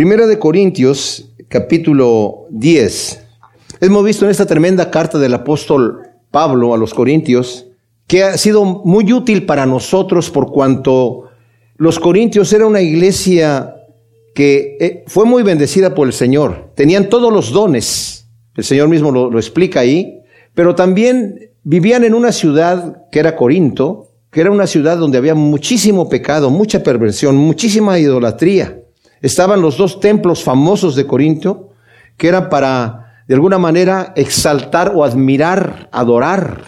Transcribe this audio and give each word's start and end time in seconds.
Primera 0.00 0.26
de 0.26 0.38
Corintios, 0.38 1.28
capítulo 1.48 2.46
10. 2.48 3.22
Hemos 3.82 4.02
visto 4.02 4.24
en 4.24 4.30
esta 4.30 4.46
tremenda 4.46 4.90
carta 4.90 5.18
del 5.18 5.34
apóstol 5.34 6.00
Pablo 6.30 6.72
a 6.72 6.78
los 6.78 6.94
Corintios 6.94 7.66
que 8.06 8.24
ha 8.24 8.38
sido 8.38 8.64
muy 8.64 9.12
útil 9.12 9.44
para 9.44 9.66
nosotros 9.66 10.30
por 10.30 10.52
cuanto 10.52 11.24
los 11.76 12.00
Corintios 12.00 12.50
era 12.54 12.66
una 12.66 12.80
iglesia 12.80 13.74
que 14.34 14.78
eh, 14.80 15.04
fue 15.06 15.26
muy 15.26 15.42
bendecida 15.42 15.94
por 15.94 16.06
el 16.06 16.14
Señor. 16.14 16.70
Tenían 16.74 17.10
todos 17.10 17.30
los 17.30 17.52
dones. 17.52 18.26
El 18.56 18.64
Señor 18.64 18.88
mismo 18.88 19.10
lo, 19.12 19.30
lo 19.30 19.38
explica 19.38 19.80
ahí. 19.80 20.22
Pero 20.54 20.74
también 20.74 21.50
vivían 21.62 22.04
en 22.04 22.14
una 22.14 22.32
ciudad 22.32 23.02
que 23.12 23.18
era 23.18 23.36
Corinto, 23.36 24.08
que 24.30 24.40
era 24.40 24.50
una 24.50 24.66
ciudad 24.66 24.96
donde 24.96 25.18
había 25.18 25.34
muchísimo 25.34 26.08
pecado, 26.08 26.48
mucha 26.48 26.82
perversión, 26.82 27.36
muchísima 27.36 27.98
idolatría. 27.98 28.79
Estaban 29.22 29.60
los 29.60 29.76
dos 29.76 30.00
templos 30.00 30.42
famosos 30.42 30.96
de 30.96 31.06
Corinto, 31.06 31.70
que 32.16 32.28
eran 32.28 32.48
para, 32.48 33.22
de 33.28 33.34
alguna 33.34 33.58
manera, 33.58 34.12
exaltar 34.16 34.92
o 34.94 35.04
admirar, 35.04 35.88
adorar 35.92 36.62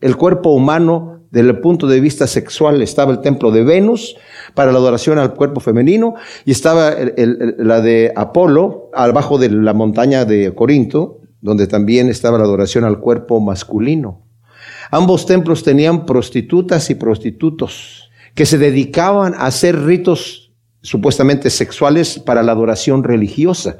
el 0.00 0.16
cuerpo 0.16 0.50
humano 0.50 1.20
desde 1.30 1.50
el 1.50 1.60
punto 1.60 1.86
de 1.86 2.00
vista 2.00 2.26
sexual. 2.26 2.82
Estaba 2.82 3.12
el 3.12 3.20
templo 3.20 3.50
de 3.50 3.64
Venus 3.64 4.16
para 4.54 4.72
la 4.72 4.78
adoración 4.78 5.18
al 5.18 5.34
cuerpo 5.34 5.60
femenino 5.60 6.14
y 6.44 6.50
estaba 6.50 6.94
la 7.16 7.80
de 7.80 8.12
Apolo 8.14 8.90
abajo 8.94 9.38
de 9.38 9.50
la 9.50 9.72
montaña 9.72 10.24
de 10.24 10.54
Corinto, 10.54 11.20
donde 11.40 11.66
también 11.66 12.08
estaba 12.08 12.38
la 12.38 12.44
adoración 12.44 12.84
al 12.84 13.00
cuerpo 13.00 13.40
masculino. 13.40 14.26
Ambos 14.90 15.24
templos 15.24 15.62
tenían 15.62 16.04
prostitutas 16.04 16.90
y 16.90 16.94
prostitutos 16.96 18.10
que 18.34 18.44
se 18.44 18.58
dedicaban 18.58 19.34
a 19.34 19.46
hacer 19.46 19.84
ritos 19.84 20.41
supuestamente 20.82 21.48
sexuales 21.48 22.18
para 22.18 22.42
la 22.42 22.52
adoración 22.52 23.04
religiosa. 23.04 23.78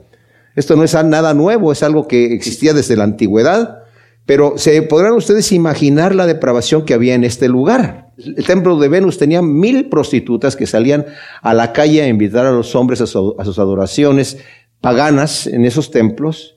Esto 0.55 0.77
no 0.77 0.85
es 0.85 0.95
nada 1.05 1.35
nuevo, 1.35 1.73
es 1.73 1.83
algo 1.83 2.07
que 2.07 2.33
existía 2.33 2.73
desde 2.73 2.97
la 2.97 3.05
antigüedad, 3.05 3.83
pero 4.27 4.55
se 4.57 4.81
podrán 4.83 5.15
ustedes 5.15 5.51
imaginar 5.53 6.15
la 6.15 6.27
depravación 6.27 6.85
que 6.85 6.95
había 6.95 7.15
en 7.15 7.25
este 7.25 7.49
lugar. 7.49 8.13
El 8.17 8.45
templo 8.45 8.79
de 8.79 8.89
Venus 8.89 9.19
tenía 9.19 9.43
mil 9.43 9.89
prostitutas 9.89 10.55
que 10.55 10.67
salían 10.67 11.07
a 11.41 11.55
la 11.55 11.73
calle 11.73 12.03
a 12.03 12.09
invitar 12.09 12.47
a 12.47 12.53
los 12.53 12.75
hombres 12.77 13.01
a, 13.01 13.07
sus 13.07 13.59
adoraciones 13.59 14.39
paganas 14.81 15.47
en 15.47 15.65
esos 15.65 15.91
templos. 15.91 16.57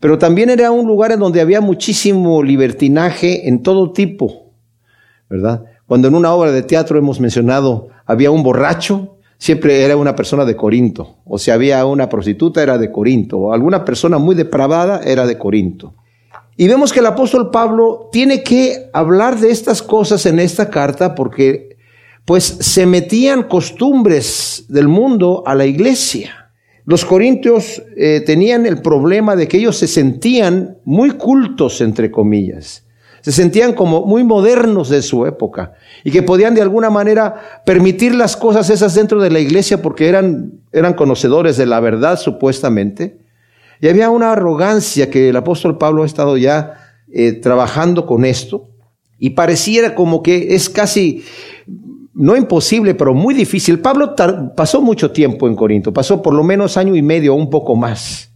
Pero 0.00 0.18
también 0.18 0.50
era 0.50 0.70
un 0.70 0.86
lugar 0.86 1.12
en 1.12 1.20
donde 1.20 1.40
había 1.40 1.60
muchísimo 1.60 2.42
libertinaje 2.42 3.48
en 3.48 3.62
todo 3.62 3.92
tipo, 3.92 4.52
¿verdad? 5.28 5.64
Cuando 5.86 6.08
en 6.08 6.14
una 6.14 6.32
obra 6.32 6.50
de 6.50 6.62
teatro 6.62 6.98
hemos 6.98 7.20
mencionado, 7.20 7.88
había 8.06 8.30
un 8.30 8.42
borracho, 8.42 9.11
siempre 9.42 9.82
era 9.82 9.96
una 9.96 10.14
persona 10.14 10.44
de 10.44 10.54
Corinto. 10.54 11.16
O 11.24 11.36
si 11.36 11.50
había 11.50 11.84
una 11.84 12.08
prostituta, 12.08 12.62
era 12.62 12.78
de 12.78 12.92
Corinto. 12.92 13.38
O 13.38 13.52
alguna 13.52 13.84
persona 13.84 14.18
muy 14.18 14.36
depravada, 14.36 15.00
era 15.04 15.26
de 15.26 15.36
Corinto. 15.36 15.94
Y 16.56 16.68
vemos 16.68 16.92
que 16.92 17.00
el 17.00 17.06
apóstol 17.06 17.50
Pablo 17.50 18.08
tiene 18.12 18.44
que 18.44 18.88
hablar 18.92 19.40
de 19.40 19.50
estas 19.50 19.82
cosas 19.82 20.26
en 20.26 20.38
esta 20.38 20.70
carta 20.70 21.16
porque 21.16 21.76
pues 22.24 22.44
se 22.44 22.86
metían 22.86 23.42
costumbres 23.42 24.66
del 24.68 24.86
mundo 24.86 25.42
a 25.44 25.56
la 25.56 25.66
iglesia. 25.66 26.52
Los 26.84 27.04
corintios 27.04 27.82
eh, 27.96 28.22
tenían 28.24 28.64
el 28.64 28.80
problema 28.80 29.34
de 29.34 29.48
que 29.48 29.56
ellos 29.56 29.76
se 29.76 29.88
sentían 29.88 30.78
muy 30.84 31.12
cultos, 31.12 31.80
entre 31.80 32.12
comillas. 32.12 32.84
Se 33.22 33.32
sentían 33.32 33.72
como 33.72 34.04
muy 34.04 34.24
modernos 34.24 34.88
de 34.88 35.00
su 35.00 35.26
época 35.26 35.72
y 36.04 36.10
que 36.10 36.22
podían 36.22 36.54
de 36.54 36.62
alguna 36.62 36.90
manera 36.90 37.62
permitir 37.64 38.14
las 38.14 38.36
cosas 38.36 38.68
esas 38.68 38.94
dentro 38.94 39.22
de 39.22 39.30
la 39.30 39.40
iglesia 39.40 39.80
porque 39.80 40.08
eran, 40.08 40.60
eran 40.72 40.94
conocedores 40.94 41.56
de 41.56 41.66
la 41.66 41.80
verdad 41.80 42.18
supuestamente. 42.18 43.20
Y 43.80 43.88
había 43.88 44.10
una 44.10 44.32
arrogancia 44.32 45.08
que 45.08 45.30
el 45.30 45.36
apóstol 45.36 45.78
Pablo 45.78 46.02
ha 46.02 46.06
estado 46.06 46.36
ya 46.36 46.98
eh, 47.12 47.32
trabajando 47.32 48.06
con 48.06 48.24
esto 48.24 48.68
y 49.18 49.30
pareciera 49.30 49.94
como 49.94 50.22
que 50.22 50.54
es 50.54 50.68
casi 50.68 51.24
no 52.14 52.36
imposible, 52.36 52.94
pero 52.94 53.14
muy 53.14 53.34
difícil. 53.34 53.80
Pablo 53.80 54.14
pasó 54.56 54.82
mucho 54.82 55.12
tiempo 55.12 55.48
en 55.48 55.56
Corinto, 55.56 55.92
pasó 55.92 56.22
por 56.22 56.34
lo 56.34 56.42
menos 56.42 56.76
año 56.76 56.94
y 56.96 57.02
medio, 57.02 57.34
un 57.34 57.48
poco 57.48 57.76
más, 57.76 58.32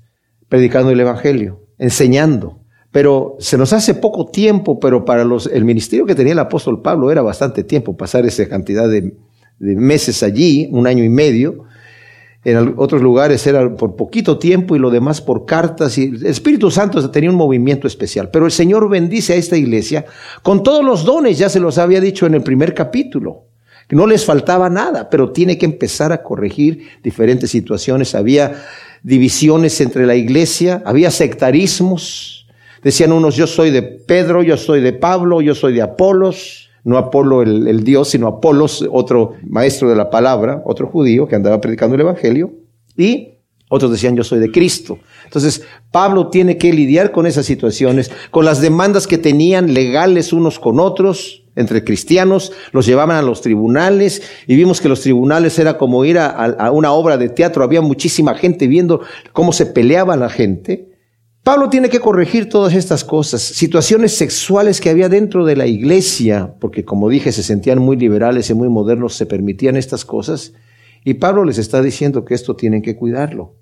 predicando 0.48 0.90
el 0.90 1.00
Evangelio, 1.00 1.60
enseñando. 1.78 2.60
Pero 2.96 3.36
se 3.40 3.58
nos 3.58 3.74
hace 3.74 3.92
poco 3.92 4.24
tiempo, 4.24 4.80
pero 4.80 5.04
para 5.04 5.22
los, 5.22 5.48
el 5.48 5.66
ministerio 5.66 6.06
que 6.06 6.14
tenía 6.14 6.32
el 6.32 6.38
apóstol 6.38 6.80
Pablo 6.80 7.12
era 7.12 7.20
bastante 7.20 7.62
tiempo, 7.62 7.94
pasar 7.94 8.24
esa 8.24 8.48
cantidad 8.48 8.88
de, 8.88 9.12
meses 9.58 10.22
allí, 10.22 10.70
un 10.72 10.86
año 10.86 11.04
y 11.04 11.10
medio. 11.10 11.64
En 12.42 12.72
otros 12.78 13.02
lugares 13.02 13.46
era 13.46 13.76
por 13.76 13.96
poquito 13.96 14.38
tiempo 14.38 14.76
y 14.76 14.78
lo 14.78 14.88
demás 14.88 15.20
por 15.20 15.44
cartas. 15.44 15.98
Y 15.98 16.04
el 16.04 16.24
Espíritu 16.24 16.70
Santo 16.70 17.10
tenía 17.10 17.28
un 17.28 17.36
movimiento 17.36 17.86
especial. 17.86 18.30
Pero 18.30 18.46
el 18.46 18.50
Señor 18.50 18.88
bendice 18.88 19.34
a 19.34 19.36
esta 19.36 19.58
iglesia 19.58 20.06
con 20.42 20.62
todos 20.62 20.82
los 20.82 21.04
dones, 21.04 21.36
ya 21.36 21.50
se 21.50 21.60
los 21.60 21.76
había 21.76 22.00
dicho 22.00 22.24
en 22.24 22.32
el 22.32 22.42
primer 22.42 22.72
capítulo. 22.72 23.44
No 23.90 24.06
les 24.06 24.24
faltaba 24.24 24.70
nada, 24.70 25.10
pero 25.10 25.32
tiene 25.32 25.58
que 25.58 25.66
empezar 25.66 26.12
a 26.12 26.22
corregir 26.22 26.88
diferentes 27.04 27.50
situaciones. 27.50 28.14
Había 28.14 28.64
divisiones 29.02 29.82
entre 29.82 30.06
la 30.06 30.14
iglesia, 30.14 30.82
había 30.86 31.10
sectarismos. 31.10 32.45
Decían 32.86 33.10
unos, 33.10 33.34
yo 33.34 33.48
soy 33.48 33.72
de 33.72 33.82
Pedro, 33.82 34.44
yo 34.44 34.56
soy 34.56 34.80
de 34.80 34.92
Pablo, 34.92 35.40
yo 35.40 35.56
soy 35.56 35.72
de 35.72 35.82
Apolos. 35.82 36.70
No 36.84 36.98
Apolo 36.98 37.42
el, 37.42 37.82
Dios, 37.82 38.10
sino 38.10 38.28
Apolos, 38.28 38.88
otro 38.92 39.32
maestro 39.42 39.88
de 39.88 39.96
la 39.96 40.08
palabra, 40.08 40.62
otro 40.64 40.86
judío 40.86 41.26
que 41.26 41.34
andaba 41.34 41.60
predicando 41.60 41.96
el 41.96 42.02
Evangelio. 42.02 42.52
Y 42.96 43.38
otros 43.68 43.90
decían, 43.90 44.14
yo 44.14 44.22
soy 44.22 44.38
de 44.38 44.52
Cristo. 44.52 45.00
Entonces, 45.24 45.64
Pablo 45.90 46.28
tiene 46.28 46.58
que 46.58 46.72
lidiar 46.72 47.10
con 47.10 47.26
esas 47.26 47.44
situaciones, 47.44 48.12
con 48.30 48.44
las 48.44 48.60
demandas 48.60 49.08
que 49.08 49.18
tenían 49.18 49.74
legales 49.74 50.32
unos 50.32 50.60
con 50.60 50.78
otros, 50.78 51.42
entre 51.56 51.82
cristianos, 51.82 52.52
los 52.70 52.86
llevaban 52.86 53.16
a 53.16 53.22
los 53.22 53.40
tribunales 53.40 54.22
y 54.46 54.54
vimos 54.54 54.80
que 54.80 54.88
los 54.88 55.00
tribunales 55.00 55.58
era 55.58 55.76
como 55.76 56.04
ir 56.04 56.20
a, 56.20 56.70
una 56.70 56.92
obra 56.92 57.16
de 57.16 57.30
teatro, 57.30 57.64
había 57.64 57.80
muchísima 57.80 58.36
gente 58.36 58.68
viendo 58.68 59.00
cómo 59.32 59.52
se 59.52 59.66
peleaba 59.66 60.14
la 60.14 60.28
gente. 60.28 60.95
Pablo 61.46 61.70
tiene 61.70 61.88
que 61.88 62.00
corregir 62.00 62.48
todas 62.48 62.74
estas 62.74 63.04
cosas, 63.04 63.40
situaciones 63.40 64.16
sexuales 64.16 64.80
que 64.80 64.90
había 64.90 65.08
dentro 65.08 65.44
de 65.44 65.54
la 65.54 65.68
iglesia, 65.68 66.56
porque 66.58 66.84
como 66.84 67.08
dije, 67.08 67.30
se 67.30 67.44
sentían 67.44 67.78
muy 67.78 67.96
liberales 67.96 68.50
y 68.50 68.54
muy 68.54 68.68
modernos, 68.68 69.14
se 69.14 69.26
permitían 69.26 69.76
estas 69.76 70.04
cosas, 70.04 70.54
y 71.04 71.14
Pablo 71.14 71.44
les 71.44 71.58
está 71.58 71.80
diciendo 71.82 72.24
que 72.24 72.34
esto 72.34 72.56
tienen 72.56 72.82
que 72.82 72.96
cuidarlo. 72.96 73.54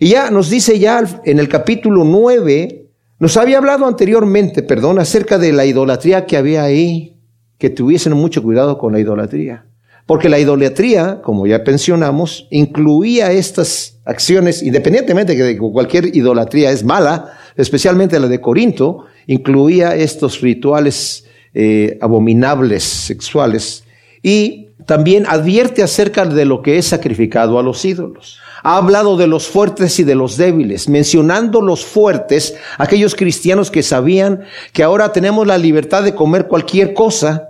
Y 0.00 0.08
ya 0.08 0.32
nos 0.32 0.50
dice 0.50 0.80
ya 0.80 1.00
en 1.24 1.38
el 1.38 1.48
capítulo 1.48 2.02
9, 2.02 2.88
nos 3.20 3.36
había 3.36 3.58
hablado 3.58 3.86
anteriormente, 3.86 4.64
perdón, 4.64 4.98
acerca 4.98 5.38
de 5.38 5.52
la 5.52 5.64
idolatría 5.64 6.26
que 6.26 6.36
había 6.36 6.64
ahí, 6.64 7.20
que 7.56 7.70
tuviesen 7.70 8.14
mucho 8.14 8.42
cuidado 8.42 8.78
con 8.78 8.92
la 8.92 8.98
idolatría. 8.98 9.67
Porque 10.08 10.30
la 10.30 10.38
idolatría, 10.38 11.20
como 11.20 11.46
ya 11.46 11.62
pensionamos, 11.64 12.48
incluía 12.50 13.30
estas 13.30 13.98
acciones, 14.06 14.62
independientemente 14.62 15.36
de 15.36 15.52
que 15.52 15.58
cualquier 15.58 16.16
idolatría 16.16 16.70
es 16.70 16.82
mala, 16.82 17.34
especialmente 17.56 18.18
la 18.18 18.26
de 18.26 18.40
Corinto, 18.40 19.04
incluía 19.26 19.94
estos 19.94 20.40
rituales 20.40 21.26
eh, 21.52 21.98
abominables 22.00 22.84
sexuales 22.84 23.84
y 24.22 24.68
también 24.86 25.26
advierte 25.26 25.82
acerca 25.82 26.24
de 26.24 26.46
lo 26.46 26.62
que 26.62 26.78
es 26.78 26.86
sacrificado 26.86 27.58
a 27.58 27.62
los 27.62 27.84
ídolos. 27.84 28.38
Ha 28.62 28.78
hablado 28.78 29.18
de 29.18 29.26
los 29.26 29.46
fuertes 29.46 29.98
y 30.00 30.04
de 30.04 30.14
los 30.14 30.38
débiles, 30.38 30.88
mencionando 30.88 31.60
los 31.60 31.84
fuertes, 31.84 32.56
aquellos 32.78 33.14
cristianos 33.14 33.70
que 33.70 33.82
sabían 33.82 34.44
que 34.72 34.82
ahora 34.82 35.12
tenemos 35.12 35.46
la 35.46 35.58
libertad 35.58 36.02
de 36.02 36.14
comer 36.14 36.46
cualquier 36.46 36.94
cosa, 36.94 37.47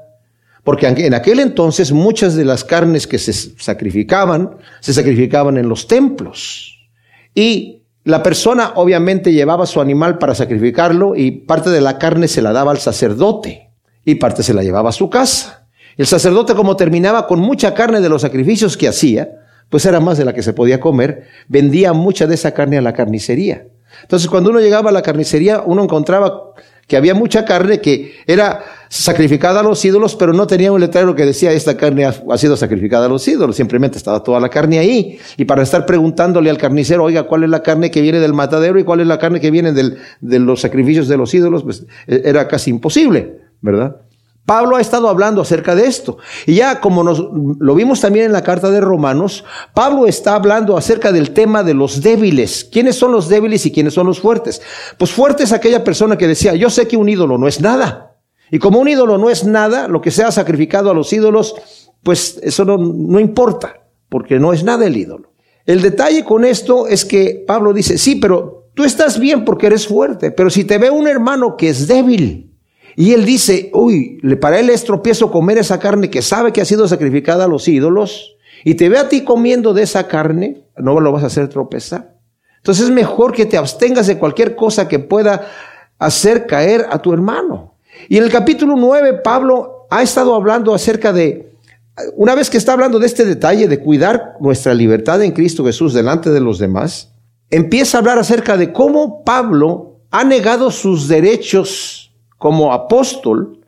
porque 0.68 0.86
en 0.86 1.14
aquel 1.14 1.40
entonces 1.40 1.92
muchas 1.92 2.34
de 2.34 2.44
las 2.44 2.62
carnes 2.62 3.06
que 3.06 3.18
se 3.18 3.32
sacrificaban, 3.32 4.58
se 4.80 4.92
sacrificaban 4.92 5.56
en 5.56 5.66
los 5.66 5.86
templos. 5.86 6.86
Y 7.34 7.84
la 8.04 8.22
persona 8.22 8.72
obviamente 8.74 9.32
llevaba 9.32 9.64
su 9.64 9.80
animal 9.80 10.18
para 10.18 10.34
sacrificarlo 10.34 11.16
y 11.16 11.30
parte 11.30 11.70
de 11.70 11.80
la 11.80 11.96
carne 11.96 12.28
se 12.28 12.42
la 12.42 12.52
daba 12.52 12.72
al 12.72 12.80
sacerdote 12.80 13.70
y 14.04 14.16
parte 14.16 14.42
se 14.42 14.52
la 14.52 14.62
llevaba 14.62 14.90
a 14.90 14.92
su 14.92 15.08
casa. 15.08 15.66
El 15.96 16.06
sacerdote 16.06 16.54
como 16.54 16.76
terminaba 16.76 17.26
con 17.26 17.40
mucha 17.40 17.72
carne 17.72 18.02
de 18.02 18.10
los 18.10 18.20
sacrificios 18.20 18.76
que 18.76 18.88
hacía, 18.88 19.30
pues 19.70 19.86
era 19.86 20.00
más 20.00 20.18
de 20.18 20.26
la 20.26 20.34
que 20.34 20.42
se 20.42 20.52
podía 20.52 20.80
comer, 20.80 21.28
vendía 21.48 21.94
mucha 21.94 22.26
de 22.26 22.34
esa 22.34 22.52
carne 22.52 22.76
a 22.76 22.82
la 22.82 22.92
carnicería. 22.92 23.68
Entonces 24.02 24.28
cuando 24.28 24.50
uno 24.50 24.60
llegaba 24.60 24.90
a 24.90 24.92
la 24.92 25.00
carnicería, 25.00 25.62
uno 25.64 25.82
encontraba 25.82 26.52
que 26.86 26.98
había 26.98 27.14
mucha 27.14 27.46
carne 27.46 27.80
que 27.80 28.16
era 28.26 28.64
sacrificada 28.88 29.60
a 29.60 29.62
los 29.62 29.84
ídolos, 29.84 30.16
pero 30.16 30.32
no 30.32 30.46
tenía 30.46 30.72
un 30.72 30.80
letrero 30.80 31.14
que 31.14 31.24
decía 31.26 31.52
esta 31.52 31.76
carne 31.76 32.06
ha, 32.06 32.38
sido 32.38 32.56
sacrificada 32.56 33.06
a 33.06 33.08
los 33.08 33.26
ídolos, 33.26 33.56
simplemente 33.56 33.98
estaba 33.98 34.22
toda 34.22 34.40
la 34.40 34.48
carne 34.48 34.78
ahí. 34.78 35.18
Y 35.36 35.44
para 35.44 35.62
estar 35.62 35.86
preguntándole 35.86 36.50
al 36.50 36.58
carnicero, 36.58 37.04
oiga, 37.04 37.24
¿cuál 37.24 37.44
es 37.44 37.50
la 37.50 37.62
carne 37.62 37.90
que 37.90 38.00
viene 38.00 38.20
del 38.20 38.34
matadero 38.34 38.78
y 38.78 38.84
cuál 38.84 39.00
es 39.00 39.06
la 39.06 39.18
carne 39.18 39.40
que 39.40 39.50
viene 39.50 39.72
de 39.72 40.38
los 40.38 40.60
sacrificios 40.60 41.08
de 41.08 41.16
los 41.16 41.32
ídolos? 41.34 41.62
Pues 41.62 41.86
e, 42.06 42.22
era 42.24 42.48
casi 42.48 42.70
imposible, 42.70 43.40
¿verdad? 43.60 43.96
Pablo 44.48 44.76
ha 44.76 44.80
estado 44.80 45.10
hablando 45.10 45.42
acerca 45.42 45.74
de 45.74 45.84
esto. 45.84 46.16
Y 46.46 46.54
ya 46.54 46.80
como 46.80 47.04
nos, 47.04 47.22
lo 47.58 47.74
vimos 47.74 48.00
también 48.00 48.24
en 48.24 48.32
la 48.32 48.42
carta 48.42 48.70
de 48.70 48.80
Romanos, 48.80 49.44
Pablo 49.74 50.06
está 50.06 50.36
hablando 50.36 50.78
acerca 50.78 51.12
del 51.12 51.32
tema 51.32 51.62
de 51.62 51.74
los 51.74 52.00
débiles. 52.00 52.64
¿Quiénes 52.64 52.96
son 52.96 53.12
los 53.12 53.28
débiles 53.28 53.66
y 53.66 53.72
quiénes 53.72 53.92
son 53.92 54.06
los 54.06 54.20
fuertes? 54.20 54.62
Pues 54.96 55.10
fuerte 55.12 55.42
es 55.42 55.52
aquella 55.52 55.84
persona 55.84 56.16
que 56.16 56.26
decía, 56.26 56.54
yo 56.54 56.70
sé 56.70 56.88
que 56.88 56.96
un 56.96 57.10
ídolo 57.10 57.36
no 57.36 57.46
es 57.46 57.60
nada. 57.60 58.07
Y 58.50 58.58
como 58.58 58.80
un 58.80 58.88
ídolo 58.88 59.18
no 59.18 59.30
es 59.30 59.44
nada, 59.44 59.88
lo 59.88 60.00
que 60.00 60.10
sea 60.10 60.30
sacrificado 60.32 60.90
a 60.90 60.94
los 60.94 61.12
ídolos, 61.12 61.54
pues 62.02 62.38
eso 62.42 62.64
no, 62.64 62.76
no 62.78 63.20
importa, 63.20 63.82
porque 64.08 64.38
no 64.38 64.52
es 64.52 64.64
nada 64.64 64.86
el 64.86 64.96
ídolo. 64.96 65.32
El 65.66 65.82
detalle 65.82 66.24
con 66.24 66.44
esto 66.44 66.86
es 66.86 67.04
que 67.04 67.44
Pablo 67.46 67.72
dice, 67.72 67.98
sí, 67.98 68.16
pero 68.16 68.70
tú 68.74 68.84
estás 68.84 69.18
bien 69.18 69.44
porque 69.44 69.66
eres 69.66 69.86
fuerte, 69.86 70.30
pero 70.30 70.48
si 70.48 70.64
te 70.64 70.78
ve 70.78 70.90
un 70.90 71.06
hermano 71.08 71.56
que 71.56 71.68
es 71.68 71.86
débil, 71.86 72.48
y 72.98 73.12
él 73.12 73.24
dice, 73.24 73.70
uy, 73.74 74.18
para 74.40 74.58
él 74.58 74.70
es 74.70 74.82
tropiezo 74.82 75.30
comer 75.30 75.58
esa 75.58 75.78
carne 75.78 76.10
que 76.10 76.20
sabe 76.20 76.52
que 76.52 76.60
ha 76.60 76.64
sido 76.64 76.88
sacrificada 76.88 77.44
a 77.44 77.48
los 77.48 77.68
ídolos 77.68 78.36
y 78.64 78.74
te 78.74 78.88
ve 78.88 78.98
a 78.98 79.08
ti 79.08 79.22
comiendo 79.22 79.72
de 79.72 79.84
esa 79.84 80.08
carne, 80.08 80.64
no 80.76 80.98
lo 80.98 81.12
vas 81.12 81.22
a 81.22 81.28
hacer 81.28 81.48
tropezar. 81.48 82.16
Entonces 82.56 82.86
es 82.86 82.90
mejor 82.90 83.32
que 83.32 83.46
te 83.46 83.56
abstengas 83.56 84.08
de 84.08 84.18
cualquier 84.18 84.56
cosa 84.56 84.88
que 84.88 84.98
pueda 84.98 85.46
hacer 86.00 86.48
caer 86.48 86.86
a 86.90 87.00
tu 87.00 87.12
hermano. 87.12 87.76
Y 88.08 88.16
en 88.16 88.24
el 88.24 88.30
capítulo 88.30 88.76
9, 88.76 89.20
Pablo 89.24 89.86
ha 89.90 90.02
estado 90.02 90.34
hablando 90.34 90.74
acerca 90.74 91.12
de, 91.12 91.50
una 92.14 92.34
vez 92.34 92.50
que 92.50 92.58
está 92.58 92.74
hablando 92.74 92.98
de 92.98 93.06
este 93.06 93.24
detalle 93.24 93.68
de 93.68 93.80
cuidar 93.80 94.36
nuestra 94.40 94.74
libertad 94.74 95.22
en 95.22 95.32
Cristo 95.32 95.64
Jesús 95.64 95.94
delante 95.94 96.30
de 96.30 96.40
los 96.40 96.58
demás, 96.58 97.12
empieza 97.50 97.98
a 97.98 98.00
hablar 98.00 98.18
acerca 98.18 98.56
de 98.56 98.72
cómo 98.72 99.24
Pablo 99.24 99.96
ha 100.10 100.24
negado 100.24 100.70
sus 100.70 101.08
derechos 101.08 102.12
como 102.36 102.72
apóstol 102.72 103.58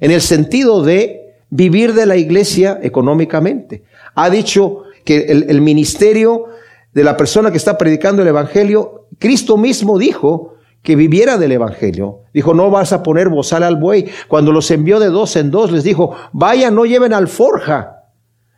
en 0.00 0.10
el 0.10 0.20
sentido 0.20 0.82
de 0.82 1.34
vivir 1.50 1.94
de 1.94 2.06
la 2.06 2.16
iglesia 2.16 2.78
económicamente. 2.82 3.82
Ha 4.14 4.30
dicho 4.30 4.82
que 5.04 5.26
el, 5.26 5.60
ministerio 5.60 6.46
de 6.92 7.04
la 7.04 7.16
persona 7.16 7.50
que 7.50 7.56
está 7.56 7.78
predicando 7.78 8.22
el 8.22 8.28
Evangelio, 8.28 9.06
Cristo 9.18 9.56
mismo 9.56 9.98
dijo 9.98 10.55
que 10.86 10.94
viviera 10.94 11.36
del 11.36 11.50
Evangelio. 11.50 12.20
Dijo, 12.32 12.54
no 12.54 12.70
vas 12.70 12.92
a 12.92 13.02
poner 13.02 13.28
bozal 13.28 13.64
al 13.64 13.74
buey. 13.74 14.06
Cuando 14.28 14.52
los 14.52 14.70
envió 14.70 15.00
de 15.00 15.08
dos 15.08 15.34
en 15.34 15.50
dos, 15.50 15.72
les 15.72 15.82
dijo, 15.82 16.14
vayan, 16.32 16.76
no 16.76 16.86
lleven 16.86 17.12
alforja. 17.12 18.04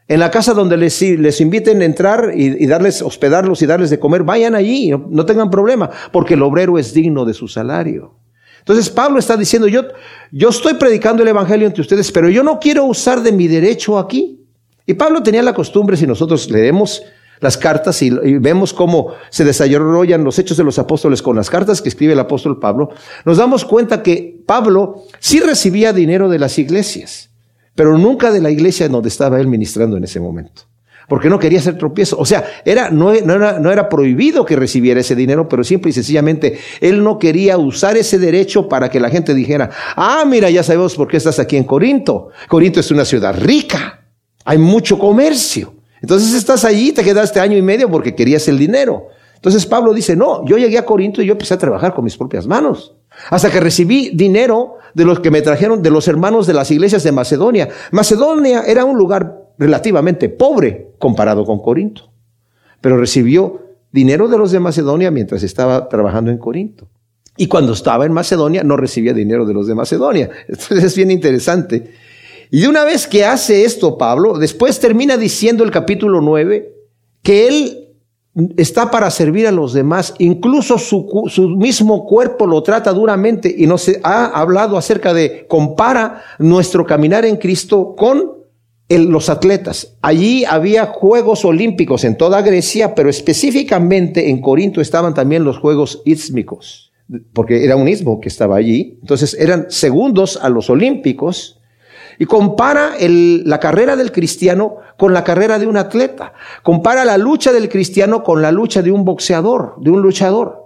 En 0.06 0.20
la 0.20 0.30
casa 0.30 0.52
donde 0.52 0.76
les, 0.76 1.00
les 1.00 1.40
inviten 1.40 1.80
a 1.80 1.86
entrar 1.86 2.32
y, 2.34 2.66
darles, 2.66 3.00
hospedarlos 3.00 3.62
y 3.62 3.66
darles 3.66 3.88
de 3.88 3.98
comer, 3.98 4.24
vayan 4.24 4.54
allí, 4.54 4.90
no 4.90 5.24
tengan 5.24 5.50
problema, 5.50 5.88
porque 6.12 6.34
el 6.34 6.42
obrero 6.42 6.78
es 6.78 6.92
digno 6.92 7.24
de 7.24 7.32
su 7.32 7.48
salario. 7.48 8.14
Entonces 8.58 8.90
Pablo 8.90 9.18
está 9.18 9.34
diciendo, 9.34 9.66
yo, 9.66 9.84
yo 10.30 10.50
estoy 10.50 10.74
predicando 10.74 11.22
el 11.22 11.28
Evangelio 11.30 11.66
entre 11.66 11.80
ustedes, 11.80 12.12
pero 12.12 12.28
yo 12.28 12.42
no 12.42 12.60
quiero 12.60 12.84
usar 12.84 13.22
de 13.22 13.32
mi 13.32 13.48
derecho 13.48 13.98
aquí. 13.98 14.44
Y 14.84 14.92
Pablo 14.92 15.22
tenía 15.22 15.42
la 15.42 15.54
costumbre, 15.54 15.96
si 15.96 16.06
nosotros 16.06 16.50
leemos 16.50 17.02
las 17.40 17.56
cartas 17.56 18.00
y, 18.02 18.10
vemos 18.10 18.72
cómo 18.72 19.14
se 19.30 19.44
desarrollan 19.44 20.24
los 20.24 20.38
hechos 20.38 20.56
de 20.56 20.64
los 20.64 20.78
apóstoles 20.78 21.22
con 21.22 21.36
las 21.36 21.50
cartas 21.50 21.82
que 21.82 21.88
escribe 21.88 22.12
el 22.12 22.20
apóstol 22.20 22.58
Pablo, 22.58 22.90
nos 23.24 23.38
damos 23.38 23.64
cuenta 23.64 24.02
que 24.02 24.40
Pablo 24.46 25.02
sí 25.18 25.40
recibía 25.40 25.92
dinero 25.92 26.28
de 26.28 26.38
las 26.38 26.58
iglesias, 26.58 27.30
pero 27.74 27.96
nunca 27.96 28.30
de 28.30 28.40
la 28.40 28.50
iglesia 28.50 28.88
donde 28.88 29.08
estaba 29.08 29.40
él 29.40 29.46
ministrando 29.46 29.96
en 29.96 30.04
ese 30.04 30.20
momento 30.20 30.62
porque 31.08 31.30
no 31.30 31.38
quería 31.38 31.58
hacer 31.58 31.78
tropiezo. 31.78 32.18
O 32.18 32.26
sea, 32.26 32.44
era, 32.64 32.90
no, 32.90 33.12
era, 33.12 33.58
no 33.58 33.72
era 33.72 33.88
prohibido 33.88 34.44
que 34.44 34.56
recibiera 34.56 35.00
ese 35.00 35.16
dinero, 35.16 35.48
pero 35.48 35.64
simple 35.64 35.90
y 35.90 35.94
sencillamente 35.94 36.58
él 36.80 37.02
no 37.02 37.18
quería 37.18 37.56
usar 37.56 37.96
ese 37.96 38.18
derecho 38.18 38.68
para 38.68 38.90
que 38.90 39.00
la 39.00 39.08
gente 39.08 39.34
dijera, 39.34 39.70
ah, 39.96 40.24
mira, 40.26 40.50
ya 40.50 40.62
sabemos 40.62 40.94
por 40.94 41.08
qué 41.08 41.16
estás 41.16 41.38
aquí 41.38 41.56
en 41.56 41.64
Corinto. 41.64 42.28
Corinto 42.46 42.78
es 42.78 42.90
una 42.90 43.06
ciudad 43.06 43.34
rica, 43.40 44.04
hay 44.44 44.58
mucho 44.58 44.98
comercio. 44.98 45.77
Entonces 46.00 46.34
estás 46.34 46.64
allí, 46.64 46.92
te 46.92 47.04
quedaste 47.04 47.40
año 47.40 47.56
y 47.56 47.62
medio 47.62 47.90
porque 47.90 48.14
querías 48.14 48.46
el 48.48 48.58
dinero. 48.58 49.08
Entonces 49.34 49.66
Pablo 49.66 49.94
dice, 49.94 50.16
no, 50.16 50.44
yo 50.46 50.58
llegué 50.58 50.78
a 50.78 50.84
Corinto 50.84 51.22
y 51.22 51.26
yo 51.26 51.32
empecé 51.32 51.54
a 51.54 51.58
trabajar 51.58 51.94
con 51.94 52.04
mis 52.04 52.16
propias 52.16 52.46
manos. 52.46 52.94
Hasta 53.30 53.50
que 53.50 53.60
recibí 53.60 54.10
dinero 54.14 54.74
de 54.94 55.04
los 55.04 55.20
que 55.20 55.30
me 55.30 55.42
trajeron, 55.42 55.82
de 55.82 55.90
los 55.90 56.08
hermanos 56.08 56.46
de 56.46 56.54
las 56.54 56.70
iglesias 56.70 57.02
de 57.04 57.12
Macedonia. 57.12 57.68
Macedonia 57.92 58.62
era 58.66 58.84
un 58.84 58.98
lugar 58.98 59.48
relativamente 59.58 60.28
pobre 60.28 60.92
comparado 60.98 61.44
con 61.44 61.60
Corinto, 61.60 62.10
pero 62.80 62.96
recibió 62.96 63.62
dinero 63.92 64.28
de 64.28 64.38
los 64.38 64.52
de 64.52 64.60
Macedonia 64.60 65.10
mientras 65.10 65.42
estaba 65.42 65.88
trabajando 65.88 66.30
en 66.30 66.38
Corinto. 66.38 66.88
Y 67.36 67.46
cuando 67.46 67.72
estaba 67.72 68.04
en 68.04 68.12
Macedonia 68.12 68.64
no 68.64 68.76
recibía 68.76 69.14
dinero 69.14 69.46
de 69.46 69.54
los 69.54 69.68
de 69.68 69.74
Macedonia. 69.74 70.30
Entonces 70.48 70.82
es 70.82 70.96
bien 70.96 71.10
interesante. 71.10 71.92
Y 72.50 72.62
de 72.62 72.68
una 72.68 72.84
vez 72.84 73.06
que 73.06 73.24
hace 73.24 73.64
esto 73.64 73.98
Pablo, 73.98 74.38
después 74.38 74.80
termina 74.80 75.16
diciendo 75.16 75.64
el 75.64 75.70
capítulo 75.70 76.20
9 76.20 76.74
que 77.22 77.48
él 77.48 77.88
está 78.56 78.90
para 78.90 79.10
servir 79.10 79.46
a 79.46 79.52
los 79.52 79.72
demás, 79.72 80.14
incluso 80.18 80.78
su, 80.78 81.26
su, 81.28 81.48
mismo 81.48 82.06
cuerpo 82.06 82.46
lo 82.46 82.62
trata 82.62 82.92
duramente 82.92 83.52
y 83.56 83.66
nos 83.66 83.90
ha 84.02 84.26
hablado 84.26 84.76
acerca 84.76 85.12
de, 85.12 85.46
compara 85.48 86.22
nuestro 86.38 86.86
caminar 86.86 87.24
en 87.24 87.36
Cristo 87.36 87.94
con 87.96 88.38
los 88.88 89.28
atletas. 89.28 89.96
Allí 90.00 90.44
había 90.44 90.86
Juegos 90.86 91.44
Olímpicos 91.44 92.04
en 92.04 92.16
toda 92.16 92.40
Grecia, 92.42 92.94
pero 92.94 93.10
específicamente 93.10 94.30
en 94.30 94.40
Corinto 94.40 94.80
estaban 94.80 95.14
también 95.14 95.44
los 95.44 95.58
Juegos 95.58 96.00
Ísmicos, 96.04 96.92
porque 97.32 97.64
era 97.64 97.76
un 97.76 97.88
istmo 97.88 98.20
que 98.20 98.28
estaba 98.28 98.56
allí. 98.56 98.98
Entonces 99.02 99.36
eran 99.38 99.66
segundos 99.68 100.38
a 100.40 100.48
los 100.48 100.70
Olímpicos 100.70 101.57
y 102.18 102.26
compara 102.26 102.94
la 102.98 103.60
carrera 103.60 103.96
del 103.96 104.12
cristiano 104.12 104.76
con 104.96 105.14
la 105.14 105.22
carrera 105.22 105.58
de 105.58 105.66
un 105.66 105.76
atleta. 105.76 106.32
Compara 106.62 107.04
la 107.04 107.16
lucha 107.16 107.52
del 107.52 107.68
cristiano 107.68 108.22
con 108.22 108.42
la 108.42 108.50
lucha 108.50 108.82
de 108.82 108.90
un 108.90 109.04
boxeador, 109.04 109.74
de 109.78 109.90
un 109.90 110.02
luchador. 110.02 110.64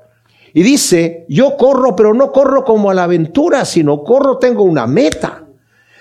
Y 0.55 0.63
dice, 0.63 1.25
yo 1.29 1.57
corro, 1.57 1.97
pero 1.97 2.15
no 2.15 2.33
corro 2.33 2.65
como 2.65 2.91
a 2.91 2.95
la 2.95 3.05
aventura, 3.05 3.65
sino 3.65 4.03
corro, 4.03 4.39
tengo 4.39 4.63
una 4.63 4.87
meta. 4.87 5.45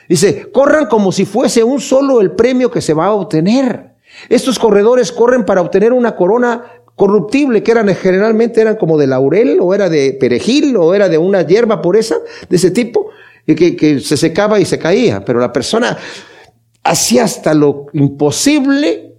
Dice, 0.07 0.51
corran 0.51 0.88
como 0.88 1.12
si 1.12 1.25
fuese 1.25 1.63
un 1.63 1.80
solo 1.80 2.19
el 2.19 2.31
premio 2.31 2.69
que 2.69 2.81
se 2.81 2.94
va 2.94 3.06
a 3.06 3.13
obtener. 3.13 3.92
Estos 4.27 4.59
corredores 4.59 5.12
corren 5.12 5.45
para 5.45 5.62
obtener 5.62 5.94
una 5.94 6.15
corona 6.18 6.63
corruptible, 6.95 7.63
que 7.63 7.71
eran 7.71 7.88
generalmente 7.95 8.59
eran 8.62 8.75
como 8.75 8.97
de 8.97 9.07
laurel, 9.07 9.57
o 9.62 9.74
era 9.74 9.89
de 9.89 10.15
perejil, 10.19 10.75
o 10.75 10.94
era 10.94 11.07
de 11.07 11.18
una 11.18 11.42
hierba 11.44 11.81
pureza, 11.81 12.18
de 12.50 12.57
ese 12.57 12.71
tipo, 12.71 13.09
y 13.45 13.55
que, 13.55 13.99
se 13.99 14.17
secaba 14.17 14.59
y 14.59 14.65
se 14.65 14.79
caía. 14.79 15.23
Pero 15.25 15.39
la 15.39 15.51
persona 15.51 15.97
hacía 16.83 17.23
hasta 17.23 17.53
lo 17.53 17.88
imposible, 17.93 19.15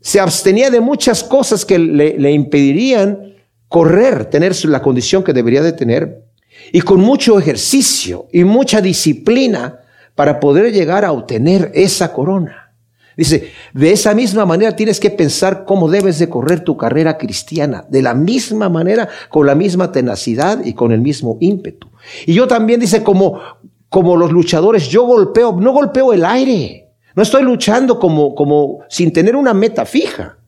se 0.00 0.20
abstenía 0.20 0.70
de 0.70 0.80
muchas 0.80 1.24
cosas 1.24 1.64
que 1.64 1.78
le, 1.78 2.18
le 2.18 2.32
impedirían 2.32 3.34
correr, 3.68 4.26
tener 4.26 4.54
la 4.66 4.82
condición 4.82 5.22
que 5.22 5.32
debería 5.32 5.62
de 5.62 5.72
tener, 5.72 6.24
y 6.72 6.80
con 6.80 7.00
mucho 7.00 7.38
ejercicio 7.38 8.28
y 8.32 8.44
mucha 8.44 8.80
disciplina, 8.80 9.80
para 10.18 10.40
poder 10.40 10.72
llegar 10.72 11.04
a 11.04 11.12
obtener 11.12 11.70
esa 11.74 12.12
corona. 12.12 12.72
Dice, 13.16 13.52
de 13.72 13.92
esa 13.92 14.14
misma 14.14 14.44
manera 14.46 14.74
tienes 14.74 14.98
que 14.98 15.10
pensar 15.10 15.64
cómo 15.64 15.88
debes 15.88 16.18
de 16.18 16.28
correr 16.28 16.64
tu 16.64 16.76
carrera 16.76 17.18
cristiana, 17.18 17.84
de 17.88 18.02
la 18.02 18.14
misma 18.14 18.68
manera, 18.68 19.08
con 19.28 19.46
la 19.46 19.54
misma 19.54 19.92
tenacidad 19.92 20.64
y 20.64 20.72
con 20.74 20.90
el 20.90 21.00
mismo 21.00 21.36
ímpetu. 21.40 21.87
Y 22.26 22.34
yo 22.34 22.46
también 22.46 22.80
dice, 22.80 23.02
como, 23.02 23.40
como 23.88 24.16
los 24.16 24.32
luchadores, 24.32 24.88
yo 24.88 25.04
golpeo, 25.04 25.52
no 25.52 25.72
golpeo 25.72 26.12
el 26.12 26.24
aire, 26.24 26.88
no 27.14 27.22
estoy 27.22 27.42
luchando 27.42 27.98
como, 27.98 28.34
como 28.34 28.80
sin 28.88 29.12
tener 29.12 29.34
una 29.34 29.54
meta 29.54 29.84
fija, 29.84 30.38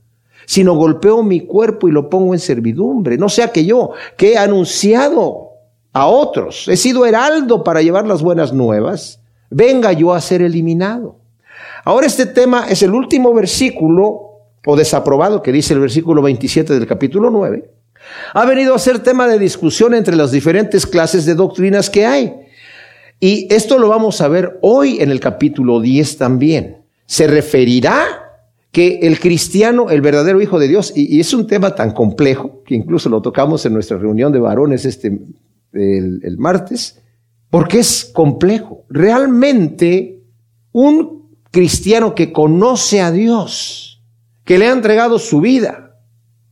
sino 0.46 0.74
golpeo 0.74 1.22
mi 1.22 1.40
cuerpo 1.40 1.88
y 1.88 1.92
lo 1.92 2.08
pongo 2.08 2.34
en 2.34 2.40
servidumbre. 2.40 3.18
No 3.18 3.28
sea 3.28 3.52
que 3.52 3.64
yo, 3.64 3.90
que 4.16 4.32
he 4.32 4.38
anunciado 4.38 5.50
a 5.92 6.06
otros, 6.06 6.68
he 6.68 6.76
sido 6.76 7.06
heraldo 7.06 7.64
para 7.64 7.82
llevar 7.82 8.06
las 8.06 8.22
buenas 8.22 8.52
nuevas, 8.52 9.20
venga 9.50 9.92
yo 9.92 10.14
a 10.14 10.20
ser 10.20 10.42
eliminado. 10.42 11.16
Ahora 11.84 12.06
este 12.06 12.26
tema 12.26 12.66
es 12.68 12.82
el 12.82 12.94
último 12.94 13.32
versículo 13.34 14.30
o 14.66 14.76
desaprobado 14.76 15.42
que 15.42 15.52
dice 15.52 15.74
el 15.74 15.80
versículo 15.80 16.22
27 16.22 16.74
del 16.74 16.86
capítulo 16.86 17.30
9. 17.30 17.70
Ha 18.32 18.44
venido 18.44 18.74
a 18.74 18.78
ser 18.78 19.00
tema 19.00 19.26
de 19.28 19.38
discusión 19.38 19.94
entre 19.94 20.16
las 20.16 20.30
diferentes 20.30 20.86
clases 20.86 21.26
de 21.26 21.34
doctrinas 21.34 21.90
que 21.90 22.06
hay. 22.06 22.34
Y 23.20 23.52
esto 23.52 23.78
lo 23.78 23.88
vamos 23.88 24.20
a 24.20 24.28
ver 24.28 24.58
hoy 24.62 25.00
en 25.00 25.10
el 25.10 25.20
capítulo 25.20 25.80
10 25.80 26.16
también. 26.16 26.78
Se 27.06 27.26
referirá 27.26 28.04
que 28.72 29.00
el 29.02 29.18
cristiano, 29.20 29.90
el 29.90 30.00
verdadero 30.00 30.40
hijo 30.40 30.58
de 30.58 30.68
Dios, 30.68 30.92
y, 30.94 31.20
es 31.20 31.34
un 31.34 31.46
tema 31.46 31.74
tan 31.74 31.90
complejo 31.90 32.62
que 32.64 32.74
incluso 32.74 33.08
lo 33.08 33.20
tocamos 33.20 33.66
en 33.66 33.74
nuestra 33.74 33.98
reunión 33.98 34.32
de 34.32 34.38
varones 34.38 34.84
este 34.84 35.20
el 35.72 36.36
martes, 36.38 37.00
porque 37.50 37.80
es 37.80 38.10
complejo. 38.12 38.84
Realmente, 38.88 40.22
un 40.72 41.36
cristiano 41.50 42.14
que 42.14 42.32
conoce 42.32 43.00
a 43.00 43.12
Dios, 43.12 44.02
que 44.44 44.58
le 44.58 44.66
ha 44.66 44.72
entregado 44.72 45.18
su 45.18 45.40
vida, 45.40 45.89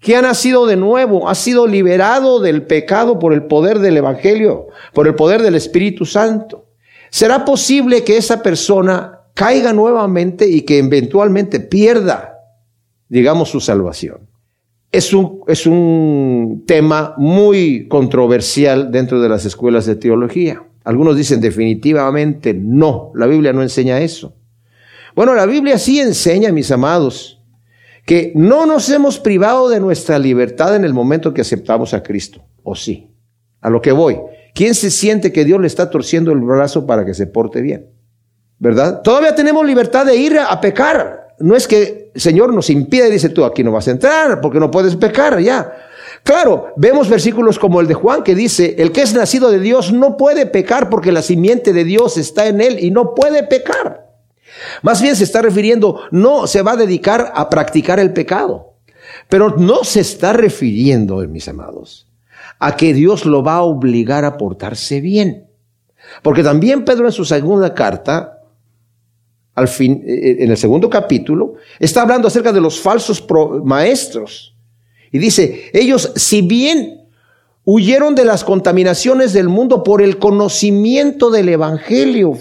que 0.00 0.16
ha 0.16 0.22
nacido 0.22 0.66
de 0.66 0.76
nuevo, 0.76 1.28
ha 1.28 1.34
sido 1.34 1.66
liberado 1.66 2.40
del 2.40 2.62
pecado 2.62 3.18
por 3.18 3.32
el 3.32 3.44
poder 3.44 3.78
del 3.80 3.96
Evangelio, 3.96 4.68
por 4.92 5.06
el 5.06 5.14
poder 5.14 5.42
del 5.42 5.56
Espíritu 5.56 6.06
Santo, 6.06 6.68
¿Será 7.10 7.44
posible 7.44 8.04
que 8.04 8.16
esa 8.16 8.42
persona 8.42 9.20
caiga 9.34 9.72
nuevamente 9.72 10.48
y 10.48 10.62
que 10.62 10.78
eventualmente 10.78 11.60
pierda, 11.60 12.38
digamos, 13.08 13.50
su 13.50 13.60
salvación? 13.60 14.28
Es 14.90 15.12
un, 15.12 15.40
es 15.46 15.66
un 15.66 16.64
tema 16.66 17.14
muy 17.18 17.88
controversial 17.88 18.90
dentro 18.90 19.20
de 19.20 19.28
las 19.28 19.44
escuelas 19.44 19.86
de 19.86 19.96
teología. 19.96 20.62
Algunos 20.84 21.16
dicen 21.16 21.40
definitivamente 21.40 22.54
no, 22.54 23.10
la 23.14 23.26
Biblia 23.26 23.52
no 23.52 23.62
enseña 23.62 24.00
eso. 24.00 24.34
Bueno, 25.14 25.34
la 25.34 25.46
Biblia 25.46 25.78
sí 25.78 26.00
enseña, 26.00 26.52
mis 26.52 26.70
amados, 26.70 27.37
que 28.08 28.32
no 28.34 28.64
nos 28.64 28.88
hemos 28.88 29.18
privado 29.18 29.68
de 29.68 29.80
nuestra 29.80 30.18
libertad 30.18 30.74
en 30.74 30.82
el 30.82 30.94
momento 30.94 31.34
que 31.34 31.42
aceptamos 31.42 31.92
a 31.92 32.02
Cristo. 32.02 32.42
¿O 32.62 32.74
sí? 32.74 33.14
A 33.60 33.68
lo 33.68 33.82
que 33.82 33.92
voy. 33.92 34.18
¿Quién 34.54 34.74
se 34.74 34.90
siente 34.90 35.30
que 35.30 35.44
Dios 35.44 35.60
le 35.60 35.66
está 35.66 35.90
torciendo 35.90 36.32
el 36.32 36.40
brazo 36.40 36.86
para 36.86 37.04
que 37.04 37.12
se 37.12 37.26
porte 37.26 37.60
bien? 37.60 37.90
¿Verdad? 38.58 39.02
Todavía 39.02 39.34
tenemos 39.34 39.66
libertad 39.66 40.06
de 40.06 40.16
ir 40.16 40.38
a 40.38 40.58
pecar. 40.58 41.34
No 41.38 41.54
es 41.54 41.68
que 41.68 42.10
el 42.14 42.18
Señor 42.18 42.54
nos 42.54 42.70
impide, 42.70 43.10
dice 43.10 43.28
tú, 43.28 43.44
aquí 43.44 43.62
no 43.62 43.72
vas 43.72 43.88
a 43.88 43.90
entrar 43.90 44.40
porque 44.40 44.58
no 44.58 44.70
puedes 44.70 44.96
pecar 44.96 45.38
ya. 45.40 45.70
Claro, 46.22 46.72
vemos 46.76 47.10
versículos 47.10 47.58
como 47.58 47.78
el 47.78 47.88
de 47.88 47.94
Juan 47.94 48.22
que 48.22 48.34
dice, 48.34 48.76
el 48.78 48.90
que 48.90 49.02
es 49.02 49.12
nacido 49.12 49.50
de 49.50 49.60
Dios 49.60 49.92
no 49.92 50.16
puede 50.16 50.46
pecar 50.46 50.88
porque 50.88 51.12
la 51.12 51.20
simiente 51.20 51.74
de 51.74 51.84
Dios 51.84 52.16
está 52.16 52.46
en 52.46 52.62
él 52.62 52.82
y 52.82 52.90
no 52.90 53.14
puede 53.14 53.42
pecar. 53.42 54.07
Más 54.82 55.00
bien 55.02 55.16
se 55.16 55.24
está 55.24 55.42
refiriendo, 55.42 56.00
no 56.10 56.46
se 56.46 56.62
va 56.62 56.72
a 56.72 56.76
dedicar 56.76 57.32
a 57.34 57.48
practicar 57.48 57.98
el 57.98 58.12
pecado, 58.12 58.74
pero 59.28 59.56
no 59.56 59.84
se 59.84 60.00
está 60.00 60.32
refiriendo, 60.32 61.18
mis 61.28 61.48
amados, 61.48 62.06
a 62.58 62.76
que 62.76 62.94
Dios 62.94 63.24
lo 63.24 63.42
va 63.42 63.56
a 63.56 63.62
obligar 63.62 64.24
a 64.24 64.36
portarse 64.36 65.00
bien. 65.00 65.48
Porque 66.22 66.42
también 66.42 66.84
Pedro 66.84 67.06
en 67.06 67.12
su 67.12 67.24
segunda 67.24 67.74
carta, 67.74 68.40
al 69.54 69.68
fin, 69.68 70.02
eh, 70.06 70.12
eh, 70.12 70.36
en 70.40 70.50
el 70.50 70.56
segundo 70.56 70.88
capítulo, 70.88 71.54
está 71.78 72.02
hablando 72.02 72.28
acerca 72.28 72.52
de 72.52 72.60
los 72.60 72.80
falsos 72.80 73.24
maestros. 73.64 74.54
Y 75.10 75.18
dice, 75.18 75.70
ellos, 75.72 76.12
si 76.16 76.42
bien 76.42 77.06
huyeron 77.64 78.14
de 78.14 78.24
las 78.24 78.44
contaminaciones 78.44 79.32
del 79.32 79.48
mundo 79.48 79.82
por 79.82 80.00
el 80.00 80.18
conocimiento 80.18 81.30
del 81.30 81.48
Evangelio, 81.50 82.38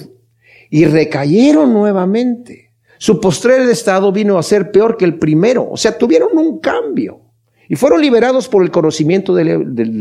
y 0.69 0.85
recayeron 0.85 1.73
nuevamente. 1.73 2.71
Su 2.97 3.21
postrer 3.21 3.61
estado 3.69 4.11
vino 4.11 4.37
a 4.37 4.43
ser 4.43 4.71
peor 4.71 4.97
que 4.97 5.05
el 5.05 5.19
primero, 5.19 5.69
o 5.69 5.77
sea, 5.77 5.97
tuvieron 5.97 6.37
un 6.37 6.59
cambio 6.59 7.21
y 7.69 7.75
fueron 7.75 8.01
liberados 8.01 8.47
por 8.47 8.63
el 8.63 8.71
conocimiento 8.71 9.35
de, 9.35 9.57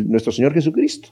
nuestro 0.07 0.33
Señor 0.33 0.55
Jesucristo. 0.55 1.11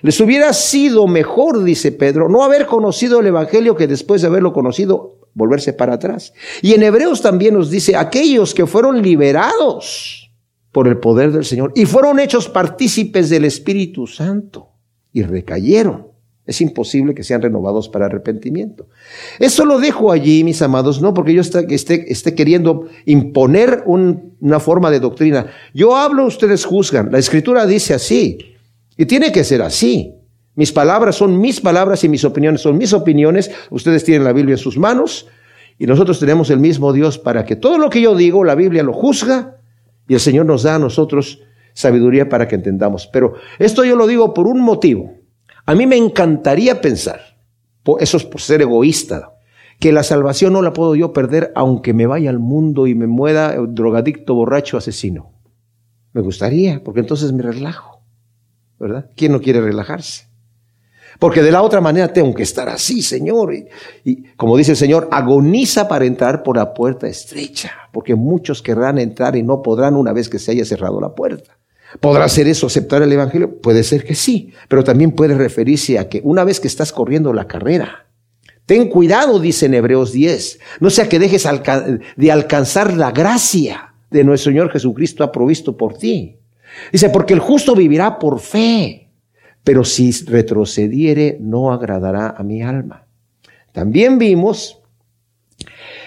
Les 0.00 0.18
hubiera 0.20 0.52
sido 0.52 1.06
mejor, 1.06 1.62
dice 1.62 1.92
Pedro, 1.92 2.28
no 2.28 2.42
haber 2.42 2.66
conocido 2.66 3.20
el 3.20 3.26
Evangelio 3.26 3.76
que 3.76 3.86
después 3.86 4.22
de 4.22 4.28
haberlo 4.28 4.52
conocido, 4.52 5.18
volverse 5.34 5.72
para 5.72 5.94
atrás. 5.94 6.32
Y 6.62 6.72
en 6.72 6.82
Hebreos 6.82 7.20
también 7.20 7.54
nos 7.54 7.70
dice, 7.70 7.96
aquellos 7.96 8.54
que 8.54 8.66
fueron 8.66 9.02
liberados 9.02 10.30
por 10.72 10.88
el 10.88 10.98
poder 10.98 11.32
del 11.32 11.44
Señor 11.44 11.72
y 11.74 11.84
fueron 11.84 12.18
hechos 12.18 12.48
partícipes 12.48 13.28
del 13.28 13.44
Espíritu 13.44 14.06
Santo 14.06 14.70
y 15.12 15.22
recayeron. 15.22 16.11
Es 16.44 16.60
imposible 16.60 17.14
que 17.14 17.22
sean 17.22 17.40
renovados 17.40 17.88
para 17.88 18.06
arrepentimiento. 18.06 18.88
Eso 19.38 19.64
lo 19.64 19.78
dejo 19.78 20.10
allí, 20.10 20.42
mis 20.42 20.60
amados, 20.60 21.00
no 21.00 21.14
porque 21.14 21.34
yo 21.34 21.40
esté, 21.40 22.34
queriendo 22.34 22.88
imponer 23.06 23.84
una 23.86 24.58
forma 24.58 24.90
de 24.90 24.98
doctrina. 24.98 25.46
Yo 25.72 25.96
hablo, 25.96 26.26
ustedes 26.26 26.64
juzgan. 26.64 27.12
La 27.12 27.18
escritura 27.18 27.64
dice 27.64 27.94
así. 27.94 28.38
Y 28.96 29.06
tiene 29.06 29.30
que 29.30 29.44
ser 29.44 29.62
así. 29.62 30.14
Mis 30.54 30.72
palabras 30.72 31.16
son 31.16 31.40
mis 31.40 31.60
palabras 31.60 32.02
y 32.04 32.08
mis 32.08 32.24
opiniones 32.24 32.60
son 32.60 32.76
mis 32.76 32.92
opiniones. 32.92 33.50
Ustedes 33.70 34.04
tienen 34.04 34.24
la 34.24 34.32
Biblia 34.32 34.54
en 34.54 34.58
sus 34.58 34.76
manos 34.76 35.28
y 35.78 35.86
nosotros 35.86 36.18
tenemos 36.18 36.50
el 36.50 36.58
mismo 36.58 36.92
Dios 36.92 37.18
para 37.18 37.44
que 37.44 37.56
todo 37.56 37.78
lo 37.78 37.88
que 37.88 38.02
yo 38.02 38.14
digo, 38.14 38.44
la 38.44 38.54
Biblia 38.54 38.82
lo 38.82 38.92
juzga 38.92 39.56
y 40.08 40.14
el 40.14 40.20
Señor 40.20 40.46
nos 40.46 40.64
da 40.64 40.74
a 40.74 40.78
nosotros 40.78 41.40
sabiduría 41.72 42.28
para 42.28 42.48
que 42.48 42.56
entendamos. 42.56 43.08
Pero 43.12 43.34
esto 43.58 43.84
yo 43.84 43.96
lo 43.96 44.06
digo 44.06 44.34
por 44.34 44.46
un 44.46 44.60
motivo. 44.60 45.21
A 45.64 45.74
mí 45.74 45.86
me 45.86 45.96
encantaría 45.96 46.80
pensar, 46.80 47.20
eso 48.00 48.16
es 48.16 48.24
por 48.24 48.40
ser 48.40 48.62
egoísta, 48.62 49.34
que 49.78 49.92
la 49.92 50.02
salvación 50.02 50.52
no 50.52 50.62
la 50.62 50.72
puedo 50.72 50.94
yo 50.94 51.12
perder 51.12 51.52
aunque 51.54 51.92
me 51.92 52.06
vaya 52.06 52.30
al 52.30 52.38
mundo 52.38 52.86
y 52.86 52.94
me 52.94 53.06
muera 53.06 53.56
drogadicto, 53.56 54.34
borracho, 54.34 54.76
asesino. 54.76 55.32
Me 56.12 56.20
gustaría, 56.20 56.82
porque 56.84 57.00
entonces 57.00 57.32
me 57.32 57.42
relajo, 57.42 58.02
¿verdad? 58.78 59.10
¿Quién 59.16 59.32
no 59.32 59.40
quiere 59.40 59.60
relajarse? 59.60 60.28
Porque 61.18 61.42
de 61.42 61.52
la 61.52 61.62
otra 61.62 61.80
manera 61.80 62.12
tengo 62.12 62.34
que 62.34 62.42
estar 62.42 62.68
así, 62.68 63.02
Señor. 63.02 63.54
Y, 63.54 63.68
y, 64.04 64.22
como 64.36 64.56
dice 64.56 64.72
el 64.72 64.76
Señor, 64.76 65.08
agoniza 65.10 65.86
para 65.88 66.04
entrar 66.04 66.42
por 66.42 66.56
la 66.56 66.74
puerta 66.74 67.06
estrecha, 67.06 67.72
porque 67.92 68.14
muchos 68.14 68.62
querrán 68.62 68.98
entrar 68.98 69.36
y 69.36 69.42
no 69.42 69.62
podrán 69.62 69.94
una 69.94 70.12
vez 70.12 70.28
que 70.28 70.38
se 70.38 70.52
haya 70.52 70.64
cerrado 70.64 71.00
la 71.00 71.14
puerta. 71.14 71.56
¿Podrá 72.00 72.28
ser 72.28 72.48
eso 72.48 72.66
aceptar 72.66 73.02
el 73.02 73.12
Evangelio? 73.12 73.60
Puede 73.60 73.82
ser 73.82 74.04
que 74.04 74.14
sí, 74.14 74.52
pero 74.68 74.84
también 74.84 75.12
puede 75.12 75.34
referirse 75.34 75.98
a 75.98 76.08
que 76.08 76.20
una 76.24 76.44
vez 76.44 76.60
que 76.60 76.68
estás 76.68 76.92
corriendo 76.92 77.32
la 77.32 77.46
carrera, 77.46 78.06
ten 78.66 78.88
cuidado, 78.88 79.38
dice 79.38 79.66
en 79.66 79.74
Hebreos 79.74 80.12
10, 80.12 80.60
no 80.80 80.90
sea 80.90 81.08
que 81.08 81.18
dejes 81.18 81.46
de 82.16 82.32
alcanzar 82.32 82.96
la 82.96 83.10
gracia 83.10 83.94
de 84.10 84.24
nuestro 84.24 84.50
Señor 84.50 84.70
Jesucristo 84.70 85.24
ha 85.24 85.32
provisto 85.32 85.76
por 85.76 85.94
ti. 85.94 86.38
Dice, 86.90 87.10
porque 87.10 87.34
el 87.34 87.40
justo 87.40 87.74
vivirá 87.74 88.18
por 88.18 88.40
fe, 88.40 89.10
pero 89.64 89.84
si 89.84 90.10
retrocediere 90.26 91.36
no 91.40 91.72
agradará 91.72 92.34
a 92.36 92.42
mi 92.42 92.62
alma. 92.62 93.06
También 93.72 94.18
vimos 94.18 94.80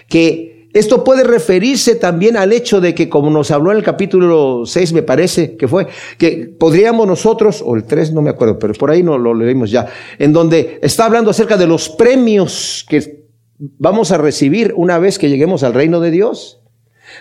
que 0.08 0.55
esto 0.76 1.06
puede 1.06 1.24
referirse 1.24 1.96
también 1.96 2.36
al 2.36 2.52
hecho 2.52 2.82
de 2.82 2.94
que, 2.94 3.08
como 3.08 3.30
nos 3.30 3.50
habló 3.50 3.72
en 3.72 3.78
el 3.78 3.84
capítulo 3.84 4.64
6, 4.66 4.92
me 4.92 5.04
parece 5.04 5.56
que 5.56 5.70
fue, 5.70 5.88
que 6.18 6.54
podríamos 6.60 7.08
nosotros, 7.08 7.64
o 7.66 7.78
el 7.78 7.86
3, 7.86 8.12
no 8.12 8.22
me 8.22 8.30
acuerdo, 8.30 8.60
pero 8.60 8.74
por 8.74 8.92
ahí 8.92 9.02
no 9.02 9.18
lo 9.18 9.34
leímos 9.34 9.72
ya, 9.72 9.88
en 10.20 10.34
donde 10.34 10.78
está 10.82 11.06
hablando 11.06 11.32
acerca 11.32 11.56
de 11.56 11.66
los 11.66 11.88
premios 11.88 12.86
que 12.90 13.24
vamos 13.58 14.12
a 14.12 14.18
recibir 14.18 14.74
una 14.76 15.00
vez 15.00 15.18
que 15.18 15.30
lleguemos 15.30 15.64
al 15.64 15.74
reino 15.74 16.02
de 16.02 16.12
Dios. 16.12 16.60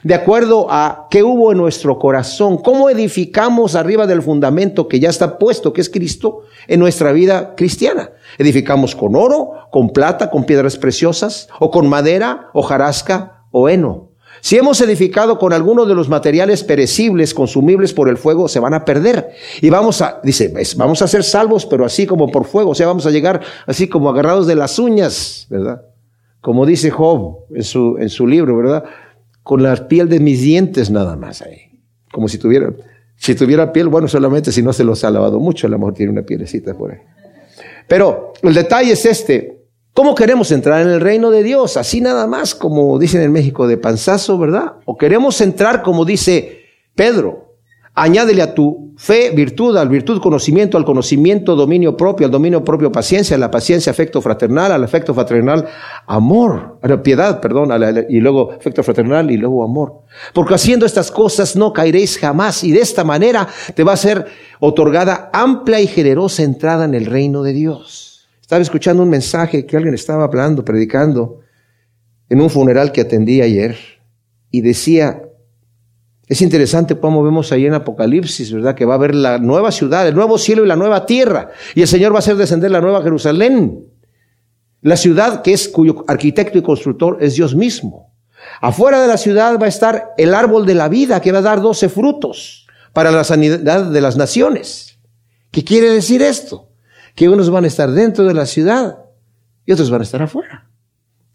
De 0.02 0.14
acuerdo 0.14 0.66
a 0.70 1.06
qué 1.08 1.22
hubo 1.22 1.52
en 1.52 1.58
nuestro 1.58 2.00
corazón, 2.00 2.58
cómo 2.58 2.90
edificamos 2.90 3.76
arriba 3.76 4.08
del 4.08 4.22
fundamento 4.22 4.88
que 4.88 4.98
ya 4.98 5.10
está 5.10 5.38
puesto, 5.38 5.72
que 5.72 5.80
es 5.80 5.90
Cristo, 5.90 6.40
en 6.66 6.80
nuestra 6.80 7.12
vida 7.12 7.54
cristiana. 7.54 8.10
Edificamos 8.36 8.96
con 8.96 9.14
oro, 9.14 9.52
con 9.70 9.90
plata, 9.90 10.30
con 10.30 10.44
piedras 10.44 10.76
preciosas, 10.76 11.48
o 11.60 11.70
con 11.70 11.88
madera, 11.88 12.48
hojarasca, 12.52 13.33
o 13.56 13.68
heno. 13.68 14.10
Si 14.40 14.56
hemos 14.56 14.80
edificado 14.80 15.38
con 15.38 15.52
alguno 15.52 15.86
de 15.86 15.94
los 15.94 16.08
materiales 16.08 16.64
perecibles, 16.64 17.32
consumibles 17.32 17.94
por 17.94 18.08
el 18.08 18.18
fuego, 18.18 18.48
se 18.48 18.58
van 18.58 18.74
a 18.74 18.84
perder. 18.84 19.30
Y 19.62 19.70
vamos 19.70 20.02
a, 20.02 20.20
dice, 20.24 20.52
vamos 20.76 21.00
a 21.02 21.06
ser 21.06 21.22
salvos, 21.22 21.64
pero 21.64 21.84
así 21.84 22.04
como 22.04 22.28
por 22.28 22.44
fuego. 22.44 22.70
O 22.70 22.74
sea, 22.74 22.88
vamos 22.88 23.06
a 23.06 23.10
llegar 23.10 23.40
así 23.66 23.88
como 23.88 24.10
agarrados 24.10 24.48
de 24.48 24.56
las 24.56 24.78
uñas, 24.78 25.46
¿verdad? 25.48 25.82
Como 26.40 26.66
dice 26.66 26.90
Job 26.90 27.46
en 27.54 27.62
su, 27.62 27.96
en 27.98 28.10
su 28.10 28.26
libro, 28.26 28.56
¿verdad? 28.56 28.84
Con 29.44 29.62
la 29.62 29.88
piel 29.88 30.08
de 30.08 30.18
mis 30.18 30.42
dientes 30.42 30.90
nada 30.90 31.16
más 31.16 31.40
ahí. 31.40 31.80
Como 32.12 32.26
si 32.26 32.36
tuviera, 32.36 32.72
si 33.14 33.36
tuviera 33.36 33.72
piel, 33.72 33.88
bueno, 33.88 34.08
solamente 34.08 34.50
si 34.50 34.62
no 34.62 34.72
se 34.72 34.82
los 34.82 35.04
ha 35.04 35.10
lavado 35.10 35.38
mucho, 35.38 35.68
a 35.68 35.70
lo 35.70 35.78
mejor 35.78 35.94
tiene 35.94 36.10
una 36.10 36.22
pielecita 36.22 36.74
por 36.74 36.90
ahí. 36.90 36.98
Pero 37.86 38.32
el 38.42 38.52
detalle 38.52 38.92
es 38.92 39.06
este. 39.06 39.53
¿Cómo 39.94 40.16
queremos 40.16 40.50
entrar 40.50 40.82
en 40.82 40.88
el 40.88 41.00
reino 41.00 41.30
de 41.30 41.44
Dios? 41.44 41.76
Así 41.76 42.00
nada 42.00 42.26
más, 42.26 42.56
como 42.56 42.98
dicen 42.98 43.22
en 43.22 43.30
México, 43.30 43.68
de 43.68 43.76
panzazo, 43.76 44.36
¿verdad? 44.38 44.72
¿O 44.86 44.98
queremos 44.98 45.40
entrar 45.40 45.82
como 45.82 46.04
dice 46.04 46.62
Pedro? 46.96 47.54
Añádele 47.94 48.42
a 48.42 48.54
tu 48.54 48.92
fe 48.96 49.30
virtud, 49.30 49.76
al 49.76 49.88
virtud 49.88 50.20
conocimiento, 50.20 50.76
al 50.76 50.84
conocimiento 50.84 51.54
dominio 51.54 51.96
propio, 51.96 52.26
al 52.26 52.32
dominio 52.32 52.64
propio 52.64 52.90
paciencia, 52.90 53.36
a 53.36 53.38
la 53.38 53.52
paciencia 53.52 53.92
afecto 53.92 54.20
fraternal, 54.20 54.72
al 54.72 54.82
afecto 54.82 55.14
fraternal 55.14 55.68
amor, 56.08 56.80
a 56.82 56.88
la 56.88 57.00
piedad, 57.00 57.40
perdón, 57.40 57.70
y 58.08 58.18
luego 58.18 58.50
afecto 58.50 58.82
fraternal 58.82 59.30
y 59.30 59.36
luego 59.36 59.62
amor. 59.62 60.00
Porque 60.32 60.54
haciendo 60.54 60.86
estas 60.86 61.12
cosas 61.12 61.54
no 61.54 61.72
caeréis 61.72 62.18
jamás 62.18 62.64
y 62.64 62.72
de 62.72 62.80
esta 62.80 63.04
manera 63.04 63.46
te 63.76 63.84
va 63.84 63.92
a 63.92 63.96
ser 63.96 64.26
otorgada 64.58 65.30
amplia 65.32 65.80
y 65.80 65.86
generosa 65.86 66.42
entrada 66.42 66.84
en 66.84 66.94
el 66.94 67.06
reino 67.06 67.44
de 67.44 67.52
Dios. 67.52 68.03
Estaba 68.44 68.60
escuchando 68.60 69.02
un 69.02 69.08
mensaje 69.08 69.64
que 69.64 69.74
alguien 69.74 69.94
estaba 69.94 70.24
hablando, 70.24 70.66
predicando, 70.66 71.40
en 72.28 72.42
un 72.42 72.50
funeral 72.50 72.92
que 72.92 73.00
atendí 73.00 73.40
ayer, 73.40 73.74
y 74.50 74.60
decía, 74.60 75.22
es 76.26 76.42
interesante 76.42 77.00
cómo 77.00 77.24
vemos 77.24 77.52
ahí 77.52 77.64
en 77.64 77.72
Apocalipsis, 77.72 78.52
¿verdad? 78.52 78.74
Que 78.74 78.84
va 78.84 78.92
a 78.92 78.96
haber 78.96 79.14
la 79.14 79.38
nueva 79.38 79.72
ciudad, 79.72 80.06
el 80.06 80.14
nuevo 80.14 80.36
cielo 80.36 80.62
y 80.62 80.68
la 80.68 80.76
nueva 80.76 81.06
tierra, 81.06 81.52
y 81.74 81.80
el 81.80 81.88
Señor 81.88 82.12
va 82.12 82.16
a 82.16 82.18
hacer 82.18 82.36
descender 82.36 82.70
la 82.70 82.82
nueva 82.82 83.02
Jerusalén, 83.02 83.88
la 84.82 84.98
ciudad 84.98 85.40
que 85.40 85.54
es 85.54 85.66
cuyo 85.66 86.04
arquitecto 86.06 86.58
y 86.58 86.62
constructor 86.62 87.16
es 87.22 87.36
Dios 87.36 87.54
mismo. 87.54 88.12
Afuera 88.60 89.00
de 89.00 89.08
la 89.08 89.16
ciudad 89.16 89.58
va 89.58 89.64
a 89.64 89.70
estar 89.70 90.12
el 90.18 90.34
árbol 90.34 90.66
de 90.66 90.74
la 90.74 90.90
vida 90.90 91.22
que 91.22 91.32
va 91.32 91.38
a 91.38 91.40
dar 91.40 91.62
doce 91.62 91.88
frutos 91.88 92.66
para 92.92 93.10
la 93.10 93.24
sanidad 93.24 93.86
de 93.86 94.00
las 94.02 94.18
naciones. 94.18 94.98
¿Qué 95.50 95.64
quiere 95.64 95.88
decir 95.88 96.20
esto? 96.20 96.73
Que 97.14 97.28
unos 97.28 97.50
van 97.50 97.64
a 97.64 97.68
estar 97.68 97.90
dentro 97.90 98.24
de 98.24 98.34
la 98.34 98.46
ciudad 98.46 98.98
y 99.66 99.72
otros 99.72 99.90
van 99.90 100.00
a 100.00 100.04
estar 100.04 100.22
afuera. 100.22 100.68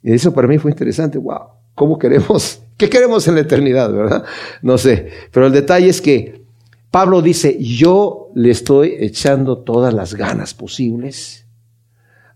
Y 0.03 0.13
eso 0.13 0.33
para 0.33 0.47
mí 0.47 0.57
fue 0.57 0.71
interesante. 0.71 1.17
Wow, 1.17 1.49
¿cómo 1.75 1.97
queremos? 1.97 2.61
¿Qué 2.77 2.89
queremos 2.89 3.27
en 3.27 3.35
la 3.35 3.41
eternidad, 3.41 3.91
verdad? 3.91 4.23
No 4.61 4.77
sé. 4.77 5.09
Pero 5.31 5.47
el 5.47 5.53
detalle 5.53 5.89
es 5.89 6.01
que 6.01 6.43
Pablo 6.91 7.21
dice, 7.21 7.57
yo 7.59 8.29
le 8.35 8.51
estoy 8.51 8.95
echando 8.99 9.59
todas 9.59 9.93
las 9.93 10.15
ganas 10.15 10.53
posibles 10.53 11.45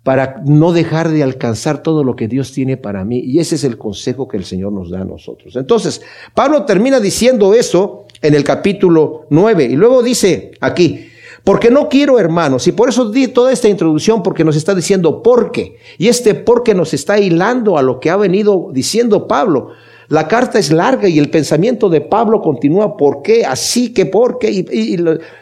para 0.04 0.42
no 0.46 0.74
dejar 0.74 1.10
de 1.10 1.24
alcanzar 1.24 1.82
todo 1.82 2.04
lo 2.04 2.18
que 2.18 2.28
Dios 2.28 2.52
tiene 2.52 2.76
para 2.76 3.06
mí. 3.06 3.20
Y 3.20 3.40
ese 3.40 3.56
es 3.56 3.64
el 3.64 3.78
consejo 3.78 4.28
que 4.28 4.36
el 4.36 4.44
Señor 4.44 4.74
nos 4.74 4.92
da 4.92 5.02
a 5.02 5.06
nosotros. 5.06 5.56
Entonces, 5.56 6.02
Pablo 6.34 6.66
termina 6.66 7.00
diciendo 7.00 7.54
eso 7.54 8.06
en 8.22 8.34
el 8.36 8.44
capítulo 8.44 9.28
9 9.30 9.64
y 9.64 9.76
luego 9.76 10.04
dice 10.04 10.52
aquí, 10.60 11.08
porque 11.44 11.70
no 11.70 11.90
quiero, 11.90 12.20
hermanos, 12.20 12.68
y 12.68 12.72
por 12.72 12.88
eso 12.88 13.10
di 13.10 13.28
toda 13.28 13.52
esta 13.52 13.68
introducción, 13.68 14.24
porque 14.24 14.46
nos 14.46 14.56
está 14.56 14.74
diciendo 14.74 15.22
por 15.22 15.52
qué. 15.52 15.78
Y 15.98 16.08
este 16.08 16.36
por 16.36 16.64
qué 16.64 16.74
nos 16.74 16.94
está 16.94 17.20
hilando 17.20 17.78
a 17.78 17.82
lo 17.82 18.00
que 18.00 18.10
ha 18.10 18.16
venido 18.16 18.70
diciendo 18.72 19.28
Pablo. 19.28 19.72
La 20.08 20.28
carta 20.28 20.58
es 20.58 20.72
larga 20.72 21.10
y 21.10 21.20
el 21.20 21.30
pensamiento 21.30 21.90
de 21.90 22.00
Pablo 22.00 22.42
continúa 22.42 22.96
por 22.96 23.22
qué, 23.22 23.46
así 23.46 23.94
que 23.94 24.06
por 24.06 24.40
qué. 24.40 24.52
Y, 24.52 24.98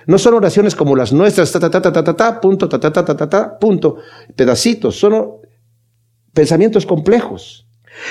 no 0.07 0.17
son 0.17 0.33
oraciones 0.33 0.75
como 0.75 0.95
las 0.95 1.13
nuestras, 1.13 1.51
ta, 1.51 1.59
ta, 1.59 1.69
ta, 1.69 1.91
ta, 1.91 2.15
ta, 2.15 2.41
punto, 2.41 2.67
ta, 2.67 2.79
ta, 2.79 2.91
ta, 2.91 3.29
ta, 3.29 3.59
punto, 3.59 3.97
pedacitos. 4.35 4.97
Son 4.97 5.33
pensamientos 6.33 6.85
complejos. 6.87 7.67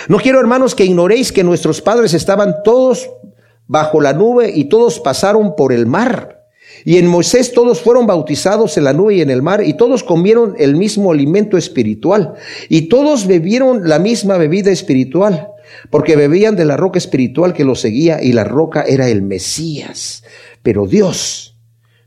No 0.06 0.18
quiero, 0.18 0.38
hermanos, 0.38 0.76
que 0.76 0.84
ignoréis 0.84 1.32
que 1.32 1.42
nuestros 1.42 1.80
padres 1.80 2.14
estaban 2.14 2.56
todos 2.62 3.10
bajo 3.66 4.00
la 4.00 4.12
nube 4.12 4.52
y 4.54 4.64
todos 4.68 5.00
pasaron 5.00 5.56
por 5.56 5.72
el 5.72 5.86
mar 5.86 6.39
y 6.84 6.98
en 6.98 7.06
Moisés 7.06 7.52
todos 7.52 7.80
fueron 7.80 8.06
bautizados 8.06 8.76
en 8.76 8.84
la 8.84 8.92
nube 8.92 9.16
y 9.16 9.20
en 9.20 9.30
el 9.30 9.42
mar, 9.42 9.62
y 9.64 9.74
todos 9.74 10.02
comieron 10.02 10.54
el 10.58 10.76
mismo 10.76 11.12
alimento 11.12 11.56
espiritual, 11.56 12.34
y 12.68 12.82
todos 12.88 13.26
bebieron 13.26 13.88
la 13.88 13.98
misma 13.98 14.36
bebida 14.36 14.70
espiritual, 14.70 15.48
porque 15.90 16.16
bebían 16.16 16.56
de 16.56 16.64
la 16.64 16.76
roca 16.76 16.98
espiritual 16.98 17.52
que 17.52 17.64
los 17.64 17.80
seguía, 17.80 18.22
y 18.22 18.32
la 18.32 18.44
roca 18.44 18.82
era 18.82 19.08
el 19.08 19.22
Mesías. 19.22 20.24
Pero 20.62 20.86
Dios 20.86 21.56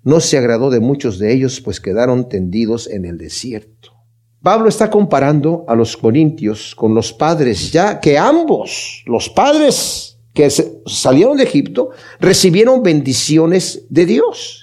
no 0.03 0.19
se 0.19 0.37
agradó 0.37 0.69
de 0.69 0.79
muchos 0.79 1.17
de 1.17 1.33
ellos, 1.33 1.61
pues 1.61 1.79
quedaron 1.79 2.29
tendidos 2.29 2.87
en 2.89 3.05
el 3.05 3.17
desierto. 3.17 3.93
Pablo 4.41 4.67
está 4.67 4.89
comparando 4.89 5.63
a 5.69 5.75
los 5.75 5.95
corintios 5.95 6.75
con 6.75 6.93
los 6.93 7.13
padres, 7.13 7.71
ya 7.71 8.01
que 8.01 8.17
ambos, 8.17 9.01
los 9.05 9.29
padres 9.29 10.19
que 10.33 10.49
salieron 10.85 11.37
de 11.37 11.43
Egipto, 11.43 11.91
recibieron 12.19 12.83
bendiciones 12.83 13.85
de 13.89 14.05
Dios. 14.05 14.62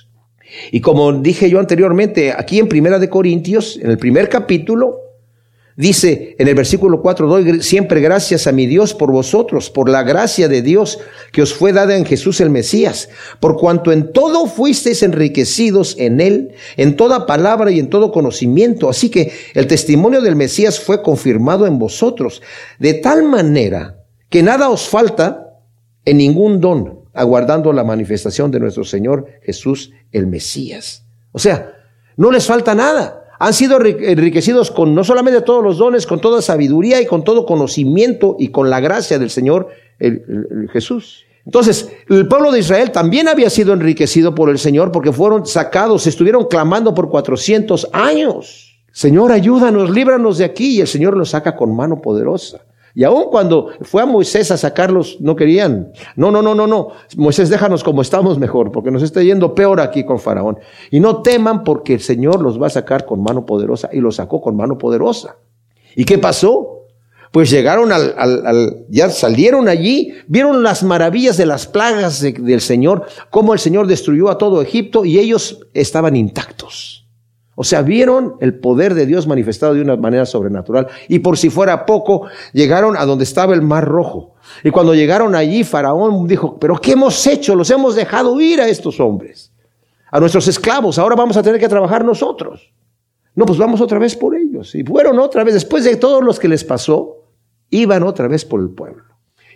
Y 0.71 0.81
como 0.81 1.13
dije 1.13 1.51
yo 1.51 1.59
anteriormente, 1.59 2.33
aquí 2.37 2.59
en 2.59 2.69
Primera 2.69 2.99
de 2.99 3.09
Corintios, 3.09 3.79
en 3.83 3.91
el 3.91 3.99
primer 3.99 4.29
capítulo, 4.29 5.01
dice 5.77 6.37
en 6.39 6.49
el 6.49 6.55
versículo 6.55 7.01
4, 7.01 7.27
doy 7.27 7.63
siempre 7.63 8.01
gracias 8.01 8.47
a 8.47 8.53
mi 8.53 8.67
Dios 8.67 8.93
por 8.95 9.11
vosotros, 9.11 9.71
por 9.71 9.89
la 9.89 10.03
gracia 10.03 10.49
de 10.49 10.63
Dios 10.63 10.99
que 11.33 11.43
os 11.43 11.55
fue 11.55 11.73
dada 11.73 11.97
en 11.97 12.05
Jesús 12.05 12.41
el 12.41 12.51
Mesías, 12.51 13.09
por 13.41 13.57
cuanto 13.57 13.91
en 13.91 14.13
todo 14.13 14.47
fuisteis 14.47 15.03
enriquecidos 15.03 15.97
en 15.99 16.21
él, 16.21 16.53
en 16.77 16.97
toda 16.97 17.27
palabra 17.27 17.71
y 17.71 17.79
en 17.79 17.89
todo 17.89 18.13
conocimiento. 18.13 18.91
Así 18.91 19.09
que 19.09 19.33
el 19.55 19.67
testimonio 19.67 20.21
del 20.21 20.37
Mesías 20.37 20.81
fue 20.81 21.03
confirmado 21.03 21.67
en 21.67 21.79
vosotros, 21.79 22.43
de 22.79 22.95
tal 22.95 23.23
manera 23.23 24.05
que 24.29 24.43
nada 24.43 24.69
os 24.69 24.89
falta 24.89 25.47
en 26.05 26.19
ningún 26.19 26.61
don 26.61 27.00
aguardando 27.21 27.73
la 27.73 27.85
manifestación 27.85 28.51
de 28.51 28.61
nuestro 28.61 28.85
Señor 28.85 29.27
Jesús 29.43 29.93
el 30.11 30.27
Mesías. 30.27 31.05
O 31.33 31.39
sea, 31.39 31.75
no 32.17 32.31
les 32.31 32.47
falta 32.47 32.75
nada. 32.75 33.25
Han 33.39 33.55
sido 33.55 33.79
enriquecidos 33.85 34.71
con 34.71 34.95
no 34.95 35.05
solamente 35.05 35.41
todos 35.43 35.63
los 35.63 35.79
dones, 35.79 36.07
con 36.07 36.21
toda 36.21 36.43
sabiduría 36.43 37.01
y 37.01 37.07
con 37.07 37.25
todo 37.25 37.47
conocimiento 37.47 38.37
y 38.39 38.49
con 38.49 38.69
la 38.69 38.81
gracia 38.81 39.19
del 39.19 39.31
Señor 39.31 39.69
Jesús. 40.73 41.25
Entonces, 41.47 41.91
el 42.09 42.29
pueblo 42.29 42.53
de 42.53 42.59
Israel 42.59 42.91
también 42.91 43.29
había 43.29 43.49
sido 43.49 43.73
enriquecido 43.73 44.35
por 44.35 44.51
el 44.51 44.59
Señor 44.59 44.93
porque 44.93 45.13
fueron 45.13 45.47
sacados, 45.47 46.07
estuvieron 46.07 46.47
clamando 46.47 46.95
por 46.95 47.09
400 47.09 47.89
años. 47.93 48.79
Señor, 48.93 49.33
ayúdanos, 49.33 49.91
líbranos 49.91 50.39
de 50.39 50.45
aquí. 50.45 50.77
Y 50.77 50.81
el 50.81 50.87
Señor 50.87 51.17
los 51.17 51.31
saca 51.31 51.57
con 51.57 51.75
mano 51.75 52.01
poderosa. 52.03 52.61
Y 52.95 53.05
aun 53.05 53.25
cuando 53.31 53.69
fue 53.83 54.03
a 54.03 54.07
Moisés 54.07 54.51
a 54.51 54.57
sacarlos, 54.57 55.19
no 55.21 55.37
querían. 55.37 55.93
No, 56.17 56.31
no, 56.31 56.43
no, 56.43 56.55
no, 56.55 56.67
no. 56.67 56.89
Moisés, 57.17 57.49
déjanos 57.49 57.85
como 57.85 58.03
estamos 58.03 58.39
mejor, 58.39 58.73
porque 58.73 58.91
nos 58.91 59.03
está 59.03 59.23
yendo 59.23 59.55
peor 59.55 59.81
aquí 59.81 60.05
con 60.05 60.19
Faraón. 60.19 60.59
Y 60.91 61.01
no 61.01 61.23
teman 61.23 61.65
porque 61.65 61.95
el 61.95 62.01
Señor 62.01 62.41
los 62.41 62.61
va 62.61 62.67
a 62.67 62.71
sacar 62.71 63.07
con 63.07 63.23
mano 63.23 63.47
poderosa. 63.47 63.89
Y 63.93 64.01
los 64.01 64.17
sacó 64.17 64.41
con 64.41 64.57
mano 64.57 64.77
poderosa. 64.77 65.37
¿Y 65.95 66.05
qué 66.05 66.19
pasó? 66.19 66.81
Pues 67.33 67.49
llegaron 67.49 67.93
al, 67.93 68.15
al, 68.19 68.87
ya 68.89 69.09
salieron 69.09 69.69
allí, 69.69 70.15
vieron 70.27 70.65
las 70.65 70.83
maravillas 70.83 71.37
de 71.37 71.47
las 71.47 71.69
plagas 71.69 72.21
del 72.21 72.61
Señor, 72.61 73.07
cómo 73.31 73.53
el 73.53 73.61
Señor 73.61 73.87
destruyó 73.87 74.31
a 74.31 74.39
todo 74.39 74.61
Egipto 74.63 75.05
y 75.05 75.19
ellos 75.19 75.61
estaban 75.73 76.17
intactos. 76.17 77.00
O 77.61 77.63
sea, 77.63 77.83
vieron 77.83 78.37
el 78.41 78.59
poder 78.59 78.95
de 78.95 79.05
Dios 79.05 79.27
manifestado 79.27 79.75
de 79.75 79.83
una 79.83 79.95
manera 79.95 80.25
sobrenatural. 80.25 80.87
Y 81.09 81.19
por 81.19 81.37
si 81.37 81.51
fuera 81.51 81.85
poco, 81.85 82.27
llegaron 82.55 82.97
a 82.97 83.05
donde 83.05 83.25
estaba 83.25 83.53
el 83.53 83.61
mar 83.61 83.85
rojo. 83.85 84.33
Y 84.65 84.71
cuando 84.71 84.95
llegaron 84.95 85.35
allí, 85.35 85.63
Faraón 85.63 86.27
dijo, 86.27 86.59
pero 86.59 86.81
¿qué 86.81 86.93
hemos 86.93 87.27
hecho? 87.27 87.55
Los 87.55 87.71
hemos 87.71 87.95
dejado 87.95 88.41
ir 88.41 88.63
a 88.63 88.69
estos 88.69 88.99
hombres, 88.99 89.53
a 90.11 90.19
nuestros 90.21 90.49
esclavos. 90.49 90.99
Ahora 90.99 91.17
vamos 91.17 91.37
a 91.37 91.43
tener 91.43 91.61
que 91.61 91.69
trabajar 91.69 92.03
nosotros. 92.03 92.73
No, 93.35 93.45
pues 93.45 93.59
vamos 93.59 93.83
otra 93.83 93.99
vez 93.99 94.17
por 94.17 94.35
ellos. 94.35 94.75
Y 94.75 94.83
fueron 94.83 95.19
otra 95.19 95.45
vez, 95.45 95.53
después 95.53 95.85
de 95.85 95.97
todos 95.97 96.25
los 96.25 96.41
que 96.41 96.49
les 96.49 96.65
pasó, 96.65 97.27
iban 97.69 98.05
otra 98.05 98.27
vez 98.27 98.43
por 98.47 98.61
el 98.61 98.71
pueblo. 98.71 99.05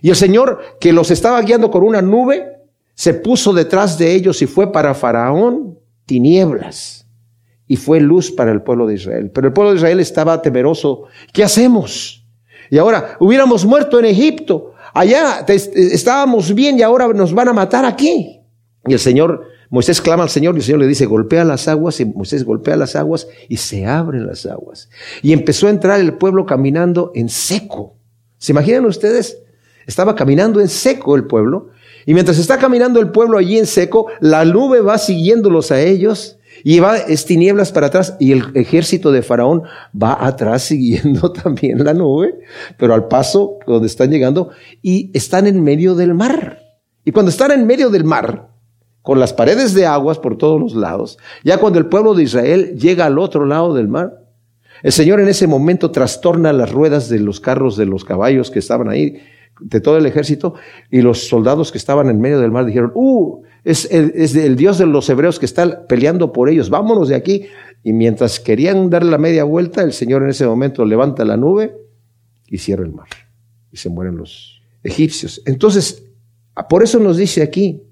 Y 0.02 0.10
el 0.10 0.16
Señor, 0.16 0.60
que 0.78 0.92
los 0.92 1.10
estaba 1.10 1.40
guiando 1.40 1.70
con 1.70 1.82
una 1.82 2.02
nube, 2.02 2.52
se 2.92 3.14
puso 3.14 3.54
detrás 3.54 3.96
de 3.96 4.14
ellos 4.14 4.42
y 4.42 4.46
fue 4.46 4.70
para 4.70 4.92
Faraón 4.92 5.78
tinieblas 6.04 7.03
y 7.66 7.76
fue 7.76 8.00
luz 8.00 8.30
para 8.30 8.52
el 8.52 8.62
pueblo 8.62 8.86
de 8.86 8.94
Israel. 8.94 9.30
Pero 9.32 9.48
el 9.48 9.52
pueblo 9.52 9.70
de 9.72 9.78
Israel 9.78 10.00
estaba 10.00 10.40
temeroso. 10.42 11.04
¿Qué 11.32 11.42
hacemos? 11.42 12.24
Y 12.70 12.78
ahora, 12.78 13.16
hubiéramos 13.20 13.64
muerto 13.64 13.98
en 13.98 14.06
Egipto. 14.06 14.72
Allá 14.92 15.44
estábamos 15.46 16.54
bien 16.54 16.78
y 16.78 16.82
ahora 16.82 17.08
nos 17.08 17.32
van 17.32 17.48
a 17.48 17.52
matar 17.52 17.84
aquí. 17.84 18.40
Y 18.86 18.92
el 18.92 18.98
Señor, 18.98 19.48
Moisés 19.70 20.00
clama 20.00 20.22
al 20.22 20.30
Señor 20.30 20.54
y 20.54 20.58
el 20.58 20.64
Señor 20.64 20.80
le 20.80 20.86
dice, 20.86 21.06
golpea 21.06 21.44
las 21.44 21.68
aguas 21.68 21.98
y 22.00 22.04
Moisés 22.04 22.44
golpea 22.44 22.76
las 22.76 22.96
aguas 22.96 23.26
y 23.48 23.56
se 23.56 23.86
abren 23.86 24.26
las 24.26 24.46
aguas. 24.46 24.90
Y 25.22 25.32
empezó 25.32 25.66
a 25.66 25.70
entrar 25.70 26.00
el 26.00 26.14
pueblo 26.14 26.46
caminando 26.46 27.12
en 27.14 27.28
seco. 27.28 27.96
¿Se 28.38 28.52
imaginan 28.52 28.84
ustedes? 28.84 29.38
Estaba 29.86 30.14
caminando 30.14 30.60
en 30.60 30.68
seco 30.68 31.16
el 31.16 31.24
pueblo. 31.24 31.70
Y 32.06 32.12
mientras 32.12 32.38
está 32.38 32.58
caminando 32.58 33.00
el 33.00 33.10
pueblo 33.10 33.38
allí 33.38 33.58
en 33.58 33.66
seco, 33.66 34.08
la 34.20 34.44
nube 34.44 34.80
va 34.80 34.98
siguiéndolos 34.98 35.72
a 35.72 35.80
ellos 35.80 36.38
y 36.62 36.78
va, 36.80 36.96
es 36.96 37.24
tinieblas 37.24 37.72
para 37.72 37.88
atrás 37.88 38.16
y 38.20 38.32
el 38.32 38.44
ejército 38.54 39.10
de 39.10 39.22
Faraón 39.22 39.62
va 40.00 40.24
atrás 40.24 40.62
siguiendo 40.64 41.32
también 41.32 41.84
la 41.84 41.94
nube, 41.94 42.38
pero 42.78 42.94
al 42.94 43.08
paso 43.08 43.58
donde 43.66 43.86
están 43.86 44.10
llegando 44.10 44.50
y 44.82 45.10
están 45.14 45.46
en 45.46 45.62
medio 45.62 45.94
del 45.94 46.14
mar. 46.14 46.60
Y 47.04 47.12
cuando 47.12 47.30
están 47.30 47.50
en 47.50 47.66
medio 47.66 47.90
del 47.90 48.04
mar, 48.04 48.48
con 49.02 49.20
las 49.20 49.34
paredes 49.34 49.74
de 49.74 49.84
aguas 49.84 50.18
por 50.18 50.38
todos 50.38 50.58
los 50.58 50.74
lados, 50.74 51.18
ya 51.42 51.58
cuando 51.58 51.78
el 51.78 51.86
pueblo 51.86 52.14
de 52.14 52.22
Israel 52.22 52.78
llega 52.78 53.04
al 53.04 53.18
otro 53.18 53.44
lado 53.44 53.74
del 53.74 53.88
mar, 53.88 54.24
el 54.82 54.92
Señor 54.92 55.20
en 55.20 55.28
ese 55.28 55.46
momento 55.46 55.90
trastorna 55.90 56.52
las 56.52 56.72
ruedas 56.72 57.08
de 57.08 57.18
los 57.18 57.40
carros 57.40 57.76
de 57.76 57.86
los 57.86 58.04
caballos 58.04 58.50
que 58.50 58.58
estaban 58.58 58.88
ahí, 58.88 59.18
de 59.60 59.80
todo 59.80 59.96
el 59.96 60.06
ejército, 60.06 60.54
y 60.90 61.02
los 61.02 61.28
soldados 61.28 61.72
que 61.72 61.78
estaban 61.78 62.08
en 62.08 62.20
medio 62.20 62.40
del 62.40 62.50
mar 62.50 62.66
dijeron, 62.66 62.92
¡uh! 62.94 63.42
Es 63.64 63.88
el, 63.90 64.56
Dios 64.56 64.76
de 64.76 64.86
los 64.86 65.08
hebreos 65.08 65.38
que 65.38 65.46
está 65.46 65.86
peleando 65.86 66.32
por 66.32 66.50
ellos. 66.50 66.68
Vámonos 66.68 67.08
de 67.08 67.14
aquí. 67.14 67.46
Y 67.82 67.94
mientras 67.94 68.38
querían 68.38 68.90
dar 68.90 69.04
la 69.04 69.16
media 69.16 69.44
vuelta, 69.44 69.82
el 69.82 69.94
Señor 69.94 70.22
en 70.22 70.30
ese 70.30 70.46
momento 70.46 70.84
levanta 70.84 71.24
la 71.24 71.38
nube 71.38 71.74
y 72.46 72.58
cierra 72.58 72.84
el 72.84 72.92
mar. 72.92 73.08
Y 73.72 73.78
se 73.78 73.88
mueren 73.88 74.16
los 74.16 74.62
egipcios. 74.82 75.42
Entonces, 75.46 76.04
por 76.68 76.82
eso 76.82 76.98
nos 76.98 77.16
dice 77.16 77.42
aquí, 77.42 77.82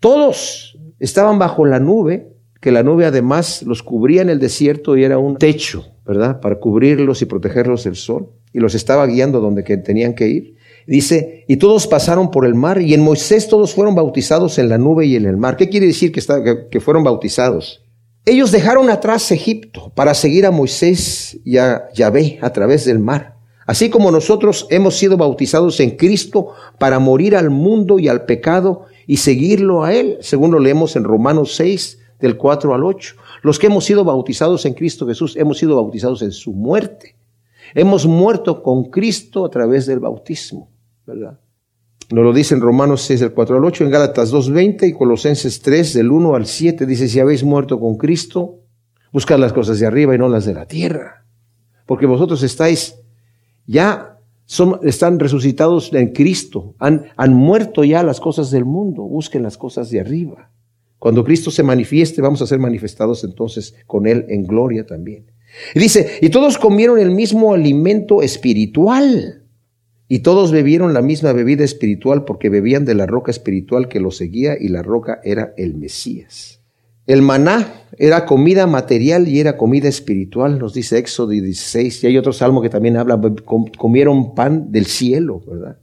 todos 0.00 0.78
estaban 0.98 1.38
bajo 1.38 1.66
la 1.66 1.80
nube, 1.80 2.32
que 2.60 2.72
la 2.72 2.82
nube 2.82 3.04
además 3.04 3.62
los 3.62 3.82
cubría 3.82 4.22
en 4.22 4.30
el 4.30 4.38
desierto 4.38 4.96
y 4.96 5.04
era 5.04 5.18
un 5.18 5.36
techo, 5.36 5.84
¿verdad? 6.06 6.40
Para 6.40 6.58
cubrirlos 6.58 7.20
y 7.20 7.26
protegerlos 7.26 7.84
del 7.84 7.96
sol. 7.96 8.30
Y 8.54 8.60
los 8.60 8.74
estaba 8.74 9.06
guiando 9.06 9.40
donde 9.40 9.62
tenían 9.62 10.14
que 10.14 10.28
ir. 10.28 10.56
Dice, 10.88 11.44
y 11.46 11.58
todos 11.58 11.86
pasaron 11.86 12.30
por 12.30 12.46
el 12.46 12.54
mar, 12.54 12.80
y 12.80 12.94
en 12.94 13.02
Moisés 13.02 13.46
todos 13.46 13.74
fueron 13.74 13.94
bautizados 13.94 14.58
en 14.58 14.70
la 14.70 14.78
nube 14.78 15.04
y 15.04 15.16
en 15.16 15.26
el 15.26 15.36
mar. 15.36 15.58
¿Qué 15.58 15.68
quiere 15.68 15.86
decir 15.86 16.12
que, 16.12 16.80
fueron 16.80 17.04
bautizados? 17.04 17.84
Ellos 18.24 18.50
dejaron 18.52 18.88
atrás 18.88 19.30
Egipto 19.30 19.92
para 19.94 20.14
seguir 20.14 20.46
a 20.46 20.50
Moisés 20.50 21.38
y 21.44 21.58
a 21.58 21.90
Yahvé 21.92 22.38
a 22.40 22.54
través 22.54 22.86
del 22.86 23.00
mar. 23.00 23.36
Así 23.66 23.90
como 23.90 24.10
nosotros 24.10 24.66
hemos 24.70 24.96
sido 24.96 25.18
bautizados 25.18 25.78
en 25.80 25.90
Cristo 25.90 26.54
para 26.78 26.98
morir 26.98 27.36
al 27.36 27.50
mundo 27.50 27.98
y 27.98 28.08
al 28.08 28.24
pecado 28.24 28.86
y 29.06 29.18
seguirlo 29.18 29.84
a 29.84 29.92
Él, 29.92 30.16
según 30.22 30.52
lo 30.52 30.58
leemos 30.58 30.96
en 30.96 31.04
Romanos 31.04 31.54
6, 31.56 31.98
del 32.18 32.38
4 32.38 32.74
al 32.74 32.82
8. 32.82 33.14
Los 33.42 33.58
que 33.58 33.66
hemos 33.66 33.84
sido 33.84 34.04
bautizados 34.04 34.64
en 34.64 34.72
Cristo 34.72 35.06
Jesús 35.06 35.36
hemos 35.36 35.58
sido 35.58 35.76
bautizados 35.76 36.22
en 36.22 36.32
su 36.32 36.54
muerte. 36.54 37.14
Hemos 37.74 38.06
muerto 38.06 38.62
con 38.62 38.84
Cristo 38.84 39.44
a 39.44 39.50
través 39.50 39.84
del 39.84 39.98
bautismo, 39.98 40.70
¿verdad? 41.08 41.40
Nos 42.10 42.24
lo 42.24 42.32
dice 42.32 42.54
en 42.54 42.60
Romanos 42.60 43.02
6, 43.02 43.20
del 43.20 43.32
4 43.32 43.56
al 43.56 43.64
8, 43.64 43.84
en 43.84 43.90
Gálatas 43.90 44.30
2, 44.30 44.52
20 44.52 44.86
y 44.86 44.92
Colosenses 44.92 45.60
3, 45.60 45.94
del 45.94 46.10
1 46.10 46.34
al 46.34 46.46
7, 46.46 46.86
dice, 46.86 47.08
si 47.08 47.18
habéis 47.18 47.42
muerto 47.42 47.80
con 47.80 47.96
Cristo, 47.96 48.60
buscad 49.12 49.38
las 49.38 49.52
cosas 49.52 49.80
de 49.80 49.86
arriba 49.86 50.14
y 50.14 50.18
no 50.18 50.28
las 50.28 50.44
de 50.44 50.54
la 50.54 50.66
tierra, 50.66 51.24
porque 51.86 52.06
vosotros 52.06 52.42
estáis 52.42 52.96
ya 53.66 54.18
son, 54.44 54.80
están 54.82 55.18
resucitados 55.18 55.92
en 55.92 56.12
Cristo, 56.12 56.74
han, 56.78 57.06
han 57.16 57.34
muerto 57.34 57.84
ya 57.84 58.02
las 58.02 58.20
cosas 58.20 58.50
del 58.50 58.64
mundo, 58.64 59.02
busquen 59.02 59.42
las 59.42 59.58
cosas 59.58 59.90
de 59.90 60.00
arriba. 60.00 60.50
Cuando 60.98 61.24
Cristo 61.24 61.50
se 61.50 61.62
manifieste, 61.62 62.22
vamos 62.22 62.42
a 62.42 62.46
ser 62.46 62.58
manifestados 62.58 63.22
entonces 63.24 63.74
con 63.86 64.06
Él 64.06 64.24
en 64.28 64.44
gloria 64.44 64.86
también. 64.86 65.26
Y 65.74 65.78
dice, 65.78 66.18
y 66.20 66.30
todos 66.30 66.58
comieron 66.58 66.98
el 66.98 67.10
mismo 67.10 67.52
alimento 67.52 68.22
espiritual, 68.22 69.44
y 70.08 70.20
todos 70.20 70.52
bebieron 70.52 70.94
la 70.94 71.02
misma 71.02 71.32
bebida 71.32 71.64
espiritual 71.64 72.24
porque 72.24 72.48
bebían 72.48 72.86
de 72.86 72.94
la 72.94 73.06
roca 73.06 73.30
espiritual 73.30 73.88
que 73.88 74.00
los 74.00 74.16
seguía, 74.16 74.56
y 74.58 74.68
la 74.68 74.82
roca 74.82 75.20
era 75.22 75.52
el 75.56 75.74
Mesías. 75.74 76.60
El 77.06 77.22
maná 77.22 77.84
era 77.98 78.26
comida 78.26 78.66
material 78.66 79.28
y 79.28 79.40
era 79.40 79.56
comida 79.56 79.88
espiritual, 79.88 80.58
nos 80.58 80.74
dice 80.74 80.98
Éxodo 80.98 81.28
16, 81.28 82.04
y 82.04 82.06
hay 82.06 82.18
otro 82.18 82.32
salmo 82.32 82.60
que 82.62 82.68
también 82.68 82.96
habla, 82.96 83.20
comieron 83.78 84.34
pan 84.34 84.70
del 84.72 84.86
cielo, 84.86 85.42
¿verdad? 85.46 85.78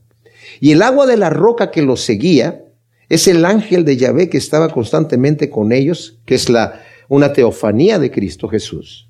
Y 0.59 0.71
el 0.71 0.81
agua 0.81 1.05
de 1.05 1.17
la 1.17 1.29
roca 1.29 1.71
que 1.71 1.81
los 1.81 2.01
seguía 2.01 2.65
es 3.09 3.27
el 3.27 3.45
ángel 3.45 3.85
de 3.85 3.97
Yahvé 3.97 4.29
que 4.29 4.37
estaba 4.37 4.69
constantemente 4.69 5.49
con 5.49 5.71
ellos, 5.71 6.19
que 6.25 6.35
es 6.35 6.49
la, 6.49 6.81
una 7.09 7.33
teofanía 7.33 7.99
de 7.99 8.11
Cristo 8.11 8.47
Jesús, 8.47 9.09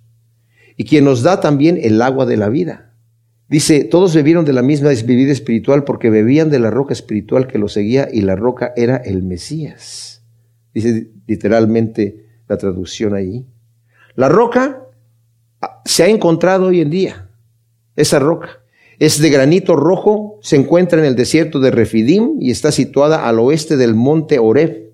y 0.77 0.83
quien 0.85 1.05
nos 1.05 1.23
da 1.23 1.39
también 1.39 1.79
el 1.81 2.01
agua 2.01 2.25
de 2.25 2.37
la 2.37 2.49
vida. 2.49 2.84
Dice, 3.47 3.83
todos 3.83 4.15
bebieron 4.15 4.45
de 4.45 4.53
la 4.53 4.61
misma 4.63 4.89
bebida 4.89 5.31
espiritual 5.31 5.83
porque 5.83 6.09
bebían 6.09 6.49
de 6.49 6.59
la 6.59 6.71
roca 6.71 6.93
espiritual 6.93 7.47
que 7.47 7.59
los 7.59 7.73
seguía 7.73 8.09
y 8.11 8.21
la 8.21 8.35
roca 8.35 8.73
era 8.75 8.97
el 8.97 9.21
Mesías 9.23 10.15
dice 10.75 11.07
literalmente 11.25 12.27
la 12.47 12.57
traducción 12.57 13.15
ahí. 13.15 13.47
La 14.13 14.29
roca 14.29 14.85
ah, 15.61 15.81
se 15.85 16.03
ha 16.03 16.07
encontrado 16.07 16.67
hoy 16.67 16.81
en 16.81 16.91
día, 16.91 17.29
esa 17.95 18.19
roca. 18.19 18.61
Es 18.99 19.19
de 19.19 19.29
granito 19.29 19.75
rojo, 19.75 20.37
se 20.41 20.57
encuentra 20.57 20.99
en 20.99 21.05
el 21.05 21.15
desierto 21.15 21.59
de 21.59 21.71
Refidim 21.71 22.37
y 22.39 22.51
está 22.51 22.71
situada 22.71 23.27
al 23.27 23.39
oeste 23.39 23.77
del 23.77 23.95
monte 23.95 24.37
Oreb. 24.37 24.91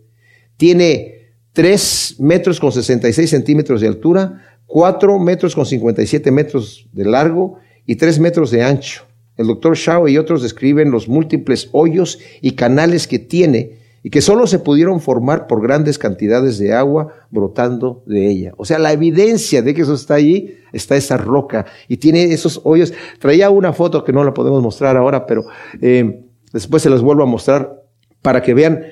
Tiene 0.58 1.34
3 1.54 2.16
metros 2.20 2.60
con 2.60 2.72
66 2.72 3.30
centímetros 3.30 3.82
de 3.82 3.88
altura, 3.88 4.60
4 4.68 5.20
metros 5.20 5.54
con 5.54 5.66
57 5.66 6.32
metros 6.32 6.88
de 6.94 7.06
largo 7.06 7.60
y 7.86 7.96
3 7.96 8.20
metros 8.20 8.52
de 8.52 8.64
ancho. 8.64 9.04
El 9.38 9.48
doctor 9.48 9.76
Shao 9.76 10.08
y 10.08 10.18
otros 10.18 10.42
describen 10.42 10.92
los 10.92 11.08
múltiples 11.08 11.70
hoyos 11.72 12.20
y 12.42 12.52
canales 12.52 13.08
que 13.08 13.20
tiene 13.20 13.80
y 14.04 14.10
que 14.10 14.22
solo 14.22 14.48
se 14.48 14.60
pudieron 14.60 15.00
formar 15.00 15.48
por 15.48 15.62
grandes 15.62 15.98
cantidades 15.98 16.58
de 16.58 16.74
agua 16.74 17.14
brotando 17.30 18.04
de 18.06 18.28
ella. 18.28 18.54
O 18.58 18.66
sea, 18.66 18.80
la 18.80 18.92
evidencia 18.92 19.62
de 19.62 19.74
que 19.74 19.84
eso 19.84 19.94
está 19.94 20.16
allí 20.16 20.56
está 20.74 20.96
esa 20.96 21.18
roca 21.18 21.66
y 21.88 21.98
tiene 21.98 22.34
esos 22.34 22.62
hoyos. 22.64 22.94
Traía 23.20 23.50
una 23.50 23.74
foto 23.74 24.04
que 24.04 24.14
no 24.14 24.24
la 24.24 24.34
podemos 24.34 24.62
mostrar 24.62 24.98
ahora, 24.98 25.26
pero 25.26 25.46
eh, 25.82 26.24
después 26.52 26.84
se 26.84 26.90
las 26.90 27.02
vuelvo 27.02 27.24
a 27.24 27.28
mostrar 27.28 27.84
para 28.22 28.42
que 28.42 28.54
vean 28.54 28.86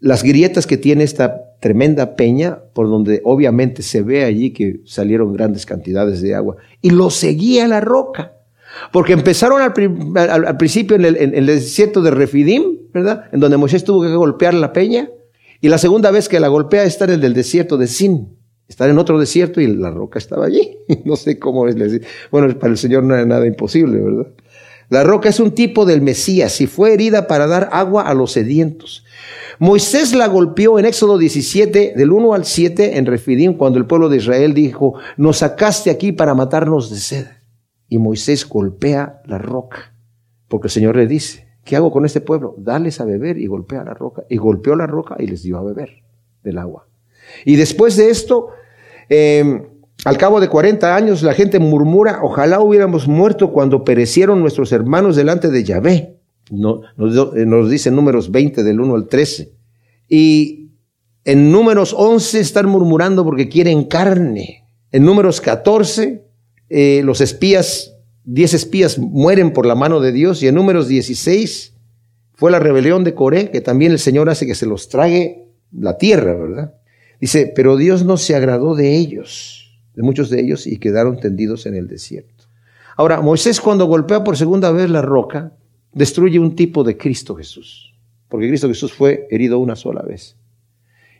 las 0.00 0.22
grietas 0.22 0.66
que 0.66 0.76
tiene 0.76 1.04
esta 1.04 1.49
tremenda 1.60 2.16
peña, 2.16 2.58
por 2.72 2.88
donde 2.88 3.20
obviamente 3.24 3.82
se 3.82 4.02
ve 4.02 4.24
allí 4.24 4.52
que 4.52 4.80
salieron 4.86 5.32
grandes 5.32 5.66
cantidades 5.66 6.22
de 6.22 6.34
agua. 6.34 6.56
Y 6.80 6.90
lo 6.90 7.10
seguía 7.10 7.68
la 7.68 7.80
roca. 7.80 8.32
Porque 8.92 9.12
empezaron 9.12 9.60
al, 9.60 10.56
principio 10.56 10.96
en 10.96 11.04
el, 11.04 11.46
desierto 11.46 12.02
de 12.02 12.10
Refidim, 12.10 12.62
¿verdad? 12.94 13.24
En 13.32 13.40
donde 13.40 13.56
Moisés 13.56 13.84
tuvo 13.84 14.02
que 14.02 14.08
golpear 14.08 14.54
la 14.54 14.72
peña. 14.72 15.10
Y 15.60 15.68
la 15.68 15.76
segunda 15.76 16.10
vez 16.10 16.28
que 16.28 16.40
la 16.40 16.48
golpea 16.48 16.84
está 16.84 17.04
en 17.04 17.22
el 17.22 17.34
desierto 17.34 17.76
de 17.76 17.86
Sin. 17.86 18.36
Estar 18.68 18.88
en 18.88 18.98
otro 18.98 19.18
desierto 19.18 19.60
y 19.60 19.66
la 19.66 19.90
roca 19.90 20.18
estaba 20.18 20.46
allí. 20.46 20.78
no 21.04 21.16
sé 21.16 21.38
cómo 21.38 21.68
es. 21.68 21.76
Bueno, 22.30 22.56
para 22.58 22.72
el 22.72 22.78
Señor 22.78 23.02
no 23.02 23.14
era 23.14 23.26
nada 23.26 23.46
imposible, 23.46 24.00
¿verdad? 24.00 24.28
La 24.88 25.04
roca 25.04 25.28
es 25.28 25.38
un 25.40 25.52
tipo 25.52 25.84
del 25.84 26.00
Mesías 26.00 26.60
y 26.60 26.66
fue 26.66 26.92
herida 26.94 27.26
para 27.26 27.46
dar 27.46 27.68
agua 27.72 28.02
a 28.02 28.14
los 28.14 28.32
sedientos. 28.32 29.04
Moisés 29.58 30.14
la 30.14 30.26
golpeó 30.26 30.78
en 30.78 30.86
Éxodo 30.86 31.18
17, 31.18 31.94
del 31.96 32.12
1 32.12 32.34
al 32.34 32.44
7, 32.44 32.96
en 32.98 33.06
Refidim, 33.06 33.54
cuando 33.54 33.78
el 33.78 33.86
pueblo 33.86 34.08
de 34.08 34.16
Israel 34.16 34.54
dijo, 34.54 34.94
nos 35.16 35.38
sacaste 35.38 35.90
aquí 35.90 36.12
para 36.12 36.34
matarnos 36.34 36.90
de 36.90 36.96
sed 36.96 37.26
y 37.90 37.98
Moisés 37.98 38.48
golpea 38.48 39.20
la 39.26 39.36
roca, 39.36 39.92
porque 40.48 40.68
el 40.68 40.70
Señor 40.70 40.96
le 40.96 41.06
dice, 41.06 41.48
¿qué 41.64 41.76
hago 41.76 41.90
con 41.90 42.06
este 42.06 42.20
pueblo? 42.20 42.54
Dales 42.56 43.00
a 43.00 43.04
beber 43.04 43.36
y 43.36 43.46
golpea 43.46 43.84
la 43.84 43.94
roca. 43.94 44.22
Y 44.30 44.36
golpeó 44.36 44.76
la 44.76 44.86
roca 44.86 45.16
y 45.18 45.26
les 45.26 45.42
dio 45.42 45.58
a 45.58 45.62
beber 45.62 46.02
del 46.42 46.58
agua. 46.58 46.86
Y 47.44 47.56
después 47.56 47.96
de 47.96 48.10
esto, 48.10 48.48
em, 49.08 49.66
al 50.04 50.16
cabo 50.16 50.40
de 50.40 50.48
40 50.48 50.94
años, 50.94 51.22
la 51.22 51.34
gente 51.34 51.58
murmura, 51.58 52.20
ojalá 52.22 52.60
hubiéramos 52.60 53.08
muerto 53.08 53.52
cuando 53.52 53.84
perecieron 53.84 54.40
nuestros 54.40 54.72
hermanos 54.72 55.16
delante 55.16 55.48
de 55.48 55.64
Yahvé. 55.64 56.19
No, 56.50 56.82
nos, 56.96 57.34
nos 57.34 57.70
dice 57.70 57.90
números 57.90 58.30
20 58.30 58.62
del 58.62 58.80
1 58.80 58.94
al 58.94 59.08
13. 59.08 59.52
Y 60.08 60.70
en 61.24 61.50
números 61.50 61.94
11 61.96 62.40
están 62.40 62.68
murmurando 62.68 63.24
porque 63.24 63.48
quieren 63.48 63.84
carne. 63.84 64.64
En 64.92 65.04
números 65.04 65.40
14 65.40 66.30
eh, 66.72 67.02
los 67.04 67.20
espías, 67.20 67.96
diez 68.22 68.54
espías 68.54 68.96
mueren 68.96 69.52
por 69.52 69.66
la 69.66 69.74
mano 69.74 69.98
de 70.00 70.12
Dios 70.12 70.40
y 70.40 70.46
en 70.46 70.54
números 70.54 70.86
16 70.86 71.74
fue 72.34 72.52
la 72.52 72.60
rebelión 72.60 73.02
de 73.02 73.12
Coré, 73.12 73.50
que 73.50 73.60
también 73.60 73.90
el 73.90 73.98
Señor 73.98 74.30
hace 74.30 74.46
que 74.46 74.54
se 74.54 74.66
los 74.66 74.88
trague 74.88 75.48
la 75.72 75.98
tierra, 75.98 76.34
¿verdad? 76.34 76.74
Dice, 77.20 77.52
pero 77.54 77.76
Dios 77.76 78.04
no 78.04 78.16
se 78.16 78.36
agradó 78.36 78.76
de 78.76 78.96
ellos, 78.96 79.78
de 79.94 80.02
muchos 80.02 80.30
de 80.30 80.40
ellos, 80.40 80.66
y 80.66 80.78
quedaron 80.78 81.18
tendidos 81.18 81.66
en 81.66 81.74
el 81.74 81.88
desierto. 81.88 82.44
Ahora, 82.96 83.20
Moisés 83.20 83.60
cuando 83.60 83.86
golpea 83.86 84.24
por 84.24 84.36
segunda 84.36 84.70
vez 84.70 84.88
la 84.88 85.02
roca, 85.02 85.52
destruye 85.92 86.38
un 86.38 86.54
tipo 86.54 86.84
de 86.84 86.96
Cristo 86.96 87.34
Jesús, 87.34 87.94
porque 88.28 88.48
Cristo 88.48 88.68
Jesús 88.68 88.92
fue 88.92 89.26
herido 89.30 89.58
una 89.58 89.76
sola 89.76 90.02
vez. 90.02 90.36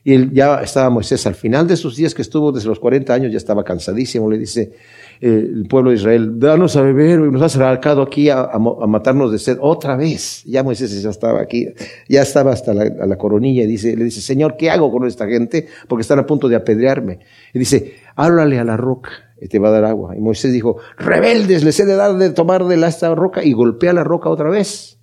Y 0.03 0.33
ya 0.35 0.63
estaba 0.63 0.89
Moisés 0.89 1.27
al 1.27 1.35
final 1.35 1.67
de 1.67 1.77
sus 1.77 1.97
días 1.97 2.15
que 2.15 2.23
estuvo 2.23 2.53
desde 2.53 2.69
los 2.69 2.81
40 2.81 3.13
años, 3.13 3.33
ya 3.33 3.37
estaba 3.37 3.63
cansadísimo, 3.63 4.31
le 4.31 4.39
dice, 4.39 4.73
el 5.21 5.67
pueblo 5.69 5.91
de 5.91 5.97
Israel, 5.97 6.39
danos 6.39 6.75
a 6.77 6.83
beber, 6.83 7.21
nos 7.21 7.43
has 7.43 7.53
sacado 7.53 8.01
aquí 8.01 8.31
a, 8.31 8.49
matarnos 8.89 9.31
de 9.31 9.39
sed 9.39 9.59
otra 9.61 9.97
vez. 9.97 10.43
Ya 10.47 10.63
Moisés 10.63 11.03
ya 11.03 11.11
estaba 11.11 11.43
aquí, 11.43 11.69
ya 12.09 12.23
estaba 12.23 12.53
hasta 12.53 12.73
la, 12.73 13.17
coronilla 13.19 13.65
y 13.65 13.67
dice, 13.67 13.95
le 13.95 14.05
dice, 14.05 14.23
Señor, 14.23 14.57
¿qué 14.57 14.71
hago 14.71 14.91
con 14.91 15.07
esta 15.07 15.27
gente? 15.27 15.67
Porque 15.87 16.01
están 16.01 16.19
a 16.19 16.25
punto 16.25 16.49
de 16.49 16.57
apedrearme. 16.57 17.19
Y 17.53 17.59
dice, 17.59 17.97
háblale 18.17 18.59
a 18.59 18.65
la 18.65 18.79
roca 18.79 19.11
te 19.49 19.59
va 19.59 19.69
a 19.69 19.73
dar 19.73 19.85
agua. 19.85 20.17
Y 20.17 20.21
Moisés 20.21 20.53
dijo, 20.53 20.77
rebeldes, 20.97 21.65
les 21.65 21.79
he 21.81 21.85
de 21.85 21.95
dar 21.95 22.17
de 22.17 22.31
tomar 22.31 22.65
de 22.65 22.87
esta 22.87 23.15
roca 23.15 23.45
y 23.45 23.53
golpea 23.53 23.93
la 23.93 24.05
roca 24.05 24.29
otra 24.29 24.51
vez. 24.51 24.99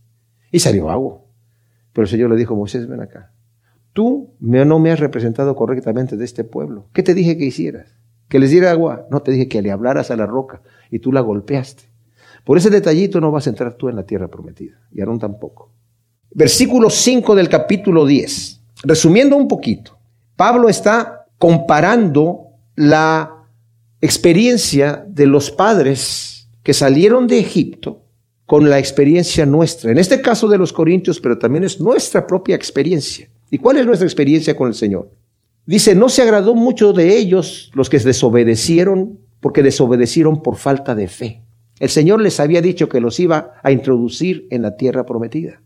Y 0.52 0.60
salió 0.60 0.89
agua. 0.89 1.21
Pero 1.93 2.04
el 2.04 2.10
Señor 2.10 2.30
le 2.30 2.36
dijo, 2.36 2.56
Moisés, 2.56 2.88
ven 2.88 3.02
acá. 3.02 3.34
Tú 3.93 4.36
no 4.39 4.80
me 4.80 4.91
has 4.91 5.00
representado 5.00 5.56
correctamente 5.56 6.17
de 6.17 6.26
este 6.26 6.43
pueblo. 6.43 6.89
¿Qué 6.93 7.02
te 7.02 7.13
dije 7.13 7.38
que 7.38 7.45
hicieras? 7.45 7.97
que 8.28 8.39
les 8.39 8.52
diera 8.52 8.71
agua. 8.71 9.08
No 9.10 9.21
te 9.21 9.32
dije 9.32 9.47
que 9.47 9.62
le 9.62 9.71
hablaras 9.71 10.12
a 10.12 10.15
la 10.15 10.26
roca 10.26 10.62
y 10.91 11.00
tú 11.00 11.12
la 11.12 11.21
golpeaste. 11.21 11.84
Por 12.43 12.58
ese 12.58 12.69
detallito 12.69 13.19
no 13.19 13.32
vas 13.32 13.47
a 13.47 13.50
entrar 13.50 13.76
tú 13.76 13.89
en 13.89 13.95
la 13.95 14.06
tierra 14.06 14.30
prometida. 14.30 14.80
Y 14.91 15.02
Aarón 15.02 15.19
tampoco. 15.19 15.73
Versículo 16.32 16.89
5 16.89 17.36
del 17.36 17.50
capítulo 17.50 18.06
10. 18.06 18.62
Resumiendo 18.84 19.36
un 19.36 19.47
poquito, 19.47 19.97
Pablo 20.36 20.69
está 20.69 21.26
comparando 21.38 22.52
la 22.76 23.37
experiencia 24.01 25.05
de 25.07 25.25
los 25.27 25.51
padres 25.51 26.49
que 26.63 26.73
salieron 26.73 27.27
de 27.27 27.39
Egipto 27.39 28.03
con 28.45 28.69
la 28.69 28.79
experiencia 28.79 29.45
nuestra. 29.45 29.91
En 29.91 29.97
este 29.97 30.21
caso 30.21 30.47
de 30.47 30.57
los 30.57 30.71
corintios, 30.71 31.19
pero 31.19 31.38
también 31.38 31.63
es 31.63 31.81
nuestra 31.81 32.25
propia 32.25 32.55
experiencia. 32.55 33.29
¿Y 33.49 33.57
cuál 33.57 33.77
es 33.77 33.86
nuestra 33.86 34.07
experiencia 34.07 34.55
con 34.55 34.69
el 34.69 34.73
Señor? 34.73 35.12
Dice, 35.65 35.95
no 35.95 36.07
se 36.07 36.21
agradó 36.21 36.55
mucho 36.55 36.93
de 36.93 37.17
ellos 37.17 37.71
los 37.73 37.89
que 37.89 37.99
desobedecieron, 37.99 39.19
porque 39.41 39.63
desobedecieron 39.63 40.41
por 40.41 40.55
falta 40.55 40.95
de 40.95 41.07
fe. 41.07 41.43
El 41.79 41.89
Señor 41.89 42.21
les 42.21 42.39
había 42.39 42.62
dicho 42.62 42.89
que 42.89 43.01
los 43.01 43.19
iba 43.19 43.53
a 43.62 43.71
introducir 43.71 44.47
en 44.49 44.62
la 44.62 44.77
tierra 44.77 45.05
prometida. 45.05 45.62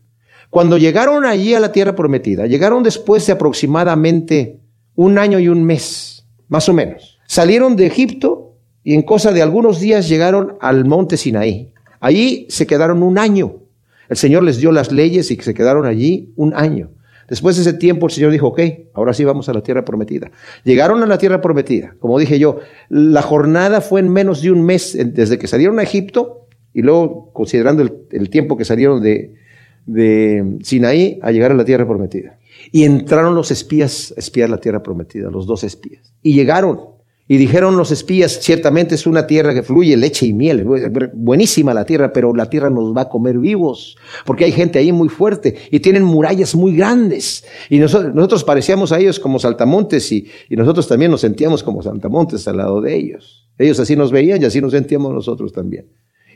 Cuando 0.50 0.76
llegaron 0.76 1.24
allí 1.24 1.54
a 1.54 1.60
la 1.60 1.72
tierra 1.72 1.94
prometida, 1.94 2.46
llegaron 2.46 2.82
después 2.82 3.26
de 3.26 3.32
aproximadamente 3.32 4.60
un 4.94 5.18
año 5.18 5.38
y 5.38 5.48
un 5.48 5.64
mes, 5.64 6.26
más 6.48 6.68
o 6.68 6.74
menos. 6.74 7.11
Salieron 7.32 7.76
de 7.76 7.86
Egipto 7.86 8.58
y 8.84 8.92
en 8.92 9.00
cosa 9.00 9.32
de 9.32 9.40
algunos 9.40 9.80
días 9.80 10.06
llegaron 10.06 10.58
al 10.60 10.84
monte 10.84 11.16
Sinaí. 11.16 11.72
Allí 11.98 12.44
se 12.50 12.66
quedaron 12.66 13.02
un 13.02 13.16
año. 13.16 13.62
El 14.10 14.18
Señor 14.18 14.42
les 14.42 14.58
dio 14.58 14.70
las 14.70 14.92
leyes 14.92 15.30
y 15.30 15.36
se 15.36 15.54
quedaron 15.54 15.86
allí 15.86 16.34
un 16.36 16.52
año. 16.54 16.90
Después 17.30 17.56
de 17.56 17.62
ese 17.62 17.72
tiempo 17.72 18.04
el 18.04 18.12
Señor 18.12 18.32
dijo, 18.32 18.48
ok, 18.48 18.60
ahora 18.92 19.14
sí 19.14 19.24
vamos 19.24 19.48
a 19.48 19.54
la 19.54 19.62
tierra 19.62 19.82
prometida. 19.82 20.30
Llegaron 20.62 21.02
a 21.02 21.06
la 21.06 21.16
tierra 21.16 21.40
prometida. 21.40 21.96
Como 22.00 22.18
dije 22.18 22.38
yo, 22.38 22.58
la 22.90 23.22
jornada 23.22 23.80
fue 23.80 24.00
en 24.00 24.10
menos 24.10 24.42
de 24.42 24.50
un 24.50 24.62
mes 24.62 24.94
desde 25.02 25.38
que 25.38 25.46
salieron 25.46 25.78
a 25.78 25.84
Egipto 25.84 26.48
y 26.74 26.82
luego 26.82 27.32
considerando 27.32 27.82
el, 28.10 28.28
tiempo 28.28 28.58
que 28.58 28.66
salieron 28.66 29.02
de, 29.02 29.36
de 29.86 30.58
Sinaí 30.64 31.18
a 31.22 31.30
llegar 31.30 31.50
a 31.52 31.54
la 31.54 31.64
tierra 31.64 31.88
prometida. 31.88 32.38
Y 32.72 32.84
entraron 32.84 33.34
los 33.34 33.50
espías 33.50 34.12
a 34.18 34.20
espiar 34.20 34.50
la 34.50 34.58
tierra 34.58 34.82
prometida, 34.82 35.30
los 35.30 35.46
dos 35.46 35.64
espías. 35.64 36.12
Y 36.22 36.34
llegaron 36.34 36.92
y 37.28 37.36
dijeron 37.36 37.76
los 37.76 37.90
espías, 37.90 38.40
ciertamente 38.40 38.94
es 38.94 39.06
una 39.06 39.26
tierra 39.26 39.54
que 39.54 39.62
fluye 39.62 39.96
leche 39.96 40.26
y 40.26 40.32
miel, 40.32 40.64
buenísima 41.14 41.72
la 41.72 41.84
tierra, 41.84 42.12
pero 42.12 42.34
la 42.34 42.50
tierra 42.50 42.68
nos 42.68 42.94
va 42.96 43.02
a 43.02 43.08
comer 43.08 43.38
vivos, 43.38 43.96
porque 44.26 44.44
hay 44.44 44.52
gente 44.52 44.78
ahí 44.78 44.92
muy 44.92 45.08
fuerte 45.08 45.56
y 45.70 45.80
tienen 45.80 46.02
murallas 46.02 46.54
muy 46.54 46.76
grandes. 46.76 47.44
Y 47.70 47.78
nosotros, 47.78 48.44
parecíamos 48.44 48.92
a 48.92 48.98
ellos 48.98 49.20
como 49.20 49.38
saltamontes 49.38 50.10
y 50.12 50.26
nosotros 50.50 50.88
también 50.88 51.10
nos 51.10 51.20
sentíamos 51.20 51.62
como 51.62 51.82
saltamontes 51.82 52.46
al 52.48 52.56
lado 52.58 52.80
de 52.80 52.94
ellos. 52.96 53.48
Ellos 53.58 53.78
así 53.78 53.96
nos 53.96 54.10
veían 54.10 54.42
y 54.42 54.44
así 54.44 54.60
nos 54.60 54.72
sentíamos 54.72 55.12
nosotros 55.14 55.52
también. 55.52 55.86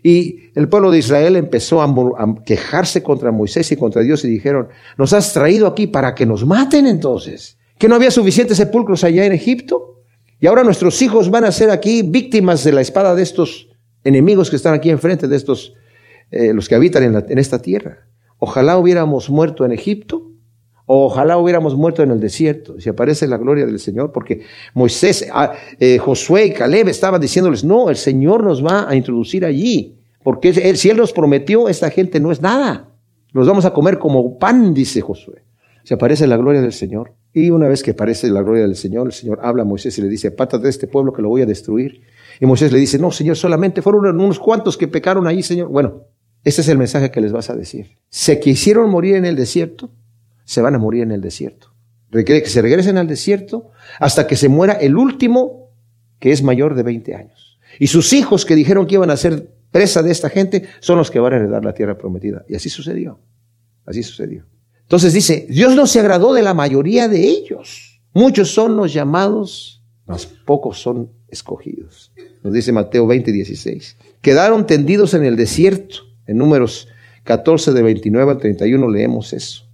Y 0.03 0.51
el 0.55 0.68
pueblo 0.68 0.90
de 0.90 0.99
Israel 0.99 1.35
empezó 1.35 1.83
a, 1.83 2.44
quejarse 2.44 3.03
contra 3.03 3.33
Moisés 3.33 3.72
y 3.72 3.77
contra 3.77 4.03
Dios 4.03 4.25
y 4.25 4.29
dijeron, 4.29 4.68
nos 4.96 5.12
has 5.12 5.33
traído 5.33 5.66
aquí 5.66 5.88
para 5.88 6.14
que 6.14 6.27
nos 6.27 6.46
maten 6.46 6.87
entonces. 6.87 7.59
¿Que 7.79 7.88
no 7.88 7.96
había 7.96 8.11
suficientes 8.11 8.57
sepulcros 8.57 9.05
allá 9.05 9.27
en 9.27 9.33
Egipto? 9.33 9.95
Y 10.38 10.46
ahora 10.46 10.64
nuestros 10.64 11.01
hijos 11.01 11.31
van 11.31 11.44
a 11.44 11.53
ser 11.53 11.70
aquí 11.70 12.03
víctimas 12.03 12.62
de 12.62 12.72
la 12.72 12.83
espada 12.83 13.14
de 13.14 13.22
estos 13.22 13.68
enemigos 14.05 14.51
que 14.51 14.57
están 14.57 14.75
aquí 14.75 14.90
enfrente, 14.90 15.29
de 15.29 15.37
estos, 15.37 15.75
eh, 16.31 16.53
los 16.53 16.68
que 16.68 16.75
habitan 16.75 17.25
en, 17.29 17.38
esta 17.38 17.61
tierra. 17.61 18.07
Ojalá 18.38 18.77
hubiéramos 18.77 19.31
muerto 19.31 19.64
en 19.64 19.72
Egipto, 19.72 20.31
ojalá 20.85 21.38
hubiéramos 21.38 21.75
muerto 21.75 22.03
en 22.03 22.11
el 22.11 22.20
desierto. 22.20 22.79
Si 22.79 22.90
aparece 22.90 23.27
la 23.27 23.38
gloria 23.38 23.64
del 23.64 23.79
Señor, 23.79 24.12
porque 24.12 24.42
Moisés, 24.75 25.27
ah, 25.33 25.55
eh, 25.81 25.96
Josué 25.99 26.46
y 26.46 26.53
Caleb 26.53 26.88
estaban 26.88 27.20
diciéndoles, 27.20 27.64
no, 27.64 27.88
el 27.88 27.96
Señor 27.96 28.44
nos 28.44 28.64
va 28.64 28.88
a 28.88 28.94
introducir 28.94 29.44
allí, 29.44 29.99
porque 30.22 30.77
si 30.77 30.90
Él 30.90 30.99
nos 30.99 31.12
prometió, 31.12 31.68
esta 31.68 31.88
gente 31.88 32.20
no 32.20 32.31
es 32.31 32.42
nada. 32.42 32.90
Los 33.33 33.46
vamos 33.46 33.64
a 33.64 33.72
comer 33.72 33.99
como 33.99 34.38
pan, 34.38 34.75
dice 34.75 35.01
Josué. 35.01 35.45
Si 35.87 35.94
aparece 35.94 36.27
la 36.27 36.37
gloria 36.37 36.61
del 36.61 36.72
Señor. 36.72 37.14
Y 37.33 37.51
una 37.51 37.68
vez 37.68 37.85
que 37.85 37.92
aparece 37.92 38.29
la 38.29 38.42
gloria 38.42 38.62
del 38.64 38.75
Señor, 38.75 39.07
el 39.07 39.12
Señor 39.12 39.38
habla 39.40 39.62
a 39.62 39.64
Moisés 39.64 39.96
y 39.96 40.03
le 40.03 40.09
dice, 40.09 40.27
apártate 40.27 40.64
de 40.64 40.70
este 40.70 40.88
pueblo 40.88 41.12
que 41.12 41.22
lo 41.22 41.29
voy 41.29 41.42
a 41.42 41.46
destruir. 41.46 42.01
Y 42.40 42.46
Moisés 42.46 42.72
le 42.72 42.81
dice, 42.81 42.99
no, 42.99 43.12
Señor, 43.12 43.37
solamente 43.37 43.83
fueron 43.83 44.20
unos 44.20 44.40
cuantos 44.40 44.77
que 44.77 44.88
pecaron 44.88 45.29
ahí, 45.29 45.44
Señor. 45.44 45.68
Bueno, 45.68 46.03
ese 46.42 46.62
es 46.62 46.68
el 46.70 46.77
mensaje 46.77 47.12
que 47.12 47.20
les 47.20 47.31
vas 47.31 47.51
a 47.51 47.55
decir. 47.55 47.99
Se 48.09 48.40
quisieron 48.40 48.90
morir 48.90 49.14
en 49.14 49.27
el 49.27 49.37
desierto, 49.37 49.92
se 50.44 50.61
van 50.61 50.75
a 50.75 50.79
morir 50.79 51.05
en 51.05 51.12
el 51.12 51.20
desierto. 51.20 51.72
Requiere 52.11 52.42
que 52.42 52.51
se 52.51 52.62
regresen 52.62 52.99
al 52.99 53.07
desierto 53.07 53.70
hasta 54.01 54.27
que 54.27 54.35
se 54.35 54.49
muera 54.49 54.72
el 54.72 54.96
último 54.96 55.70
que 56.18 56.33
es 56.33 56.42
mayor 56.42 56.75
de 56.75 56.83
20 56.83 57.14
años. 57.14 57.61
Y 57.79 57.87
sus 57.87 58.12
hijos 58.12 58.44
que 58.44 58.57
dijeron 58.57 58.88
que 58.88 58.96
iban 58.96 59.12
a 59.12 59.16
ser 59.16 59.53
presa 59.70 60.03
de 60.03 60.11
esta 60.11 60.31
gente 60.31 60.64
son 60.81 60.99
los 60.99 61.12
que 61.12 61.20
van 61.20 61.35
a 61.35 61.37
heredar 61.37 61.64
la 61.64 61.75
tierra 61.75 61.96
prometida. 61.96 62.44
Y 62.49 62.57
así 62.57 62.70
sucedió. 62.70 63.20
Así 63.85 64.03
sucedió. 64.03 64.46
Entonces 64.87 65.12
dice, 65.12 65.46
Dios 65.51 65.75
no 65.75 65.88
se 65.88 65.99
agradó 65.99 66.33
de 66.33 66.42
la 66.42 66.55
mayoría 66.55 67.09
de 67.09 67.27
ellos. 67.27 68.01
Muchos 68.12 68.55
son 68.55 68.77
los 68.77 68.92
llamados, 68.92 69.83
mas 70.07 70.27
pocos 70.27 70.79
son 70.79 71.11
escogidos. 71.29 72.12
Nos 72.44 72.53
dice 72.53 72.70
Mateo 72.70 73.05
20, 73.07 73.33
16. 73.33 73.96
Quedaron 74.20 74.64
tendidos 74.64 75.12
en 75.14 75.25
el 75.25 75.35
desierto. 75.35 75.96
En 76.29 76.38
números 76.38 76.87
14 77.25 77.72
de 77.72 77.83
29 77.83 78.31
al 78.31 78.38
31 78.38 78.88
leemos 78.88 79.33
eso. 79.33 79.64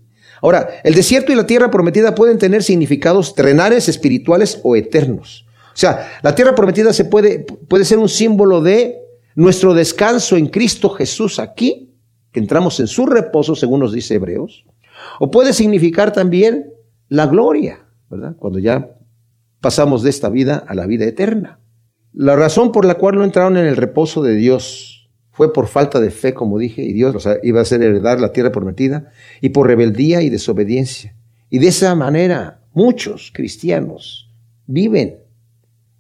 Ahora, 0.41 0.69
el 0.83 0.95
desierto 0.95 1.31
y 1.31 1.37
la 1.37 1.47
tierra 1.47 1.71
prometida 1.71 2.15
pueden 2.15 2.39
tener 2.39 2.63
significados 2.63 3.35
terrenales, 3.35 3.89
espirituales 3.89 4.61
o 4.63 4.77
eternos. 4.77 5.47
O 5.69 5.77
sea, 5.77 6.11
la 6.23 6.35
tierra 6.35 6.55
prometida 6.55 6.93
se 6.93 7.05
puede, 7.05 7.41
puede 7.41 7.85
ser 7.85 7.99
un 7.99 8.09
símbolo 8.09 8.63
de 8.63 8.99
nuestro 9.35 9.75
descanso 9.75 10.37
en 10.37 10.49
Cristo 10.49 10.89
Jesús 10.89 11.39
aquí, 11.39 11.91
que 12.33 12.41
entramos 12.41 12.81
en 12.81 12.87
su 12.87 13.07
reposo, 13.07 13.55
según 13.55 13.81
nos 13.81 13.93
dice 13.93 14.15
Hebreos. 14.15 14.65
O 15.21 15.31
puede 15.31 15.53
significar 15.53 16.13
también 16.13 16.73
la 17.09 17.27
gloria, 17.27 17.87
¿verdad? 18.11 18.37
Cuando 18.37 18.59
ya 18.59 18.97
pasamos 19.61 20.03
de 20.03 20.11
esta 20.11 20.29
vida 20.29 20.65
a 20.67 20.75
la 20.75 20.87
vida 20.87 21.05
eterna. 21.05 21.61
La 22.13 22.37
razón 22.37 22.73
por 22.73 22.85
la 22.85 22.95
cual 22.95 23.17
no 23.17 23.25
entraron 23.25 23.57
en 23.57 23.67
el 23.67 23.77
reposo 23.77 24.23
de 24.23 24.35
Dios 24.35 25.11
fue 25.31 25.53
por 25.53 25.67
falta 25.67 25.99
de 25.99 26.11
fe, 26.11 26.35
como 26.35 26.59
dije, 26.59 26.83
y 26.83 26.93
Dios 26.93 27.27
iba 27.43 27.59
a 27.59 27.63
hacer 27.63 27.83
heredar 27.83 28.21
la 28.21 28.33
tierra 28.33 28.53
prometida, 28.53 29.11
y 29.41 29.49
por 29.49 29.67
rebeldía 29.67 30.21
y 30.21 30.29
desobediencia. 30.29 31.17
Y 31.49 31.59
de 31.59 31.69
esa 31.69 31.95
manera 31.95 32.61
muchos 32.75 33.31
cristianos 33.35 34.31
viven 34.67 35.21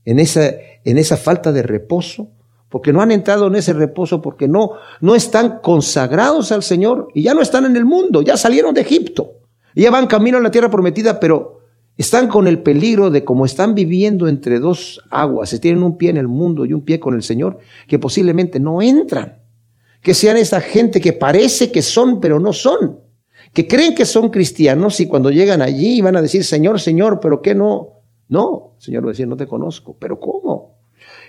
en 0.05 0.19
esa, 0.19 0.51
en 0.85 0.99
esa 0.99 1.17
falta 1.17 1.53
de 1.53 1.63
reposo 1.63 2.31
porque 2.73 2.91
no 2.91 3.03
han 3.03 3.13
entrado 3.13 3.49
en 3.49 3.55
ese 3.55 3.75
reposo, 3.75 4.23
porque 4.23 4.49
no, 4.49 4.71
no 5.03 5.15
están 5.15 5.59
consagrados 5.63 6.53
al 6.53 6.63
Señor 6.63 7.09
y 7.15 7.23
ya 7.23 7.35
no 7.35 7.43
están 7.43 7.67
en 7.67 7.77
el 7.77 7.85
mundo, 7.85 8.23
ya 8.23 8.39
salieron 8.39 8.73
de 8.73 8.81
Egipto, 8.81 9.35
ya 9.77 9.91
van 9.91 10.07
camino 10.07 10.39
a 10.39 10.41
la 10.41 10.51
tierra 10.51 10.71
prometida, 10.71 11.21
pero 11.21 11.61
están 11.99 12.29
con 12.29 12.49
el 12.49 12.63
peligro 12.63 13.11
de 13.11 13.25
como 13.25 13.45
están 13.45 13.75
viviendo 13.75 14.27
entre 14.27 14.59
dos 14.59 15.03
aguas, 15.11 15.51
tienen 15.61 15.83
un 15.83 15.99
pie 15.99 16.09
en 16.09 16.17
el 16.17 16.29
mundo 16.29 16.65
y 16.65 16.73
un 16.73 16.83
pie 16.83 16.99
con 16.99 17.15
el 17.15 17.23
Señor, 17.23 17.59
que 17.87 17.99
posiblemente 17.99 18.59
no 18.59 18.81
entran, 18.81 19.43
que 20.01 20.15
sean 20.15 20.39
esa 20.39 20.63
gente 20.63 20.99
que 20.99 21.13
parece 21.13 21.71
que 21.71 21.83
son, 21.83 22.21
pero 22.21 22.41
no 22.41 22.55
son, 22.55 23.01
que 23.53 23.69
creen 23.69 23.95
que 23.95 24.07
son 24.07 24.31
cristianos 24.31 24.99
y 24.99 25.09
cuando 25.09 25.31
llegan 25.31 25.61
allí 25.61 26.01
van 26.01 26.17
a 26.17 26.23
decir, 26.23 26.43
Señor, 26.43 26.81
Señor, 26.81 27.21
pero 27.21 27.43
¿qué 27.43 27.55
no? 27.55 28.01
No, 28.29 28.77
Señor 28.79 29.05
va 29.05 29.09
a 29.09 29.13
decir, 29.13 29.29
no 29.29 29.37
te 29.37 29.47
conozco, 29.47 29.95
pero 30.01 30.19
¿cómo? 30.19 30.82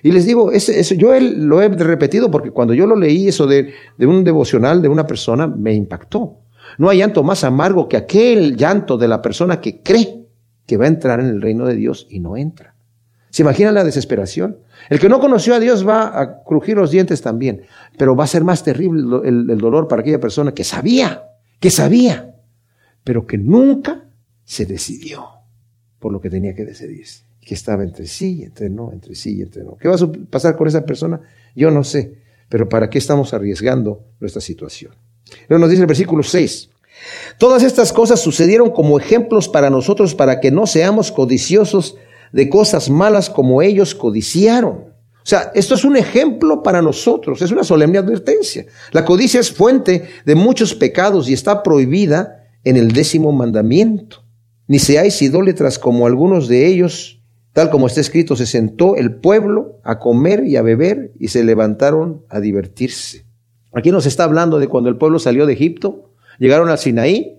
Y 0.03 0.11
les 0.11 0.25
digo, 0.25 0.51
yo 0.51 1.19
lo 1.19 1.61
he 1.61 1.69
repetido 1.69 2.29
porque 2.29 2.51
cuando 2.51 2.73
yo 2.73 2.85
lo 2.85 2.97
leí, 2.97 3.29
eso 3.29 3.47
de, 3.47 3.73
un 3.99 4.25
devocional 4.25 4.81
de 4.81 4.89
una 4.89 5.07
persona, 5.07 5.47
me 5.47 5.73
impactó. 5.73 6.39
No 6.77 6.89
hay 6.89 6.97
llanto 6.97 7.23
más 7.23 7.45
amargo 7.45 7.87
que 7.87 7.95
aquel 7.95 8.57
llanto 8.57 8.97
de 8.97 9.07
la 9.07 9.21
persona 9.21 9.61
que 9.61 9.81
cree 9.81 10.27
que 10.65 10.75
va 10.75 10.85
a 10.85 10.89
entrar 10.89 11.21
en 11.21 11.27
el 11.27 11.41
reino 11.41 11.65
de 11.65 11.75
Dios 11.75 12.05
y 12.09 12.19
no 12.19 12.35
entra. 12.35 12.75
¿Se 13.29 13.43
imagina 13.43 13.71
la 13.71 13.85
desesperación? 13.85 14.57
El 14.89 14.99
que 14.99 15.07
no 15.07 15.21
conoció 15.21 15.55
a 15.55 15.59
Dios 15.61 15.87
va 15.87 16.19
a 16.19 16.43
crujir 16.43 16.75
los 16.75 16.91
dientes 16.91 17.21
también, 17.21 17.61
pero 17.97 18.13
va 18.13 18.25
a 18.25 18.27
ser 18.27 18.43
más 18.43 18.61
terrible 18.61 19.21
el, 19.23 19.49
el 19.49 19.57
dolor 19.57 19.87
para 19.87 20.01
aquella 20.01 20.19
persona 20.19 20.53
que 20.53 20.65
sabía, 20.65 21.29
que 21.61 21.71
sabía, 21.71 22.35
pero 23.05 23.25
que 23.25 23.37
nunca 23.37 24.03
se 24.43 24.65
decidió 24.65 25.25
por 25.99 26.11
lo 26.11 26.19
que 26.19 26.29
tenía 26.29 26.53
que 26.53 26.65
decidirse 26.65 27.22
que 27.43 27.53
estaba 27.53 27.83
entre 27.83 28.07
sí 28.07 28.43
entre 28.43 28.69
no, 28.69 28.91
entre 28.91 29.15
sí 29.15 29.41
entre 29.41 29.63
no. 29.63 29.75
¿Qué 29.77 29.87
va 29.87 29.95
a 29.95 30.11
pasar 30.29 30.55
con 30.55 30.67
esa 30.67 30.85
persona? 30.85 31.21
Yo 31.55 31.71
no 31.71 31.83
sé, 31.83 32.15
pero 32.49 32.69
¿para 32.69 32.89
qué 32.89 32.97
estamos 32.97 33.33
arriesgando 33.33 34.03
nuestra 34.19 34.41
situación? 34.41 34.93
Luego 35.47 35.61
nos 35.61 35.69
dice 35.69 35.81
el 35.81 35.87
versículo 35.87 36.23
6. 36.23 36.69
Todas 37.37 37.63
estas 37.63 37.91
cosas 37.91 38.21
sucedieron 38.21 38.71
como 38.71 38.99
ejemplos 38.99 39.49
para 39.49 39.69
nosotros 39.69 40.15
para 40.15 40.39
que 40.39 40.51
no 40.51 40.67
seamos 40.67 41.11
codiciosos 41.11 41.97
de 42.31 42.49
cosas 42.49 42.89
malas 42.89 43.29
como 43.29 43.61
ellos 43.61 43.95
codiciaron. 43.95 44.93
O 45.23 45.25
sea, 45.25 45.51
esto 45.55 45.75
es 45.75 45.85
un 45.85 45.95
ejemplo 45.95 46.61
para 46.63 46.81
nosotros, 46.81 47.41
es 47.41 47.51
una 47.51 47.63
solemne 47.63 47.97
advertencia. 47.97 48.65
La 48.91 49.05
codicia 49.05 49.39
es 49.39 49.51
fuente 49.51 50.03
de 50.25 50.35
muchos 50.35 50.75
pecados 50.75 51.29
y 51.29 51.33
está 51.33 51.63
prohibida 51.63 52.49
en 52.63 52.75
el 52.75 52.91
décimo 52.91 53.31
mandamiento. 53.31 54.23
Ni 54.67 54.79
seáis 54.79 55.21
idólatras 55.21 55.79
como 55.79 56.07
algunos 56.07 56.47
de 56.47 56.67
ellos 56.67 57.22
Tal 57.53 57.69
como 57.69 57.85
está 57.85 58.01
escrito, 58.01 58.35
se 58.35 58.47
sentó 58.47 58.95
el 58.95 59.15
pueblo 59.15 59.79
a 59.83 59.99
comer 59.99 60.43
y 60.45 60.57
a 60.57 60.63
beber 60.63 61.13
y 61.19 61.27
se 61.27 61.43
levantaron 61.43 62.25
a 62.29 62.39
divertirse. 62.39 63.25
Aquí 63.71 63.91
nos 63.91 64.07
está 64.07 64.23
hablando 64.23 64.59
de 64.59 64.67
cuando 64.67 64.89
el 64.89 64.97
pueblo 64.97 65.19
salió 65.19 65.45
de 65.45 65.53
Egipto, 65.53 66.09
llegaron 66.39 66.69
al 66.69 66.79
Sinaí 66.79 67.37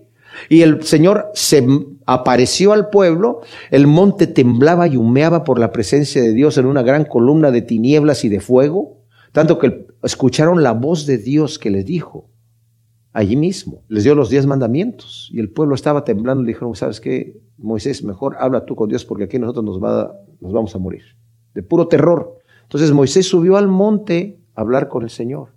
y 0.49 0.61
el 0.61 0.83
Señor 0.83 1.31
se 1.33 1.67
apareció 2.05 2.71
al 2.71 2.89
pueblo, 2.89 3.41
el 3.71 3.87
monte 3.87 4.27
temblaba 4.27 4.87
y 4.87 4.95
humeaba 4.95 5.43
por 5.43 5.59
la 5.59 5.71
presencia 5.71 6.21
de 6.21 6.33
Dios 6.33 6.57
en 6.57 6.65
una 6.65 6.81
gran 6.81 7.03
columna 7.05 7.51
de 7.51 7.61
tinieblas 7.61 8.23
y 8.23 8.29
de 8.29 8.39
fuego, 8.39 9.01
tanto 9.33 9.59
que 9.59 9.87
escucharon 10.01 10.63
la 10.63 10.71
voz 10.71 11.05
de 11.05 11.17
Dios 11.17 11.59
que 11.59 11.71
les 11.71 11.85
dijo, 11.85 12.29
allí 13.15 13.37
mismo. 13.37 13.81
Les 13.87 14.03
dio 14.03 14.13
los 14.13 14.29
diez 14.29 14.45
mandamientos 14.45 15.29
y 15.31 15.39
el 15.39 15.49
pueblo 15.49 15.73
estaba 15.73 16.03
temblando 16.03 16.43
y 16.43 16.47
dijeron, 16.47 16.75
¿sabes 16.75 16.99
qué? 16.99 17.39
Moisés, 17.57 18.03
mejor 18.03 18.35
habla 18.39 18.65
tú 18.65 18.75
con 18.75 18.89
Dios 18.89 19.05
porque 19.05 19.23
aquí 19.23 19.39
nosotros 19.39 19.63
nos, 19.63 19.81
va, 19.81 20.13
nos 20.41 20.51
vamos 20.51 20.75
a 20.75 20.79
morir. 20.79 21.03
De 21.53 21.63
puro 21.63 21.87
terror. 21.87 22.39
Entonces 22.63 22.91
Moisés 22.91 23.25
subió 23.25 23.55
al 23.55 23.69
monte 23.69 24.37
a 24.53 24.61
hablar 24.61 24.89
con 24.89 25.03
el 25.03 25.09
Señor. 25.09 25.53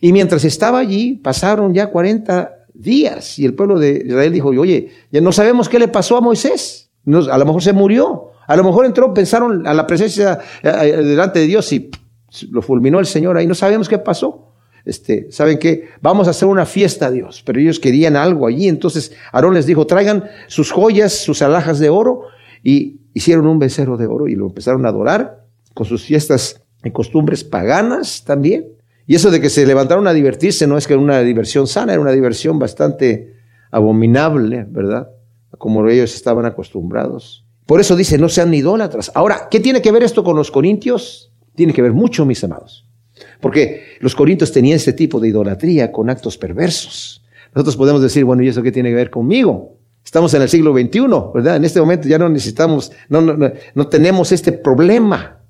Y 0.00 0.12
mientras 0.12 0.44
estaba 0.44 0.78
allí, 0.78 1.16
pasaron 1.16 1.74
ya 1.74 1.90
40 1.90 2.66
días 2.74 3.40
y 3.40 3.44
el 3.44 3.54
pueblo 3.54 3.80
de 3.80 4.04
Israel 4.06 4.32
dijo, 4.32 4.50
oye, 4.50 4.90
ya 5.10 5.20
no 5.20 5.32
sabemos 5.32 5.68
qué 5.68 5.80
le 5.80 5.88
pasó 5.88 6.16
a 6.16 6.20
Moisés. 6.20 6.92
a 7.06 7.38
lo 7.38 7.44
mejor 7.44 7.62
se 7.62 7.72
murió. 7.72 8.30
A 8.46 8.56
lo 8.56 8.62
mejor 8.62 8.86
entró, 8.86 9.12
pensaron 9.12 9.66
a 9.66 9.74
la 9.74 9.84
presencia 9.84 10.38
eh, 10.62 10.68
eh, 10.68 10.96
delante 10.98 11.40
de 11.40 11.46
Dios 11.46 11.72
y 11.72 11.90
lo 12.50 12.62
fulminó 12.62 13.00
el 13.00 13.06
Señor 13.06 13.36
ahí. 13.36 13.48
No 13.48 13.54
sabemos 13.56 13.88
qué 13.88 13.98
pasó 13.98 14.49
este, 14.84 15.30
¿saben 15.30 15.58
qué? 15.58 15.88
Vamos 16.00 16.26
a 16.26 16.30
hacer 16.30 16.48
una 16.48 16.66
fiesta 16.66 17.06
a 17.06 17.10
Dios. 17.10 17.42
Pero 17.44 17.60
ellos 17.60 17.80
querían 17.80 18.16
algo 18.16 18.46
allí. 18.46 18.68
Entonces 18.68 19.12
Aarón 19.32 19.54
les 19.54 19.66
dijo, 19.66 19.86
traigan 19.86 20.24
sus 20.46 20.70
joyas, 20.70 21.12
sus 21.12 21.42
alhajas 21.42 21.78
de 21.78 21.90
oro. 21.90 22.24
Y 22.62 23.00
hicieron 23.14 23.46
un 23.46 23.58
becerro 23.58 23.96
de 23.96 24.06
oro 24.06 24.28
y 24.28 24.34
lo 24.34 24.46
empezaron 24.46 24.84
a 24.86 24.90
adorar 24.90 25.44
con 25.74 25.86
sus 25.86 26.04
fiestas 26.04 26.62
y 26.84 26.90
costumbres 26.90 27.44
paganas 27.44 28.24
también. 28.24 28.66
Y 29.06 29.14
eso 29.14 29.30
de 29.30 29.40
que 29.40 29.50
se 29.50 29.66
levantaron 29.66 30.06
a 30.06 30.12
divertirse 30.12 30.66
no 30.66 30.78
es 30.78 30.86
que 30.86 30.92
era 30.92 31.02
una 31.02 31.20
diversión 31.20 31.66
sana, 31.66 31.92
era 31.92 32.00
una 32.00 32.12
diversión 32.12 32.58
bastante 32.58 33.34
abominable, 33.70 34.66
¿verdad? 34.68 35.10
Como 35.58 35.86
ellos 35.88 36.14
estaban 36.14 36.46
acostumbrados. 36.46 37.44
Por 37.66 37.80
eso 37.80 37.96
dice, 37.96 38.18
no 38.18 38.28
sean 38.28 38.52
idólatras. 38.52 39.10
Ahora, 39.14 39.48
¿qué 39.50 39.60
tiene 39.60 39.82
que 39.82 39.92
ver 39.92 40.02
esto 40.02 40.24
con 40.24 40.36
los 40.36 40.50
corintios? 40.50 41.32
Tiene 41.54 41.72
que 41.72 41.82
ver 41.82 41.92
mucho, 41.92 42.24
mis 42.24 42.42
amados. 42.44 42.86
Porque 43.40 43.96
los 44.00 44.14
corintios 44.14 44.52
tenían 44.52 44.76
este 44.76 44.92
tipo 44.92 45.20
de 45.20 45.28
idolatría 45.28 45.90
con 45.92 46.10
actos 46.10 46.36
perversos. 46.38 47.22
Nosotros 47.54 47.76
podemos 47.76 48.02
decir, 48.02 48.24
bueno, 48.24 48.42
¿y 48.42 48.48
eso 48.48 48.62
qué 48.62 48.72
tiene 48.72 48.90
que 48.90 48.94
ver 48.94 49.10
conmigo? 49.10 49.76
Estamos 50.04 50.32
en 50.34 50.42
el 50.42 50.48
siglo 50.48 50.72
XXI, 50.72 51.00
¿verdad? 51.34 51.56
En 51.56 51.64
este 51.64 51.80
momento 51.80 52.08
ya 52.08 52.18
no 52.18 52.28
necesitamos, 52.28 52.92
no, 53.08 53.20
no, 53.20 53.36
no, 53.36 53.50
no 53.74 53.86
tenemos 53.88 54.32
este 54.32 54.52
problema. 54.52 55.40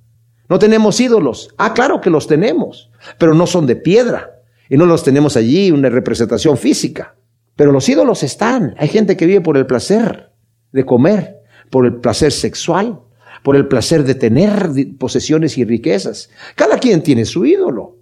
No 0.49 0.59
tenemos 0.59 1.01
ídolos. 1.01 1.55
Ah, 1.59 1.73
claro 1.73 2.01
que 2.01 2.11
los 2.11 2.27
tenemos, 2.27 2.91
pero 3.19 3.35
no 3.35 3.47
son 3.47 3.67
de 3.67 3.77
piedra. 3.77 4.43
Y 4.69 4.77
no 4.77 4.85
los 4.85 5.05
tenemos 5.05 5.37
allí, 5.37 5.71
una 5.71 5.89
representación 5.89 6.57
física. 6.57 7.15
Pero 7.55 7.73
los 7.73 7.89
ídolos 7.89 8.23
están. 8.23 8.75
Hay 8.79 8.89
gente 8.89 9.17
que 9.17 9.27
vive 9.27 9.41
por 9.41 9.57
el 9.57 9.67
placer 9.67 10.33
de 10.73 10.85
comer, 10.85 11.41
por 11.71 11.87
el 11.87 11.97
placer 11.97 12.33
sexual, 12.33 13.01
por 13.43 13.57
el 13.57 13.69
placer 13.69 14.05
de 14.05 14.15
tener 14.15 14.71
posesiones 14.99 15.57
y 15.59 15.65
riquezas. 15.65 16.31
Cada 16.55 16.79
quien 16.79 17.03
tiene 17.03 17.25
su 17.25 17.45
ídolo. 17.45 17.97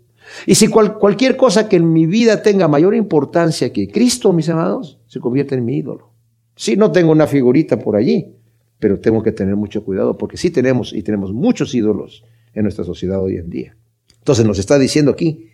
Y 0.47 0.55
si 0.55 0.69
cual, 0.69 0.99
cualquier 0.99 1.37
cosa 1.37 1.69
que 1.69 1.77
en 1.77 1.93
mi 1.93 2.07
vida 2.07 2.43
tenga 2.43 2.69
mayor 2.69 2.95
importancia 2.95 3.73
que 3.73 3.89
Cristo, 3.89 4.33
mis 4.33 4.49
amados, 4.49 4.99
se 5.07 5.21
convierte 5.21 5.55
en 5.55 5.65
mi 5.65 5.79
ídolo. 5.79 6.13
Sí, 6.55 6.77
no 6.77 6.93
tengo 6.93 7.13
una 7.13 7.27
figurita 7.27 7.79
por 7.79 7.97
allí, 7.97 8.35
pero 8.79 9.01
tengo 9.01 9.23
que 9.23 9.33
tener 9.33 9.57
mucho 9.57 9.85
cuidado 9.85 10.19
porque 10.19 10.37
sí 10.37 10.51
tenemos 10.51 10.93
y 10.93 11.03
tenemos 11.03 11.33
muchos 11.33 11.75
ídolos 11.75 12.25
en 12.55 12.65
nuestra 12.65 12.85
sociedad 12.85 13.23
hoy 13.23 13.37
en 13.37 13.49
día. 13.49 13.77
Entonces 14.19 14.45
nos 14.45 14.59
está 14.59 14.79
diciendo 14.79 15.13
aquí, 15.13 15.49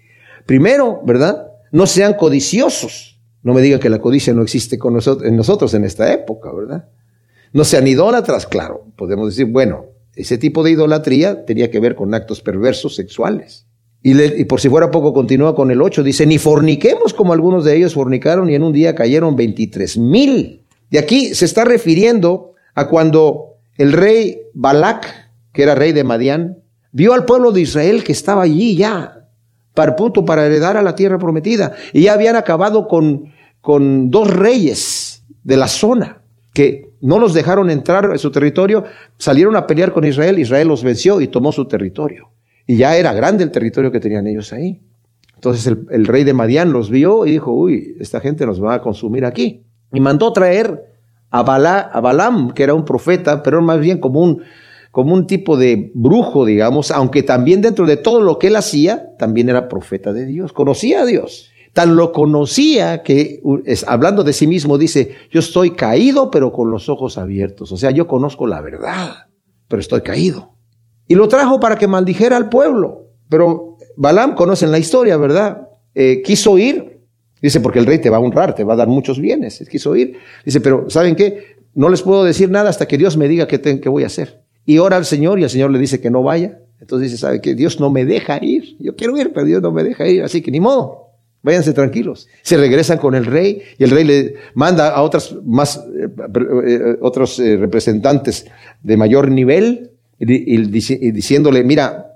primero, 0.47 1.01
¿verdad? 1.05 1.49
No 1.71 1.87
sean 1.87 2.15
codiciosos. 2.15 3.21
No 3.43 3.53
me 3.53 3.61
digan 3.61 3.79
que 3.79 3.91
la 3.91 4.01
codicia 4.01 4.33
no 4.33 4.43
existe 4.43 4.79
con 4.79 4.95
nosotros, 4.95 5.29
en 5.29 5.37
nosotros 5.37 5.75
en 5.75 5.85
esta 5.85 6.13
época, 6.13 6.51
¿verdad? 6.53 6.89
No 7.55 7.63
sean 7.63 7.87
idólatras, 7.87 8.47
claro. 8.47 8.85
Podemos 8.97 9.29
decir, 9.29 9.47
bueno, 9.47 9.87
ese 10.17 10.39
tipo 10.39 10.65
de 10.65 10.73
idolatría 10.73 11.47
tenía 11.47 11.71
que 11.71 11.79
ver 11.79 11.95
con 11.95 12.13
actos 12.13 12.41
perversos 12.41 12.97
sexuales. 12.97 13.67
Y, 14.03 14.45
por 14.45 14.61
si 14.61 14.69
fuera 14.69 14.91
poco, 14.91 15.15
continúa 15.15 15.55
con 15.55 15.71
el 15.71 15.81
8, 15.81 16.03
dice, 16.03 16.27
ni 16.27 16.37
forniquemos 16.39 17.15
como 17.15 17.33
algunos 17.33 17.65
de 17.65 17.77
ellos 17.77 17.95
fornicaron 17.95 18.51
y 18.51 18.57
en 18.57 18.65
un 18.65 18.73
día 18.73 18.97
cayeron 18.97 19.37
23 19.37 19.97
mil. 19.99 20.65
De 20.91 20.99
aquí 20.99 21.33
se 21.35 21.45
está 21.45 21.65
refiriendo 21.65 22.55
a 22.75 22.89
cuando 22.89 23.55
el 23.79 23.93
rey 23.93 24.43
Balac, 24.53 25.07
que 25.53 25.63
era 25.63 25.77
rey 25.77 25.93
de 25.93 26.05
Madián, 26.05 26.59
vio 26.91 27.15
al 27.15 27.25
pueblo 27.25 27.53
de 27.53 27.61
Israel 27.61 28.03
que 28.03 28.13
estaba 28.13 28.43
allí 28.43 28.77
ya, 28.77 29.29
para 29.75 29.95
punto 29.95 30.25
para 30.25 30.45
heredar 30.45 30.77
a 30.77 30.83
la 30.83 30.97
tierra 30.97 31.19
prometida. 31.19 31.75
Y 31.93 32.03
ya 32.03 32.15
habían 32.15 32.35
acabado 32.35 32.89
con, 32.89 33.33
con 33.61 34.11
dos 34.11 34.29
reyes 34.29 35.23
de 35.45 35.57
la 35.57 35.69
zona 35.69 36.21
que 36.53 36.94
no 37.05 37.19
los 37.19 37.35
dejaron 37.35 37.69
entrar 37.69 38.09
en 38.11 38.19
su 38.19 38.31
territorio, 38.31 38.85
salieron 39.19 39.57
a 39.57 39.67
pelear 39.67 39.93
con 39.93 40.07
Israel, 40.07 40.39
Israel 40.39 40.69
los 40.69 40.83
venció 40.83 41.21
y 41.21 41.29
tomó 41.29 41.53
su 41.53 41.67
territorio. 41.67 42.31
Y 42.67 42.79
ya 42.79 42.97
era 42.97 43.13
grande 43.13 43.45
el 43.45 43.51
territorio 43.51 43.93
que 43.93 44.01
tenían 44.01 44.27
ellos 44.27 44.55
ahí. 44.55 44.81
Entonces 45.35 45.77
el, 45.91 46.07
rey 46.07 46.25
de 46.25 46.33
Madián 46.33 46.73
los 46.73 46.89
vio 46.89 47.27
y 47.27 47.33
dijo, 47.33 47.53
uy, 47.53 47.95
esta 48.01 48.21
gente 48.21 48.47
nos 48.47 48.65
va 48.65 48.75
a 48.75 48.81
consumir 48.81 49.27
aquí. 49.27 49.65
Y 49.93 50.01
mandó 50.01 50.33
traer 50.33 50.83
a, 51.31 51.41
a 51.41 52.01
Balaam, 52.01 52.55
que 52.55 52.63
era 52.63 52.73
un 52.73 52.87
profeta, 52.87 53.43
pero 53.43 53.61
más 53.61 53.81
bien 53.81 53.99
como 53.99 54.21
un, 54.21 54.43
como 54.91 55.13
un 55.13 55.27
tipo 55.27 55.59
de 55.59 55.93
brujo, 55.93 56.47
digamos, 56.47 56.91
aunque 56.91 57.23
también 57.23 57.61
dentro 57.61 57.85
de 57.85 57.99
todo 57.99 58.23
lo 58.23 58.39
que 58.39 58.47
él 58.47 58.57
hacía, 58.57 59.15
también 59.19 59.51
era 59.51 59.69
profeta 59.69 60.15
de 60.15 60.25
Dios, 60.25 60.55
conocía 60.55 61.03
a 61.03 61.05
Dios. 61.05 61.51
Tan 61.75 61.97
lo 61.97 62.13
conocía 62.13 63.03
que, 63.03 63.43
hablando 63.87 64.23
de 64.23 64.33
sí 64.33 64.47
mismo, 64.47 64.79
dice, 64.79 65.17
yo 65.31 65.41
estoy 65.41 65.73
caído 65.73 66.31
pero 66.31 66.53
con 66.53 66.71
los 66.71 66.89
ojos 66.89 67.19
abiertos. 67.19 67.73
O 67.73 67.77
sea, 67.77 67.91
yo 67.91 68.07
conozco 68.07 68.47
la 68.47 68.61
verdad, 68.61 69.27
pero 69.69 69.81
estoy 69.81 70.01
caído. 70.01 70.55
Y 71.09 71.17
lo 71.17 71.29
trajo 71.29 71.61
para 71.61 71.77
que 71.77 71.89
maldijera 71.89 72.37
al 72.37 72.49
pueblo. 72.49 73.09
Pero 73.29 73.77
Balaam, 73.97 74.35
conocen 74.35 74.71
la 74.71 74.79
historia, 74.79 75.17
¿verdad? 75.17 75.69
Eh, 75.95 76.23
quiso 76.23 76.59
ir. 76.59 77.01
Dice, 77.43 77.61
porque 77.61 77.81
el 77.81 77.87
rey 77.87 77.99
te 77.99 78.09
va 78.09 78.17
a 78.19 78.21
honrar, 78.21 78.55
te 78.55 78.65
va 78.65 78.75
a 78.75 78.77
dar 78.77 78.89
muchos 78.89 79.21
bienes. 79.21 79.63
Quiso 79.69 79.95
ir. 79.97 80.17
Dice, 80.45 80.61
pero 80.61 80.89
¿saben 80.89 81.17
qué? 81.17 81.57
No 81.75 81.89
les 81.89 82.03
puedo 82.03 82.25
decir 82.25 82.51
nada 82.51 82.71
hasta 82.71 82.87
que 82.87 82.97
Dios 82.97 83.17
me 83.17 83.29
diga 83.29 83.47
qué, 83.49 83.61
qué 83.61 83.89
voy 83.89 84.05
a 84.05 84.07
hacer. 84.07 84.45
Y 84.65 84.79
ora 84.79 84.97
al 84.97 85.05
Señor 85.05 85.39
y 85.39 85.43
el 85.43 85.51
Señor 85.51 85.71
le 85.71 85.79
dice 85.79 86.01
que 86.01 86.11
no 86.11 86.23
vaya. 86.23 86.61
Entonces 86.81 87.11
dice, 87.11 87.21
¿sabe 87.21 87.41
qué? 87.41 87.55
Dios 87.55 87.81
no 87.81 87.91
me 87.91 88.05
deja 88.05 88.39
ir. 88.43 88.77
Yo 88.79 88.95
quiero 88.97 89.19
ir, 89.19 89.33
pero 89.33 89.45
Dios 89.45 89.61
no 89.61 89.73
me 89.73 89.83
deja 89.83 90.07
ir. 90.07 90.23
Así 90.23 90.41
que 90.41 90.51
ni 90.51 90.61
modo. 90.61 91.14
Váyanse 91.45 91.75
tranquilos. 91.75 92.27
Se 92.41 92.57
regresan 92.57 92.97
con 92.97 93.15
el 93.15 93.27
rey 93.27 93.61
y 93.77 93.85
el 93.85 93.91
rey 93.91 94.05
le 94.05 94.35
manda 94.55 94.89
a 94.89 95.03
otras 95.03 95.37
más, 95.45 95.77
eh, 95.77 96.09
eh, 96.67 96.97
otros 97.03 97.39
eh, 97.39 97.59
representantes 97.59 98.47
de 98.83 98.97
mayor 98.97 99.31
nivel 99.31 99.91
y, 100.19 100.57
diciéndole, 100.71 101.63
mira, 101.63 102.07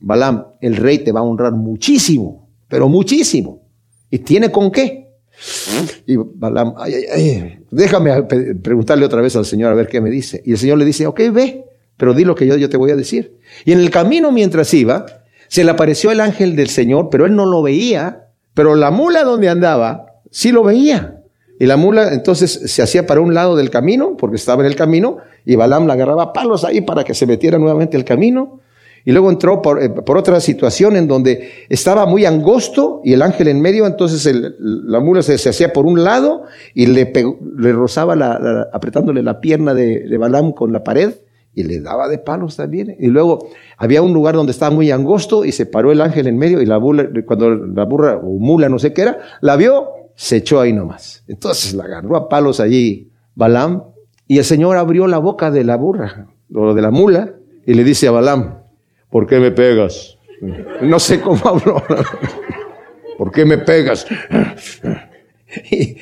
Balaam, 0.00 0.48
el 0.60 0.76
rey 0.76 0.98
te 0.98 1.12
va 1.12 1.20
a 1.20 1.22
honrar 1.22 1.52
muchísimo, 1.52 2.50
pero 2.68 2.90
muchísimo. 2.90 3.62
¿Y 4.10 4.18
tiene 4.18 4.52
con 4.52 4.70
qué? 4.70 5.14
Y 6.06 6.16
Balaam, 6.16 6.74
ay, 6.76 6.92
ay, 6.92 7.04
ay, 7.10 7.58
déjame 7.70 8.24
preguntarle 8.24 9.06
otra 9.06 9.22
vez 9.22 9.34
al 9.34 9.46
Señor 9.46 9.72
a 9.72 9.74
ver 9.74 9.88
qué 9.88 10.02
me 10.02 10.10
dice. 10.10 10.42
Y 10.44 10.52
el 10.52 10.58
Señor 10.58 10.76
le 10.76 10.84
dice, 10.84 11.06
ok, 11.06 11.20
ve, 11.32 11.64
pero 11.96 12.12
di 12.12 12.26
lo 12.26 12.34
que 12.34 12.46
yo, 12.46 12.58
yo 12.58 12.68
te 12.68 12.76
voy 12.76 12.90
a 12.90 12.96
decir. 12.96 13.38
Y 13.64 13.72
en 13.72 13.80
el 13.80 13.90
camino 13.90 14.30
mientras 14.30 14.74
iba, 14.74 15.06
se 15.48 15.64
le 15.64 15.70
apareció 15.70 16.10
el 16.10 16.20
ángel 16.20 16.54
del 16.54 16.68
Señor, 16.68 17.08
pero 17.10 17.24
él 17.24 17.34
no 17.34 17.46
lo 17.46 17.62
veía 17.62 18.23
pero 18.54 18.76
la 18.76 18.90
mula 18.90 19.24
donde 19.24 19.48
andaba, 19.48 20.06
sí 20.30 20.52
lo 20.52 20.62
veía. 20.62 21.20
Y 21.58 21.66
la 21.66 21.76
mula 21.76 22.12
entonces 22.12 22.50
se 22.64 22.82
hacía 22.82 23.06
para 23.06 23.20
un 23.20 23.34
lado 23.34 23.56
del 23.56 23.70
camino, 23.70 24.16
porque 24.16 24.36
estaba 24.36 24.62
en 24.62 24.66
el 24.66 24.76
camino, 24.76 25.18
y 25.44 25.56
Balaam 25.56 25.86
la 25.86 25.94
agarraba 25.94 26.32
palos 26.32 26.64
ahí 26.64 26.80
para 26.80 27.04
que 27.04 27.14
se 27.14 27.26
metiera 27.26 27.58
nuevamente 27.58 27.96
el 27.96 28.04
camino. 28.04 28.60
Y 29.04 29.12
luego 29.12 29.30
entró 29.30 29.60
por, 29.60 29.82
eh, 29.82 29.92
otra 30.06 30.40
situación 30.40 30.96
en 30.96 31.06
donde 31.06 31.66
estaba 31.68 32.06
muy 32.06 32.24
angosto 32.24 33.02
y 33.04 33.12
el 33.12 33.20
ángel 33.20 33.48
en 33.48 33.60
medio, 33.60 33.86
entonces 33.86 34.26
la 34.58 34.98
mula 34.98 35.22
se, 35.22 35.34
hacía 35.34 35.74
por 35.74 35.84
un 35.84 36.02
lado 36.02 36.44
y 36.72 36.86
le, 36.86 37.12
le 37.58 37.72
rozaba 37.72 38.16
la, 38.16 38.68
apretándole 38.72 39.22
la 39.22 39.40
pierna 39.40 39.74
de, 39.74 40.08
de 40.08 40.18
Balaam 40.18 40.52
con 40.52 40.72
la 40.72 40.82
pared 40.82 41.12
y 41.54 41.62
le 41.62 41.80
daba 41.80 42.08
de 42.08 42.18
palos 42.18 42.56
también. 42.56 42.96
Y 42.98 43.08
luego 43.08 43.48
había 43.76 44.02
un 44.02 44.12
lugar 44.12 44.34
donde 44.34 44.52
estaba 44.52 44.74
muy 44.74 44.90
angosto 44.90 45.44
y 45.44 45.52
se 45.52 45.66
paró 45.66 45.92
el 45.92 46.00
ángel 46.00 46.26
en 46.26 46.38
medio 46.38 46.60
y 46.60 46.66
la 46.66 46.76
burra, 46.78 47.08
cuando 47.26 47.54
la 47.54 47.84
burra 47.84 48.16
o 48.16 48.38
mula, 48.38 48.68
no 48.68 48.78
sé 48.78 48.92
qué 48.92 49.02
era, 49.02 49.18
la 49.40 49.56
vio, 49.56 49.88
se 50.14 50.36
echó 50.36 50.60
ahí 50.60 50.72
nomás. 50.72 51.24
Entonces 51.28 51.74
la 51.74 51.84
agarró 51.84 52.16
a 52.16 52.28
palos 52.28 52.60
allí 52.60 53.10
Balaam 53.34 53.84
y 54.26 54.38
el 54.38 54.44
Señor 54.44 54.76
abrió 54.76 55.06
la 55.06 55.18
boca 55.18 55.50
de 55.50 55.64
la 55.64 55.76
burra 55.76 56.28
o 56.54 56.74
de 56.74 56.82
la 56.82 56.90
mula 56.90 57.34
y 57.66 57.74
le 57.74 57.84
dice 57.84 58.08
a 58.08 58.10
Balaam, 58.10 58.58
¿por 59.10 59.26
qué 59.26 59.38
me 59.38 59.50
pegas? 59.50 60.18
No 60.82 60.98
sé 60.98 61.20
cómo 61.20 61.40
habló. 61.44 61.82
¿Por 63.16 63.30
qué 63.30 63.44
me 63.44 63.58
pegas? 63.58 64.06
Y 65.70 65.98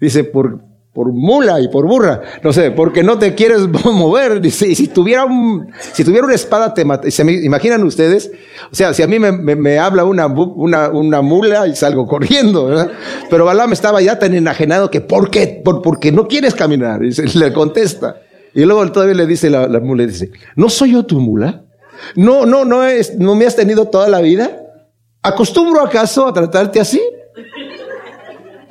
dice, 0.00 0.22
por, 0.22 0.60
por 0.92 1.10
mula 1.10 1.58
y 1.60 1.68
por 1.68 1.86
burra, 1.86 2.20
no 2.42 2.52
sé, 2.52 2.70
porque 2.70 3.02
no 3.02 3.18
te 3.18 3.34
quieres 3.34 3.66
mover. 3.84 4.50
Si 4.50 4.88
tuviera 4.88 5.24
un, 5.24 5.68
si 5.92 6.04
tuviera 6.04 6.26
una 6.26 6.34
espada, 6.34 6.74
te 6.74 6.84
mata. 6.84 7.10
¿Se 7.10 7.24
me 7.24 7.32
imaginan 7.32 7.82
ustedes? 7.84 8.30
O 8.70 8.74
sea, 8.74 8.92
si 8.92 9.02
a 9.02 9.06
mí 9.06 9.18
me, 9.18 9.32
me, 9.32 9.78
habla 9.78 10.04
una, 10.04 10.26
una, 10.26 10.90
una, 10.90 11.22
mula 11.22 11.66
y 11.66 11.74
salgo 11.74 12.06
corriendo, 12.06 12.66
¿verdad? 12.66 12.90
Pero 13.30 13.46
Balaam 13.46 13.72
estaba 13.72 14.02
ya 14.02 14.18
tan 14.18 14.34
enajenado 14.34 14.90
que, 14.90 15.00
¿por 15.00 15.30
qué? 15.30 15.62
Por, 15.64 15.80
porque 15.80 16.12
no 16.12 16.28
quieres 16.28 16.54
caminar. 16.54 17.02
Y 17.02 17.12
se, 17.12 17.26
le 17.38 17.52
contesta. 17.52 18.16
Y 18.54 18.64
luego 18.64 18.92
todavía 18.92 19.14
le 19.14 19.26
dice 19.26 19.48
la, 19.48 19.66
la 19.68 19.80
mula, 19.80 20.04
dice, 20.04 20.30
¿no 20.56 20.68
soy 20.68 20.92
yo 20.92 21.06
tu 21.06 21.20
mula? 21.20 21.64
No, 22.16 22.44
no, 22.44 22.66
no 22.66 22.84
es, 22.84 23.18
no 23.18 23.34
me 23.34 23.46
has 23.46 23.56
tenido 23.56 23.86
toda 23.86 24.08
la 24.08 24.20
vida. 24.20 24.58
¿Acostumbro 25.22 25.80
acaso 25.80 26.26
a 26.26 26.34
tratarte 26.34 26.80
así? 26.80 27.00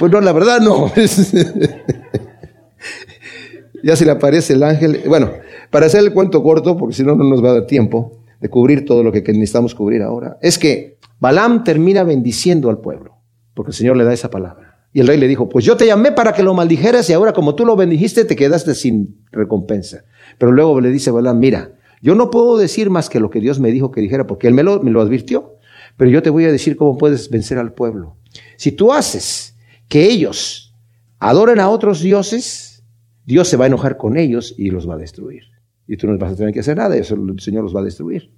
Pues 0.02 0.12
no, 0.12 0.20
la 0.20 0.34
verdad 0.34 0.60
no. 0.62 0.92
ya 3.84 3.96
se 3.96 4.04
le 4.04 4.10
aparece 4.10 4.54
el 4.54 4.64
ángel. 4.64 5.04
Bueno, 5.08 5.30
para 5.70 5.86
hacer 5.86 6.04
el 6.04 6.12
cuento 6.12 6.42
corto, 6.42 6.76
porque 6.76 6.96
si 6.96 7.04
no, 7.04 7.16
no 7.16 7.24
nos 7.24 7.46
va 7.46 7.52
a 7.52 7.54
dar 7.54 7.68
tiempo 7.68 8.18
de 8.40 8.50
cubrir 8.50 8.84
todo 8.84 9.04
lo 9.04 9.12
que 9.12 9.22
necesitamos 9.22 9.76
cubrir 9.76 10.02
ahora, 10.02 10.40
es 10.42 10.58
que 10.58 10.98
Balaam 11.20 11.64
termina 11.64 12.04
bendiciendo 12.04 12.72
al 12.72 12.80
pueblo, 12.80 13.20
porque 13.54 13.70
el 13.70 13.76
Señor 13.76 13.96
le 13.96 14.04
da 14.04 14.12
esa 14.12 14.32
palabra. 14.32 14.80
Y 14.92 15.02
el 15.02 15.08
rey 15.08 15.20
le 15.20 15.28
dijo, 15.28 15.48
pues 15.48 15.66
yo 15.66 15.78
te 15.78 15.86
llamé 15.86 16.12
para 16.12 16.34
que 16.34 16.42
lo 16.42 16.56
maldijeras 16.56 17.08
y 17.12 17.14
ahora 17.14 17.32
como 17.32 17.54
tú 17.54 17.64
lo 17.64 17.76
bendijiste 17.76 18.26
te 18.26 18.36
quedaste 18.36 18.74
sin 18.74 19.24
recompensa. 19.32 20.04
Pero 20.40 20.52
luego 20.52 20.82
le 20.82 20.90
dice 20.90 21.12
Balaam, 21.12 21.38
mira, 21.38 21.74
yo 22.02 22.16
no 22.16 22.32
puedo 22.32 22.58
decir 22.58 22.90
más 22.90 23.08
que 23.08 23.20
lo 23.20 23.30
que 23.30 23.40
Dios 23.40 23.60
me 23.60 23.70
dijo 23.70 23.92
que 23.92 24.02
dijera, 24.02 24.26
porque 24.26 24.48
Él 24.48 24.56
me 24.56 24.64
lo, 24.64 24.82
me 24.82 24.90
lo 24.90 25.00
advirtió. 25.00 25.58
Pero 25.96 26.10
yo 26.10 26.24
te 26.24 26.32
voy 26.32 26.46
a 26.46 26.52
decir 26.52 26.76
cómo 26.76 26.98
puedes 26.98 27.30
vencer 27.30 27.60
al 27.60 27.74
pueblo. 27.74 28.16
Si 28.58 28.72
tú 28.72 28.92
haces 28.92 29.51
que 29.92 30.06
ellos 30.06 30.74
adoren 31.20 31.60
a 31.60 31.70
otros 31.70 32.00
dioses, 32.00 32.82
Dios 33.26 33.50
se 33.50 33.58
va 33.58 33.66
a 33.66 33.68
enojar 33.68 33.98
con 33.98 34.16
ellos 34.16 34.56
y 34.58 34.70
los 34.70 34.90
va 34.90 34.94
a 34.94 34.98
destruir. 34.98 35.44
Y 35.86 35.98
tú 35.98 36.08
no 36.08 36.18
vas 36.18 36.32
a 36.32 36.36
tener 36.38 36.54
que 36.54 36.62
hacer 36.62 36.78
nada, 36.78 36.96
eso 36.96 37.16
el 37.16 37.38
Señor 37.42 37.66
los 37.66 37.76
va 37.76 37.82
a 37.82 37.84
destruir. 37.84 38.32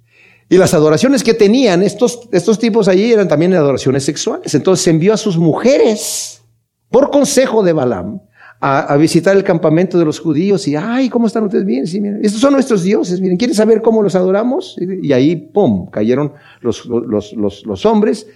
Y 0.48 0.56
las 0.56 0.74
adoraciones 0.74 1.22
que 1.22 1.32
tenían 1.32 1.84
estos, 1.84 2.28
estos 2.32 2.58
tipos 2.58 2.88
allí 2.88 3.12
eran 3.12 3.28
también 3.28 3.54
adoraciones 3.54 4.02
sexuales. 4.02 4.52
Entonces 4.56 4.84
envió 4.88 5.14
a 5.14 5.16
sus 5.16 5.38
mujeres, 5.38 6.42
por 6.90 7.12
consejo 7.12 7.62
de 7.62 7.72
Balaam, 7.72 8.20
a, 8.60 8.96
visitar 8.96 9.36
el 9.36 9.44
campamento 9.44 9.96
de 9.96 10.06
los 10.06 10.18
judíos 10.18 10.66
y, 10.66 10.74
ay, 10.74 11.08
¿cómo 11.08 11.28
están 11.28 11.44
ustedes? 11.44 11.64
Bien, 11.64 11.86
sí, 11.86 12.00
miren, 12.00 12.24
estos 12.24 12.40
son 12.40 12.54
nuestros 12.54 12.82
dioses, 12.82 13.20
miren, 13.20 13.36
¿quieren 13.36 13.54
saber 13.54 13.80
cómo 13.80 14.02
los 14.02 14.16
adoramos? 14.16 14.76
Y, 14.80 15.12
ahí, 15.12 15.36
¡pum!, 15.36 15.88
cayeron 15.88 16.32
los, 16.62 16.84
los, 16.86 17.32
los, 17.34 17.64
los 17.64 17.86
hombres 17.86 18.26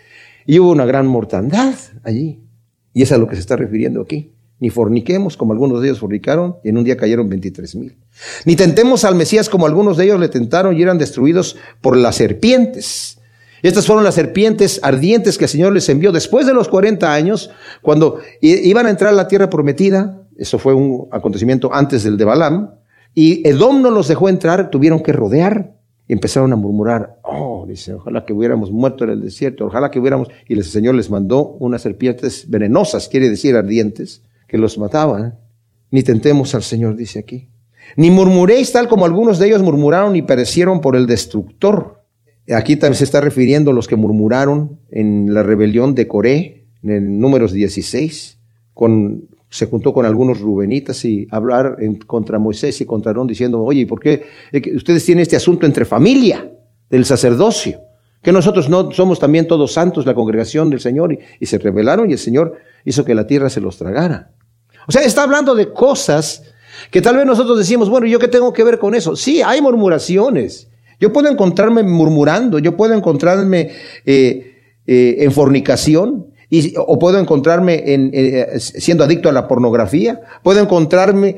y 0.46 0.60
hubo 0.60 0.70
una 0.70 0.86
gran 0.86 1.08
mortandad 1.08 1.74
allí. 2.04 2.47
Y 2.98 3.02
es 3.02 3.12
a 3.12 3.16
lo 3.16 3.28
que 3.28 3.36
se 3.36 3.42
está 3.42 3.54
refiriendo 3.54 4.02
aquí 4.02 4.32
ni 4.58 4.70
forniquemos 4.70 5.36
como 5.36 5.52
algunos 5.52 5.80
de 5.80 5.86
ellos 5.86 6.00
fornicaron 6.00 6.56
y 6.64 6.70
en 6.70 6.78
un 6.78 6.82
día 6.82 6.96
cayeron 6.96 7.28
23 7.28 7.76
mil. 7.76 7.96
Ni 8.44 8.56
tentemos 8.56 9.04
al 9.04 9.14
Mesías 9.14 9.48
como 9.48 9.66
algunos 9.66 9.96
de 9.96 10.06
ellos 10.06 10.18
le 10.18 10.28
tentaron 10.28 10.76
y 10.76 10.82
eran 10.82 10.98
destruidos 10.98 11.54
por 11.80 11.96
las 11.96 12.16
serpientes. 12.16 13.20
Estas 13.62 13.86
fueron 13.86 14.02
las 14.02 14.16
serpientes 14.16 14.80
ardientes 14.82 15.38
que 15.38 15.44
el 15.44 15.48
Señor 15.48 15.74
les 15.74 15.88
envió 15.88 16.10
después 16.10 16.44
de 16.44 16.54
los 16.54 16.66
40 16.66 17.14
años, 17.14 17.52
cuando 17.82 18.18
iban 18.40 18.86
a 18.86 18.90
entrar 18.90 19.12
a 19.12 19.16
la 19.16 19.28
tierra 19.28 19.48
prometida. 19.48 20.24
Eso 20.36 20.58
fue 20.58 20.74
un 20.74 21.06
acontecimiento 21.12 21.72
antes 21.72 22.02
del 22.02 22.16
de 22.16 22.24
Balaam. 22.24 22.70
Y 23.14 23.48
Edom 23.48 23.80
no 23.80 23.92
los 23.92 24.08
dejó 24.08 24.28
entrar, 24.28 24.70
tuvieron 24.70 25.04
que 25.04 25.12
rodear 25.12 25.77
y 26.08 26.14
empezaron 26.14 26.52
a 26.54 26.56
murmurar, 26.56 27.20
oh, 27.22 27.66
dice, 27.68 27.92
ojalá 27.92 28.24
que 28.24 28.32
hubiéramos 28.32 28.72
muerto 28.72 29.04
en 29.04 29.10
el 29.10 29.20
desierto, 29.20 29.66
ojalá 29.66 29.90
que 29.90 30.00
hubiéramos, 30.00 30.28
y 30.48 30.54
el 30.54 30.64
Señor 30.64 30.94
les 30.94 31.10
mandó 31.10 31.50
unas 31.60 31.82
serpientes 31.82 32.48
venenosas, 32.48 33.08
quiere 33.08 33.28
decir 33.28 33.54
ardientes, 33.54 34.22
que 34.48 34.56
los 34.56 34.78
mataban. 34.78 35.38
Ni 35.90 36.02
tentemos 36.02 36.54
al 36.54 36.62
Señor, 36.62 36.96
dice 36.96 37.18
aquí. 37.18 37.48
Ni 37.96 38.10
murmuréis 38.10 38.72
tal 38.72 38.88
como 38.88 39.04
algunos 39.04 39.38
de 39.38 39.48
ellos 39.48 39.62
murmuraron 39.62 40.16
y 40.16 40.22
perecieron 40.22 40.80
por 40.80 40.96
el 40.96 41.06
destructor. 41.06 42.02
Aquí 42.54 42.76
también 42.76 42.96
se 42.96 43.04
está 43.04 43.20
refiriendo 43.20 43.70
a 43.70 43.74
los 43.74 43.86
que 43.86 43.96
murmuraron 43.96 44.80
en 44.90 45.34
la 45.34 45.42
rebelión 45.42 45.94
de 45.94 46.08
Coré, 46.08 46.66
en 46.82 47.20
números 47.20 47.52
16, 47.52 48.38
con, 48.72 49.28
se 49.50 49.66
juntó 49.66 49.92
con 49.92 50.04
algunos 50.04 50.40
rubenitas 50.40 51.04
y 51.04 51.26
hablar 51.30 51.76
contra 52.06 52.38
Moisés 52.38 52.80
y 52.80 52.86
contra 52.86 53.10
Aarón 53.10 53.26
diciendo, 53.26 53.62
oye, 53.62 53.86
¿por 53.86 54.00
qué 54.00 54.24
ustedes 54.74 55.04
tienen 55.04 55.22
este 55.22 55.36
asunto 55.36 55.66
entre 55.66 55.84
familia 55.84 56.50
del 56.90 57.04
sacerdocio? 57.04 57.80
Que 58.22 58.32
nosotros 58.32 58.68
no 58.68 58.90
somos 58.92 59.18
también 59.18 59.46
todos 59.46 59.72
santos, 59.72 60.04
la 60.04 60.14
congregación 60.14 60.70
del 60.70 60.80
Señor, 60.80 61.12
y, 61.12 61.18
y 61.40 61.46
se 61.46 61.58
rebelaron 61.58 62.10
y 62.10 62.12
el 62.12 62.18
Señor 62.18 62.58
hizo 62.84 63.04
que 63.04 63.14
la 63.14 63.26
tierra 63.26 63.48
se 63.48 63.60
los 63.60 63.78
tragara. 63.78 64.32
O 64.86 64.92
sea, 64.92 65.02
está 65.02 65.22
hablando 65.22 65.54
de 65.54 65.72
cosas 65.72 66.42
que 66.90 67.02
tal 67.02 67.16
vez 67.16 67.26
nosotros 67.26 67.58
decimos, 67.58 67.88
bueno, 67.88 68.06
¿yo 68.06 68.18
qué 68.18 68.28
tengo 68.28 68.52
que 68.52 68.64
ver 68.64 68.78
con 68.78 68.94
eso? 68.94 69.16
Sí, 69.16 69.42
hay 69.42 69.60
murmuraciones. 69.60 70.68
Yo 71.00 71.12
puedo 71.12 71.28
encontrarme 71.28 71.82
murmurando, 71.82 72.58
yo 72.58 72.76
puedo 72.76 72.94
encontrarme 72.94 73.70
eh, 74.04 74.56
eh, 74.86 75.16
en 75.20 75.32
fornicación, 75.32 76.26
y, 76.50 76.74
o 76.76 76.98
puedo 76.98 77.18
encontrarme 77.18 77.82
en, 77.92 78.10
eh, 78.14 78.58
siendo 78.58 79.04
adicto 79.04 79.28
a 79.28 79.32
la 79.32 79.46
pornografía, 79.46 80.20
puedo 80.42 80.60
encontrarme 80.60 81.36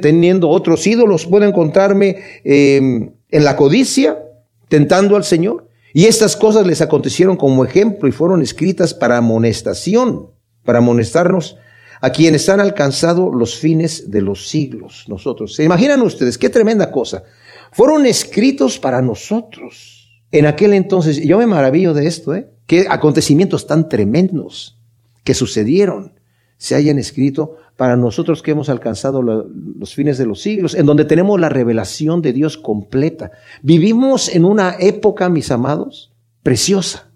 teniendo 0.00 0.48
otros 0.48 0.86
ídolos, 0.86 1.26
puedo 1.26 1.46
encontrarme 1.46 2.16
em, 2.44 3.12
en 3.30 3.44
la 3.44 3.56
codicia, 3.56 4.22
tentando 4.68 5.16
al 5.16 5.24
Señor. 5.24 5.68
Y 5.94 6.06
estas 6.06 6.36
cosas 6.36 6.66
les 6.66 6.80
acontecieron 6.80 7.36
como 7.36 7.64
ejemplo 7.64 8.08
y 8.08 8.12
fueron 8.12 8.42
escritas 8.42 8.94
para 8.94 9.18
amonestación, 9.18 10.30
para 10.64 10.78
amonestarnos 10.78 11.56
a 12.00 12.10
quienes 12.10 12.48
han 12.48 12.60
alcanzado 12.60 13.32
los 13.32 13.56
fines 13.56 14.10
de 14.10 14.22
los 14.22 14.48
siglos, 14.48 15.04
nosotros. 15.08 15.54
¿Se 15.54 15.64
imaginan 15.64 16.02
ustedes 16.02 16.36
qué 16.36 16.50
tremenda 16.50 16.90
cosa? 16.90 17.22
Fueron 17.70 18.06
escritos 18.06 18.78
para 18.78 19.00
nosotros. 19.00 20.10
En 20.32 20.46
aquel 20.46 20.72
entonces, 20.74 21.22
yo 21.22 21.38
me 21.38 21.46
maravillo 21.46 21.94
de 21.94 22.06
esto, 22.06 22.34
¿eh? 22.34 22.51
Qué 22.66 22.86
acontecimientos 22.88 23.66
tan 23.66 23.88
tremendos 23.88 24.78
que 25.24 25.34
sucedieron 25.34 26.14
se 26.56 26.74
hayan 26.74 26.98
escrito 26.98 27.56
para 27.76 27.96
nosotros 27.96 28.42
que 28.42 28.52
hemos 28.52 28.68
alcanzado 28.68 29.22
los 29.22 29.94
fines 29.94 30.18
de 30.18 30.26
los 30.26 30.40
siglos, 30.40 30.74
en 30.74 30.86
donde 30.86 31.04
tenemos 31.04 31.40
la 31.40 31.48
revelación 31.48 32.22
de 32.22 32.32
Dios 32.32 32.56
completa. 32.56 33.32
Vivimos 33.62 34.28
en 34.28 34.44
una 34.44 34.76
época, 34.78 35.28
mis 35.28 35.50
amados, 35.50 36.12
preciosa 36.42 37.12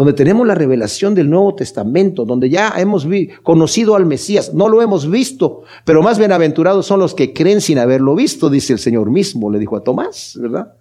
donde 0.00 0.14
tenemos 0.14 0.46
la 0.46 0.54
revelación 0.54 1.14
del 1.14 1.28
Nuevo 1.28 1.54
Testamento, 1.54 2.24
donde 2.24 2.48
ya 2.48 2.72
hemos 2.78 3.06
conocido 3.42 3.96
al 3.96 4.06
Mesías, 4.06 4.54
no 4.54 4.70
lo 4.70 4.80
hemos 4.80 5.10
visto, 5.10 5.62
pero 5.84 6.02
más 6.02 6.18
bienaventurados 6.18 6.86
son 6.86 7.00
los 7.00 7.14
que 7.14 7.34
creen 7.34 7.60
sin 7.60 7.78
haberlo 7.78 8.14
visto, 8.14 8.48
dice 8.48 8.72
el 8.72 8.78
Señor 8.78 9.10
mismo, 9.10 9.50
le 9.50 9.58
dijo 9.58 9.76
a 9.76 9.84
Tomás, 9.84 10.38
¿verdad? 10.40 10.72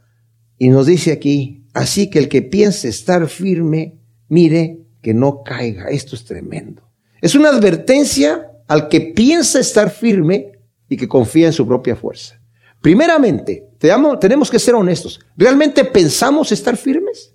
Y 0.57 0.69
nos 0.69 0.85
dice 0.85 1.11
aquí, 1.11 1.65
así 1.73 2.09
que 2.09 2.19
el 2.19 2.29
que 2.29 2.43
piense 2.43 2.87
estar 2.87 3.27
firme, 3.27 3.98
mire 4.29 4.79
que 5.01 5.13
no 5.13 5.43
caiga. 5.43 5.89
Esto 5.89 6.15
es 6.15 6.23
tremendo. 6.23 6.89
Es 7.21 7.35
una 7.35 7.49
advertencia 7.49 8.51
al 8.67 8.87
que 8.87 9.01
piensa 9.01 9.59
estar 9.59 9.89
firme 9.89 10.53
y 10.87 10.95
que 10.95 11.07
confía 11.07 11.47
en 11.47 11.53
su 11.53 11.67
propia 11.67 11.95
fuerza. 11.95 12.39
Primeramente, 12.81 13.67
tenemos 13.77 14.49
que 14.49 14.59
ser 14.59 14.75
honestos. 14.75 15.19
¿Realmente 15.35 15.83
pensamos 15.83 16.51
estar 16.51 16.77
firmes? 16.77 17.33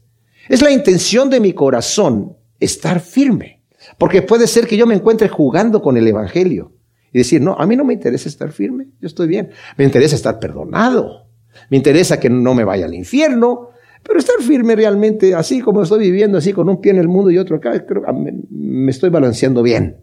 Es 0.48 0.62
la 0.62 0.70
intención 0.70 1.28
de 1.28 1.40
mi 1.40 1.52
corazón 1.52 2.36
estar 2.58 3.00
firme. 3.00 3.62
Porque 3.98 4.22
puede 4.22 4.46
ser 4.46 4.66
que 4.66 4.76
yo 4.76 4.86
me 4.86 4.94
encuentre 4.94 5.28
jugando 5.28 5.82
con 5.82 5.96
el 5.96 6.06
Evangelio 6.08 6.72
y 7.12 7.18
decir, 7.18 7.40
no, 7.40 7.54
a 7.58 7.66
mí 7.66 7.76
no 7.76 7.84
me 7.84 7.94
interesa 7.94 8.28
estar 8.28 8.50
firme, 8.50 8.88
yo 9.00 9.06
estoy 9.06 9.28
bien. 9.28 9.50
Me 9.76 9.84
interesa 9.84 10.16
estar 10.16 10.38
perdonado. 10.38 11.26
Me 11.70 11.76
interesa 11.76 12.18
que 12.18 12.30
no 12.30 12.54
me 12.54 12.64
vaya 12.64 12.86
al 12.86 12.94
infierno. 12.94 13.70
Pero 14.06 14.18
estar 14.18 14.36
firme 14.42 14.76
realmente, 14.76 15.34
así 15.34 15.60
como 15.60 15.82
estoy 15.82 16.00
viviendo, 16.00 16.38
así 16.38 16.52
con 16.52 16.68
un 16.68 16.80
pie 16.80 16.92
en 16.92 16.98
el 16.98 17.08
mundo 17.08 17.30
y 17.30 17.38
otro 17.38 17.56
acá, 17.56 17.84
creo 17.86 18.02
que 18.02 18.12
me 18.50 18.90
estoy 18.90 19.10
balanceando 19.10 19.62
bien. 19.62 19.96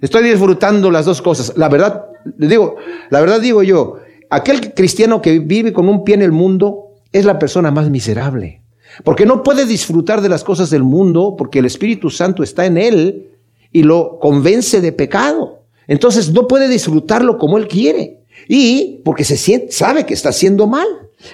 Estoy 0.00 0.24
disfrutando 0.28 0.90
las 0.90 1.06
dos 1.06 1.22
cosas. 1.22 1.56
La 1.56 1.68
verdad, 1.68 2.06
digo, 2.36 2.76
la 3.10 3.20
verdad 3.20 3.40
digo 3.40 3.62
yo, 3.62 3.96
aquel 4.28 4.74
cristiano 4.74 5.22
que 5.22 5.38
vive 5.38 5.72
con 5.72 5.88
un 5.88 6.04
pie 6.04 6.16
en 6.16 6.22
el 6.22 6.32
mundo 6.32 6.88
es 7.12 7.24
la 7.24 7.38
persona 7.38 7.70
más 7.70 7.90
miserable. 7.90 8.60
Porque 9.04 9.24
no 9.24 9.42
puede 9.42 9.66
disfrutar 9.66 10.20
de 10.20 10.28
las 10.28 10.44
cosas 10.44 10.70
del 10.70 10.82
mundo 10.82 11.36
porque 11.38 11.60
el 11.60 11.66
Espíritu 11.66 12.10
Santo 12.10 12.42
está 12.42 12.66
en 12.66 12.76
él 12.76 13.30
y 13.72 13.82
lo 13.82 14.18
convence 14.20 14.80
de 14.80 14.92
pecado. 14.92 15.62
Entonces 15.86 16.32
no 16.32 16.48
puede 16.48 16.68
disfrutarlo 16.68 17.38
como 17.38 17.56
él 17.56 17.68
quiere. 17.68 18.24
Y 18.48 19.00
porque 19.04 19.24
se 19.24 19.36
siente, 19.36 19.72
sabe 19.72 20.06
que 20.06 20.14
está 20.14 20.30
haciendo 20.30 20.66
mal. 20.66 20.86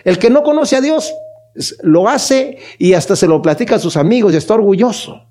El 0.04 0.18
que 0.18 0.30
no 0.30 0.42
conoce 0.42 0.76
a 0.76 0.80
Dios 0.80 1.12
lo 1.82 2.08
hace 2.08 2.58
y 2.78 2.92
hasta 2.94 3.16
se 3.16 3.26
lo 3.26 3.42
platica 3.42 3.76
a 3.76 3.78
sus 3.78 3.96
amigos 3.96 4.32
y 4.32 4.36
está 4.36 4.54
orgulloso. 4.54 5.26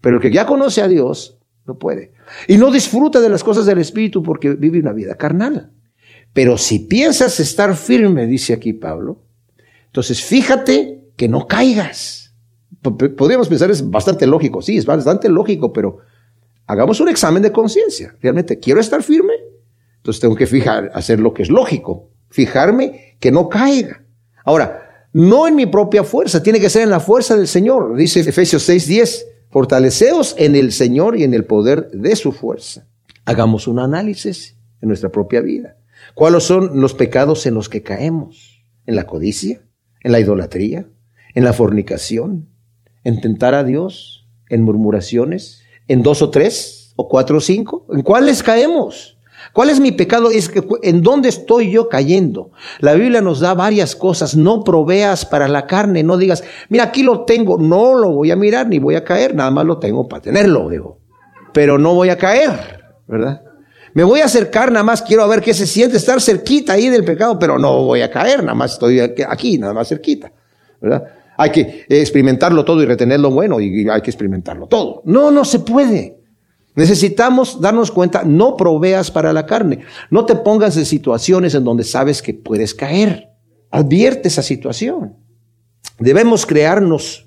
Pero 0.00 0.16
el 0.16 0.22
que 0.22 0.32
ya 0.32 0.46
conoce 0.46 0.82
a 0.82 0.88
Dios 0.88 1.38
no 1.66 1.78
puede. 1.78 2.12
Y 2.48 2.56
no 2.56 2.70
disfruta 2.70 3.20
de 3.20 3.28
las 3.28 3.42
cosas 3.42 3.66
del 3.66 3.78
Espíritu 3.78 4.22
porque 4.22 4.50
vive 4.50 4.80
una 4.80 4.92
vida 4.92 5.14
carnal. 5.16 5.72
Pero 6.32 6.58
si 6.58 6.80
piensas 6.80 7.40
estar 7.40 7.76
firme, 7.76 8.26
dice 8.26 8.52
aquí 8.52 8.72
Pablo, 8.72 9.22
entonces 9.86 10.22
fíjate 10.22 11.04
que 11.16 11.28
no 11.28 11.46
caigas. 11.46 12.34
Podríamos 12.82 13.48
pensar, 13.48 13.70
es 13.70 13.88
bastante 13.88 14.26
lógico, 14.26 14.60
sí, 14.60 14.76
es 14.76 14.84
bastante 14.84 15.28
lógico, 15.28 15.72
pero 15.72 15.98
hagamos 16.66 17.00
un 17.00 17.08
examen 17.08 17.42
de 17.42 17.52
conciencia. 17.52 18.14
¿Realmente 18.20 18.58
quiero 18.58 18.80
estar 18.80 19.02
firme? 19.02 19.32
Entonces 19.98 20.20
tengo 20.20 20.34
que 20.34 20.46
fijar, 20.46 20.90
hacer 20.92 21.20
lo 21.20 21.32
que 21.32 21.44
es 21.44 21.48
lógico, 21.48 22.10
fijarme 22.28 23.16
que 23.20 23.30
no 23.30 23.48
caiga. 23.48 24.04
Ahora, 24.44 24.83
no 25.14 25.48
en 25.48 25.54
mi 25.54 25.64
propia 25.64 26.04
fuerza, 26.04 26.42
tiene 26.42 26.60
que 26.60 26.68
ser 26.68 26.82
en 26.82 26.90
la 26.90 27.00
fuerza 27.00 27.34
del 27.34 27.48
Señor. 27.48 27.96
Dice 27.96 28.20
Efesios 28.20 28.68
6:10, 28.68 29.24
fortaleceos 29.48 30.34
en 30.36 30.54
el 30.54 30.72
Señor 30.72 31.16
y 31.16 31.24
en 31.24 31.32
el 31.32 31.46
poder 31.46 31.90
de 31.90 32.14
su 32.16 32.32
fuerza. 32.32 32.86
Hagamos 33.24 33.66
un 33.66 33.78
análisis 33.78 34.56
en 34.82 34.88
nuestra 34.88 35.08
propia 35.08 35.40
vida. 35.40 35.78
¿Cuáles 36.14 36.42
son 36.42 36.78
los 36.82 36.92
pecados 36.92 37.46
en 37.46 37.54
los 37.54 37.70
que 37.70 37.82
caemos? 37.82 38.62
¿En 38.84 38.96
la 38.96 39.06
codicia? 39.06 39.62
¿En 40.02 40.12
la 40.12 40.20
idolatría? 40.20 40.86
en 41.34 41.44
la 41.44 41.52
fornicación, 41.52 42.48
en 43.02 43.20
tentar 43.20 43.54
a 43.54 43.64
Dios, 43.64 44.26
en 44.48 44.62
murmuraciones, 44.62 45.62
en 45.88 46.02
dos 46.02 46.22
o 46.22 46.30
tres, 46.30 46.92
o 46.96 47.08
cuatro 47.08 47.38
o 47.38 47.40
cinco. 47.40 47.86
¿En 47.90 48.02
cuáles 48.02 48.42
caemos? 48.42 49.13
¿Cuál 49.54 49.70
es 49.70 49.78
mi 49.78 49.92
pecado? 49.92 50.30
Es 50.30 50.48
que, 50.48 50.62
¿En 50.82 51.00
dónde 51.00 51.28
estoy 51.28 51.70
yo 51.70 51.88
cayendo? 51.88 52.50
La 52.80 52.94
Biblia 52.94 53.20
nos 53.20 53.38
da 53.38 53.54
varias 53.54 53.94
cosas. 53.94 54.36
No 54.36 54.64
proveas 54.64 55.24
para 55.24 55.46
la 55.46 55.64
carne. 55.64 56.02
No 56.02 56.16
digas, 56.18 56.42
mira, 56.68 56.84
aquí 56.84 57.04
lo 57.04 57.24
tengo. 57.24 57.56
No 57.56 57.94
lo 57.94 58.10
voy 58.10 58.32
a 58.32 58.36
mirar 58.36 58.66
ni 58.66 58.80
voy 58.80 58.96
a 58.96 59.04
caer. 59.04 59.32
Nada 59.32 59.52
más 59.52 59.64
lo 59.64 59.78
tengo 59.78 60.08
para 60.08 60.22
tenerlo, 60.22 60.68
digo. 60.68 60.98
Pero 61.52 61.78
no 61.78 61.94
voy 61.94 62.08
a 62.10 62.18
caer, 62.18 62.84
¿verdad? 63.06 63.42
Me 63.92 64.02
voy 64.02 64.20
a 64.20 64.24
acercar, 64.24 64.72
nada 64.72 64.82
más 64.82 65.02
quiero 65.02 65.26
ver 65.28 65.40
qué 65.40 65.54
se 65.54 65.68
siente 65.68 65.98
estar 65.98 66.20
cerquita 66.20 66.72
ahí 66.72 66.88
del 66.88 67.04
pecado, 67.04 67.38
pero 67.38 67.56
no 67.56 67.84
voy 67.84 68.02
a 68.02 68.10
caer. 68.10 68.42
Nada 68.42 68.56
más 68.56 68.72
estoy 68.72 68.98
aquí, 68.98 69.56
nada 69.56 69.72
más 69.72 69.88
cerquita, 69.88 70.32
¿verdad? 70.80 71.04
Hay 71.36 71.50
que 71.50 71.86
experimentarlo 71.88 72.64
todo 72.64 72.82
y 72.82 72.86
retener 72.86 73.20
lo 73.20 73.30
bueno 73.30 73.60
y 73.60 73.88
hay 73.88 74.00
que 74.00 74.10
experimentarlo 74.10 74.66
todo. 74.66 75.02
No, 75.04 75.30
no 75.30 75.44
se 75.44 75.60
puede. 75.60 76.23
Necesitamos 76.74 77.60
darnos 77.60 77.90
cuenta, 77.90 78.24
no 78.24 78.56
proveas 78.56 79.10
para 79.10 79.32
la 79.32 79.46
carne. 79.46 79.80
No 80.10 80.26
te 80.26 80.34
pongas 80.34 80.76
en 80.76 80.86
situaciones 80.86 81.54
en 81.54 81.64
donde 81.64 81.84
sabes 81.84 82.20
que 82.20 82.34
puedes 82.34 82.74
caer. 82.74 83.30
Advierte 83.70 84.28
esa 84.28 84.42
situación. 84.42 85.16
Debemos 85.98 86.46
crearnos 86.46 87.26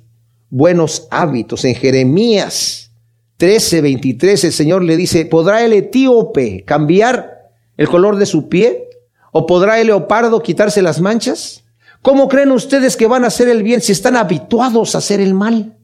buenos 0.50 1.08
hábitos. 1.12 1.64
En 1.64 1.76
Jeremías 1.76 2.92
13, 3.38 3.82
23 3.82 4.44
el 4.44 4.52
Señor 4.52 4.84
le 4.84 4.98
dice, 4.98 5.26
¿podrá 5.26 5.64
el 5.64 5.74
etíope 5.74 6.64
cambiar 6.66 7.52
el 7.78 7.88
color 7.88 8.18
de 8.18 8.26
su 8.26 8.50
pie? 8.50 8.90
¿O 9.32 9.46
podrá 9.46 9.80
el 9.80 9.88
leopardo 9.88 10.42
quitarse 10.42 10.82
las 10.82 11.00
manchas? 11.00 11.64
¿Cómo 12.02 12.28
creen 12.28 12.52
ustedes 12.52 12.98
que 12.98 13.08
van 13.08 13.24
a 13.24 13.28
hacer 13.28 13.48
el 13.48 13.64
bien 13.64 13.82
si 13.82 13.92
están 13.92 14.16
habituados 14.16 14.96
a 14.96 14.98
hacer 14.98 15.22
el 15.22 15.34
mal? 15.34 15.78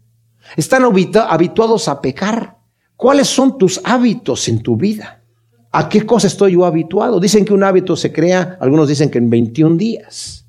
Están 0.58 0.84
habituados 0.84 1.88
a 1.88 2.02
pecar. 2.02 2.63
¿Cuáles 3.04 3.28
son 3.28 3.58
tus 3.58 3.82
hábitos 3.84 4.48
en 4.48 4.64
tu 4.64 4.78
vida? 4.78 5.22
¿A 5.74 5.90
qué 5.90 6.06
cosa 6.06 6.28
estoy 6.28 6.54
yo 6.54 6.64
habituado? 6.64 7.20
Dicen 7.20 7.44
que 7.44 7.52
un 7.52 7.62
hábito 7.62 7.98
se 7.98 8.14
crea, 8.14 8.58
algunos 8.62 8.88
dicen 8.88 9.12
que 9.12 9.18
en 9.18 9.30
21 9.30 9.76
días, 9.76 10.46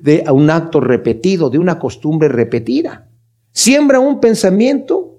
de 0.00 0.24
un 0.32 0.48
acto 0.48 0.80
repetido, 0.80 1.50
de 1.50 1.58
una 1.58 1.78
costumbre 1.78 2.30
repetida. 2.30 3.10
Siembra 3.52 4.00
un 4.00 4.20
pensamiento, 4.20 5.18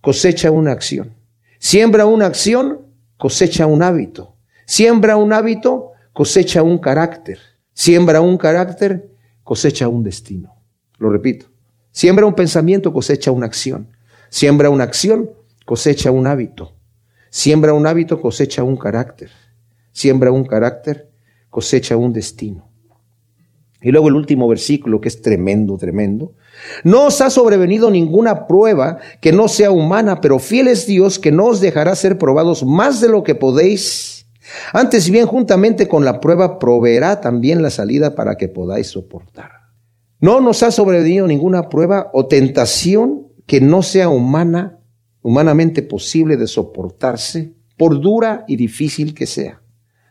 cosecha 0.00 0.52
una 0.52 0.70
acción. 0.70 1.14
Siembra 1.58 2.06
una 2.06 2.26
acción, 2.26 2.82
cosecha 3.16 3.66
un 3.66 3.82
hábito. 3.82 4.36
Siembra 4.66 5.16
un 5.16 5.32
hábito, 5.32 5.94
cosecha 6.12 6.62
un 6.62 6.78
carácter. 6.78 7.40
Siembra 7.72 8.20
un 8.20 8.38
carácter, 8.38 9.10
cosecha 9.42 9.88
un 9.88 10.04
destino. 10.04 10.54
Lo 10.98 11.10
repito. 11.10 11.46
Siembra 11.90 12.24
un 12.24 12.34
pensamiento, 12.34 12.92
cosecha 12.92 13.32
una 13.32 13.46
acción. 13.46 13.88
Siembra 14.28 14.70
una 14.70 14.84
acción, 14.84 15.28
cosecha 15.64 16.10
un 16.10 16.26
hábito. 16.26 16.74
Siembra 17.30 17.72
un 17.72 17.86
hábito, 17.86 18.20
cosecha 18.20 18.62
un 18.62 18.76
carácter. 18.76 19.30
Siembra 19.92 20.30
un 20.30 20.44
carácter, 20.44 21.10
cosecha 21.50 21.96
un 21.96 22.12
destino. 22.12 22.68
Y 23.84 23.90
luego 23.90 24.08
el 24.08 24.14
último 24.14 24.48
versículo, 24.48 25.00
que 25.00 25.08
es 25.08 25.20
tremendo, 25.20 25.76
tremendo. 25.76 26.32
No 26.84 27.06
os 27.06 27.20
ha 27.20 27.28
sobrevenido 27.28 27.90
ninguna 27.90 28.46
prueba 28.46 28.98
que 29.20 29.30
no 29.30 29.46
sea 29.46 29.70
humana, 29.70 30.22
pero 30.22 30.38
fiel 30.38 30.68
es 30.68 30.86
Dios 30.86 31.18
que 31.18 31.30
no 31.30 31.46
os 31.46 31.60
dejará 31.60 31.94
ser 31.94 32.16
probados 32.16 32.64
más 32.64 33.02
de 33.02 33.10
lo 33.10 33.22
que 33.22 33.34
podéis. 33.34 34.26
Antes 34.72 35.10
bien, 35.10 35.26
juntamente 35.26 35.86
con 35.86 36.02
la 36.02 36.18
prueba, 36.18 36.58
proveerá 36.58 37.20
también 37.20 37.60
la 37.60 37.68
salida 37.70 38.14
para 38.14 38.36
que 38.36 38.48
podáis 38.48 38.86
soportar. 38.86 39.50
No 40.18 40.40
nos 40.40 40.62
ha 40.62 40.70
sobrevenido 40.70 41.26
ninguna 41.26 41.68
prueba 41.68 42.10
o 42.14 42.26
tentación 42.26 43.28
que 43.46 43.60
no 43.60 43.82
sea 43.82 44.08
humana, 44.08 44.78
humanamente 45.24 45.82
posible 45.82 46.36
de 46.36 46.46
soportarse, 46.46 47.54
por 47.78 47.98
dura 48.00 48.44
y 48.46 48.56
difícil 48.56 49.14
que 49.14 49.26
sea. 49.26 49.62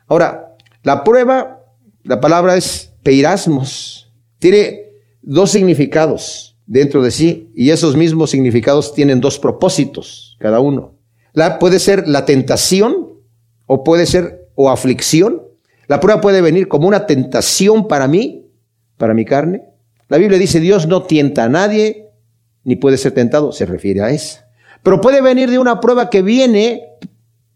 Ahora, 0.07 0.55
la 0.82 1.03
prueba, 1.03 1.64
la 2.03 2.20
palabra 2.20 2.57
es 2.57 2.91
peirasmos. 3.03 4.11
Tiene 4.39 4.88
dos 5.22 5.51
significados 5.51 6.57
dentro 6.66 7.03
de 7.03 7.11
sí 7.11 7.51
y 7.55 7.70
esos 7.70 7.95
mismos 7.95 8.32
significados 8.32 8.93
tienen 8.93 9.22
dos 9.22 9.38
propósitos 9.38 10.36
cada 10.39 10.59
uno. 10.59 10.97
La, 11.32 11.59
puede 11.59 11.80
ser 11.80 12.07
la 12.07 12.26
tentación 12.26 13.14
o 13.68 13.84
puede 13.84 14.07
ser 14.07 14.49
o 14.55 14.72
aflicción. 14.72 15.43
La 15.88 15.99
prueba 15.99 16.22
puede 16.22 16.41
venir 16.41 16.68
como 16.68 16.88
una 16.88 17.05
tentación 17.05 17.88
para 17.88 18.07
mí, 18.07 18.49
para 18.97 19.14
mi 19.14 19.26
carne. 19.26 19.64
La 20.09 20.18
Biblia 20.18 20.39
dice 20.39 20.59
Dios 20.59 20.88
no 20.88 21.03
tienta 21.03 21.43
a 21.43 21.49
nadie 21.49 22.09
ni 22.64 22.78
puede 22.78 22.97
ser 22.97 23.11
tentado, 23.11 23.51
se 23.51 23.68
refiere 23.68 24.01
a 24.01 24.09
eso. 24.09 24.42
Pero 24.84 25.01
puede 25.01 25.21
venir 25.21 25.49
de 25.49 25.59
una 25.59 25.79
prueba 25.79 26.09
que 26.09 26.21
viene 26.21 26.84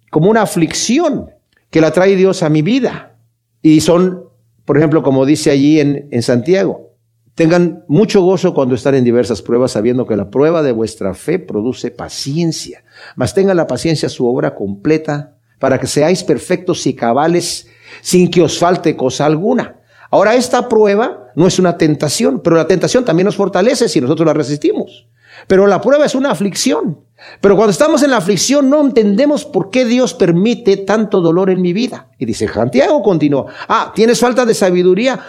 como 0.09 0.29
una 0.29 0.41
aflicción 0.41 1.29
que 1.69 1.81
la 1.81 1.91
trae 1.91 2.15
Dios 2.15 2.41
a 2.41 2.49
mi 2.49 2.61
vida. 2.61 3.17
Y 3.61 3.81
son 3.81 4.27
por 4.67 4.77
ejemplo, 4.77 5.01
como 5.01 5.25
dice 5.25 5.49
allí 5.49 5.79
en, 5.79 6.21
Santiago, 6.21 6.91
tengan 7.35 7.85
mucho 7.87 8.21
gozo 8.21 8.53
cuando 8.53 8.75
están 8.75 8.95
en 8.95 9.05
diversas 9.05 9.41
pruebas, 9.41 9.71
sabiendo 9.71 10.05
que 10.05 10.17
la 10.17 10.29
prueba 10.29 10.61
de 10.61 10.73
vuestra 10.73 11.13
fe 11.13 11.39
produce 11.39 11.89
paciencia. 11.89 12.83
Mas 13.15 13.33
tengan 13.33 13.55
la 13.55 13.65
paciencia 13.65 14.09
su 14.09 14.27
obra 14.27 14.55
completa, 14.55 15.37
para 15.57 15.79
que 15.79 15.87
seáis 15.87 16.25
perfectos 16.25 16.85
y 16.85 16.95
cabales, 16.95 17.69
sin 18.01 18.29
que 18.29 18.41
os 18.41 18.59
falte 18.59 18.97
cosa 18.97 19.25
alguna. 19.25 19.79
Ahora, 20.11 20.35
esta 20.35 20.67
prueba 20.67 21.31
no 21.37 21.47
es 21.47 21.59
una 21.59 21.77
tentación, 21.77 22.41
pero 22.43 22.57
la 22.57 22.67
tentación 22.67 23.05
también 23.05 23.23
nos 23.23 23.37
fortalece 23.37 23.87
si 23.87 24.01
nosotros 24.01 24.27
la 24.27 24.33
resistimos. 24.33 25.07
Pero 25.47 25.65
la 25.65 25.79
prueba 25.79 26.05
es 26.05 26.13
una 26.13 26.31
aflicción. 26.31 27.06
Pero 27.41 27.55
cuando 27.55 27.71
estamos 27.71 28.03
en 28.03 28.11
la 28.11 28.17
aflicción 28.17 28.69
no 28.69 28.81
entendemos 28.81 29.45
por 29.45 29.69
qué 29.69 29.85
Dios 29.85 30.13
permite 30.13 30.77
tanto 30.77 31.21
dolor 31.21 31.49
en 31.49 31.61
mi 31.61 31.73
vida. 31.73 32.09
Y 32.17 32.25
dice 32.25 32.47
Santiago 32.47 33.01
continúa, 33.01 33.47
ah, 33.67 33.91
tienes 33.95 34.19
falta 34.19 34.45
de 34.45 34.53
sabiduría, 34.53 35.19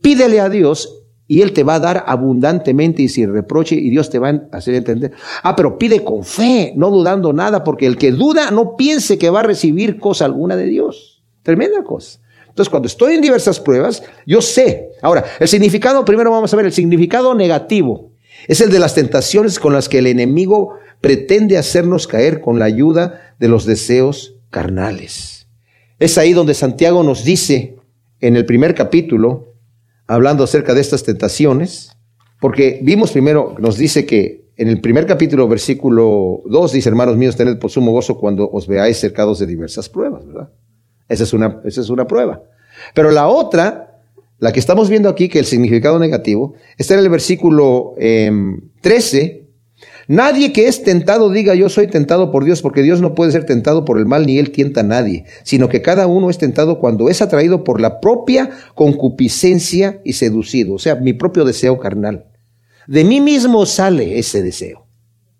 pídele 0.00 0.40
a 0.40 0.48
Dios 0.48 1.04
y 1.26 1.42
Él 1.42 1.52
te 1.52 1.62
va 1.64 1.76
a 1.76 1.80
dar 1.80 2.04
abundantemente 2.06 3.02
y 3.02 3.08
sin 3.08 3.32
reproche 3.32 3.74
y 3.74 3.90
Dios 3.90 4.10
te 4.10 4.18
va 4.18 4.28
a 4.28 4.56
hacer 4.56 4.74
entender. 4.74 5.12
Ah, 5.42 5.56
pero 5.56 5.78
pide 5.78 6.04
con 6.04 6.24
fe, 6.24 6.72
no 6.76 6.90
dudando 6.90 7.32
nada, 7.32 7.64
porque 7.64 7.86
el 7.86 7.96
que 7.96 8.12
duda 8.12 8.50
no 8.50 8.76
piense 8.76 9.18
que 9.18 9.30
va 9.30 9.40
a 9.40 9.44
recibir 9.44 9.98
cosa 9.98 10.24
alguna 10.26 10.56
de 10.56 10.66
Dios. 10.66 11.22
Tremenda 11.42 11.82
cosa. 11.82 12.20
Entonces, 12.48 12.70
cuando 12.70 12.86
estoy 12.86 13.14
en 13.14 13.20
diversas 13.20 13.58
pruebas, 13.58 14.02
yo 14.26 14.40
sé. 14.40 14.90
Ahora, 15.02 15.24
el 15.40 15.48
significado, 15.48 16.04
primero 16.04 16.30
vamos 16.30 16.52
a 16.52 16.56
ver 16.56 16.66
el 16.66 16.72
significado 16.72 17.34
negativo. 17.34 18.13
Es 18.48 18.60
el 18.60 18.70
de 18.70 18.78
las 18.78 18.94
tentaciones 18.94 19.58
con 19.58 19.72
las 19.72 19.88
que 19.88 19.98
el 19.98 20.06
enemigo 20.06 20.74
pretende 21.00 21.58
hacernos 21.58 22.06
caer 22.06 22.40
con 22.40 22.58
la 22.58 22.64
ayuda 22.64 23.34
de 23.38 23.48
los 23.48 23.66
deseos 23.66 24.36
carnales. 24.50 25.46
Es 25.98 26.18
ahí 26.18 26.32
donde 26.32 26.54
Santiago 26.54 27.02
nos 27.02 27.24
dice 27.24 27.76
en 28.20 28.36
el 28.36 28.46
primer 28.46 28.74
capítulo, 28.74 29.54
hablando 30.06 30.44
acerca 30.44 30.74
de 30.74 30.80
estas 30.80 31.02
tentaciones, 31.02 31.96
porque 32.40 32.80
vimos 32.82 33.12
primero, 33.12 33.54
nos 33.58 33.76
dice 33.78 34.06
que 34.06 34.44
en 34.56 34.68
el 34.68 34.80
primer 34.80 35.06
capítulo, 35.06 35.48
versículo 35.48 36.42
2, 36.46 36.72
dice, 36.72 36.88
hermanos 36.88 37.16
míos, 37.16 37.36
tened 37.36 37.58
por 37.58 37.70
sumo 37.70 37.92
gozo 37.92 38.18
cuando 38.18 38.48
os 38.50 38.68
veáis 38.68 38.98
cercados 38.98 39.38
de 39.40 39.46
diversas 39.46 39.88
pruebas, 39.88 40.26
¿verdad? 40.26 40.50
Esa 41.08 41.24
es 41.24 41.32
una, 41.32 41.60
esa 41.64 41.80
es 41.80 41.90
una 41.90 42.06
prueba. 42.06 42.42
Pero 42.94 43.10
la 43.10 43.28
otra, 43.28 43.93
la 44.38 44.52
que 44.52 44.60
estamos 44.60 44.88
viendo 44.88 45.08
aquí, 45.08 45.28
que 45.28 45.38
el 45.38 45.46
significado 45.46 45.98
negativo, 45.98 46.54
está 46.76 46.94
en 46.94 47.00
el 47.00 47.08
versículo 47.08 47.94
13, 48.80 49.22
em, 49.22 49.44
Nadie 50.06 50.52
que 50.52 50.68
es 50.68 50.82
tentado 50.82 51.30
diga 51.30 51.54
yo 51.54 51.68
soy 51.68 51.86
tentado 51.86 52.30
por 52.30 52.44
Dios, 52.44 52.60
porque 52.60 52.82
Dios 52.82 53.00
no 53.00 53.14
puede 53.14 53.32
ser 53.32 53.46
tentado 53.46 53.84
por 53.84 53.98
el 53.98 54.06
mal 54.06 54.26
ni 54.26 54.38
Él 54.38 54.50
tienta 54.50 54.80
a 54.80 54.84
nadie, 54.84 55.24
sino 55.44 55.68
que 55.68 55.80
cada 55.80 56.06
uno 56.06 56.28
es 56.28 56.36
tentado 56.36 56.78
cuando 56.78 57.08
es 57.08 57.22
atraído 57.22 57.64
por 57.64 57.80
la 57.80 58.00
propia 58.00 58.50
concupiscencia 58.74 60.00
y 60.04 60.14
seducido, 60.14 60.74
o 60.74 60.78
sea, 60.78 60.96
mi 60.96 61.14
propio 61.14 61.44
deseo 61.44 61.78
carnal. 61.78 62.26
De 62.86 63.04
mí 63.04 63.20
mismo 63.20 63.64
sale 63.64 64.18
ese 64.18 64.42
deseo, 64.42 64.86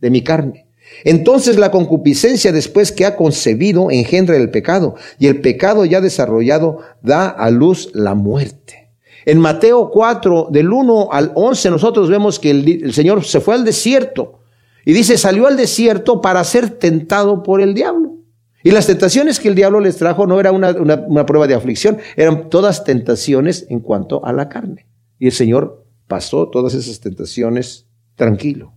de 0.01 0.11
mi 0.11 0.23
carne. 0.23 0.67
Entonces 1.05 1.59
la 1.59 1.71
concupiscencia 1.71 2.53
después 2.53 2.93
que 2.93 3.05
ha 3.05 3.17
concebido 3.17 3.91
engendra 3.91 4.37
el 4.37 4.51
pecado, 4.51 4.95
y 5.19 5.27
el 5.27 5.43
pecado 5.43 5.85
ya 5.85 6.01
desarrollado 6.01 6.81
da 7.03 7.29
a 7.29 7.51
luz 7.51 7.91
la 7.93 8.15
muerte. 8.15 8.84
En 9.25 9.39
Mateo 9.39 9.91
4, 9.91 10.49
del 10.51 10.73
1 10.73 11.09
al 11.11 11.33
11, 11.35 11.71
nosotros 11.71 12.09
vemos 12.09 12.39
que 12.39 12.51
el, 12.51 12.93
Señor 12.93 13.25
se 13.25 13.41
fue 13.41 13.55
al 13.55 13.65
desierto 13.65 14.41
y 14.85 14.93
dice, 14.93 15.17
salió 15.17 15.47
al 15.47 15.57
desierto 15.57 16.21
para 16.21 16.45
ser 16.45 16.71
tentado 16.71 17.43
por 17.43 17.61
el 17.61 17.75
diablo. 17.75 18.19
Y 18.63 18.71
las 18.71 18.87
tentaciones 18.87 19.41
que 19.41 19.49
el 19.49 19.55
diablo 19.55 19.81
les 19.81 19.97
trajo 19.97 20.27
no 20.27 20.41
era 20.41 20.53
una, 20.53 20.71
una, 20.71 21.27
prueba 21.27 21.47
de 21.47 21.55
aflicción, 21.55 21.99
eran 22.17 22.49
todas 22.49 22.85
tentaciones 22.85 23.67
en 23.69 23.81
cuanto 23.81 24.25
a 24.25 24.33
la 24.33 24.49
carne. 24.49 24.87
Y 25.19 25.27
el 25.27 25.33
Señor 25.33 25.85
pasó 26.07 26.49
todas 26.49 26.75
esas 26.75 27.01
tentaciones 27.01 27.87
tranquilo. 28.17 28.73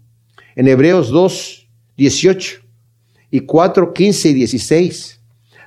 En 0.55 0.67
Hebreos 0.67 1.09
2, 1.09 1.67
18 1.97 2.61
y 3.31 3.41
4, 3.41 3.93
15 3.93 4.29
y 4.29 4.33
16 4.33 5.17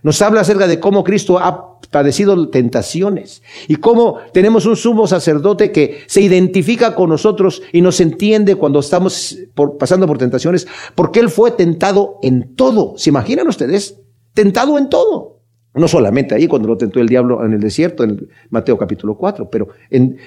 nos 0.02 0.22
habla 0.22 0.40
acerca 0.40 0.66
de 0.66 0.80
cómo 0.80 1.04
Cristo 1.04 1.38
ha 1.38 1.69
padecido 1.90 2.48
tentaciones 2.48 3.42
y 3.68 3.76
cómo 3.76 4.18
tenemos 4.32 4.66
un 4.66 4.76
sumo 4.76 5.06
sacerdote 5.06 5.72
que 5.72 5.98
se 6.06 6.20
identifica 6.20 6.94
con 6.94 7.10
nosotros 7.10 7.62
y 7.72 7.80
nos 7.80 8.00
entiende 8.00 8.54
cuando 8.54 8.78
estamos 8.80 9.38
pasando 9.78 10.06
por 10.06 10.18
tentaciones, 10.18 10.66
porque 10.94 11.20
Él 11.20 11.28
fue 11.28 11.50
tentado 11.50 12.18
en 12.22 12.54
todo. 12.54 12.94
¿Se 12.96 13.10
imaginan 13.10 13.48
ustedes? 13.48 14.00
Tentado 14.32 14.78
en 14.78 14.88
todo. 14.88 15.40
No 15.74 15.86
solamente 15.86 16.34
ahí 16.34 16.48
cuando 16.48 16.68
lo 16.68 16.76
tentó 16.76 17.00
el 17.00 17.08
diablo 17.08 17.44
en 17.44 17.52
el 17.52 17.60
desierto, 17.60 18.02
en 18.02 18.28
Mateo 18.50 18.76
capítulo 18.76 19.16
4, 19.16 19.48
pero 19.50 19.68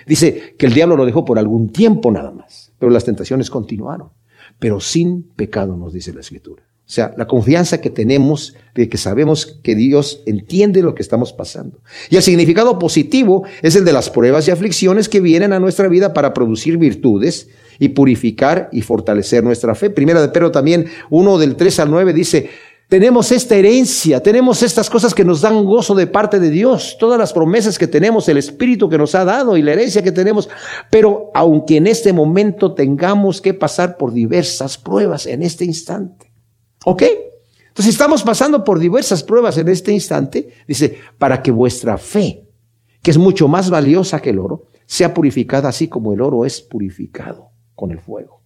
dice 0.06 0.56
que 0.58 0.66
el 0.66 0.74
diablo 0.74 0.96
lo 0.96 1.06
dejó 1.06 1.26
por 1.26 1.38
algún 1.38 1.70
tiempo 1.70 2.12
nada 2.12 2.32
más, 2.32 2.72
pero 2.80 2.90
las 2.90 3.04
tentaciones 3.04 3.50
continuaron, 3.50 4.10
pero 4.58 4.80
sin 4.80 5.24
pecado 5.24 5.76
nos 5.76 5.92
dice 5.92 6.14
la 6.14 6.22
escritura. 6.22 6.64
O 6.86 6.92
sea, 6.94 7.14
la 7.18 7.28
confianza 7.28 7.80
que 7.80 7.90
tenemos 7.90 8.56
de 8.76 8.90
que 8.90 8.98
sabemos 8.98 9.46
que 9.64 9.74
Dios 9.74 10.22
entiende 10.26 10.82
lo 10.82 10.94
que 10.96 11.02
estamos 11.02 11.32
pasando. 11.32 11.80
Y 12.10 12.18
el 12.18 12.24
significado 12.24 12.78
positivo 12.78 13.46
es 13.62 13.76
el 13.78 13.86
de 13.86 13.94
las 13.94 14.10
pruebas 14.10 14.48
y 14.48 14.52
aflicciones 14.52 15.08
que 15.08 15.22
vienen 15.22 15.54
a 15.54 15.60
nuestra 15.60 15.88
vida 15.88 16.14
para 16.14 16.34
producir 16.34 16.78
virtudes 16.78 17.48
y 17.80 17.90
purificar 17.90 18.70
y 18.74 18.82
fortalecer 18.82 19.46
nuestra 19.46 19.76
fe. 19.76 19.90
Primera 19.90 20.22
de 20.22 20.28
Pedro 20.28 20.52
también, 20.52 20.88
uno 21.10 21.38
del 21.38 21.56
3 21.56 21.80
al 21.80 21.90
9 21.90 22.14
dice, 22.14 22.50
tenemos 22.90 23.32
esta 23.32 23.56
herencia, 23.56 24.22
tenemos 24.22 24.62
estas 24.62 24.90
cosas 24.90 25.16
que 25.16 25.24
nos 25.24 25.40
dan 25.40 25.64
gozo 25.64 25.96
de 25.96 26.06
parte 26.06 26.40
de 26.40 26.50
Dios, 26.50 26.98
todas 27.00 27.18
las 27.18 27.32
promesas 27.32 27.80
que 27.80 27.88
tenemos, 27.88 28.28
el 28.28 28.38
Espíritu 28.38 28.90
que 28.90 28.98
nos 28.98 29.16
ha 29.16 29.24
dado 29.24 29.56
y 29.56 29.62
la 29.62 29.72
herencia 29.72 30.04
que 30.04 30.12
tenemos. 30.12 30.50
Pero 30.92 31.32
aunque 31.34 31.78
en 31.78 31.88
este 31.88 32.12
momento 32.12 32.74
tengamos 32.74 33.40
que 33.42 33.54
pasar 33.54 33.96
por 33.98 34.12
diversas 34.12 34.78
pruebas 34.78 35.26
en 35.26 35.44
este 35.44 35.64
instante. 35.64 36.33
¿Ok? 36.86 37.04
Entonces 37.70 37.94
estamos 37.94 38.24
pasando 38.24 38.64
por 38.64 38.78
diversas 38.78 39.24
pruebas 39.24 39.58
en 39.58 39.68
este 39.68 39.92
instante, 39.92 40.50
dice, 40.68 40.98
para 41.18 41.42
que 41.42 41.52
vuestra 41.52 41.98
fe, 41.98 42.46
que 43.02 43.12
es 43.12 43.18
mucho 43.18 43.48
más 43.48 43.70
valiosa 43.70 44.22
que 44.22 44.30
el 44.30 44.40
oro, 44.40 44.68
sea 44.86 45.14
purificada 45.14 45.70
así 45.70 45.88
como 45.88 46.14
el 46.14 46.22
oro 46.22 46.46
es 46.46 46.62
purificado 46.62 47.50
con 47.74 47.92
el 47.92 48.00
fuego. 48.00 48.42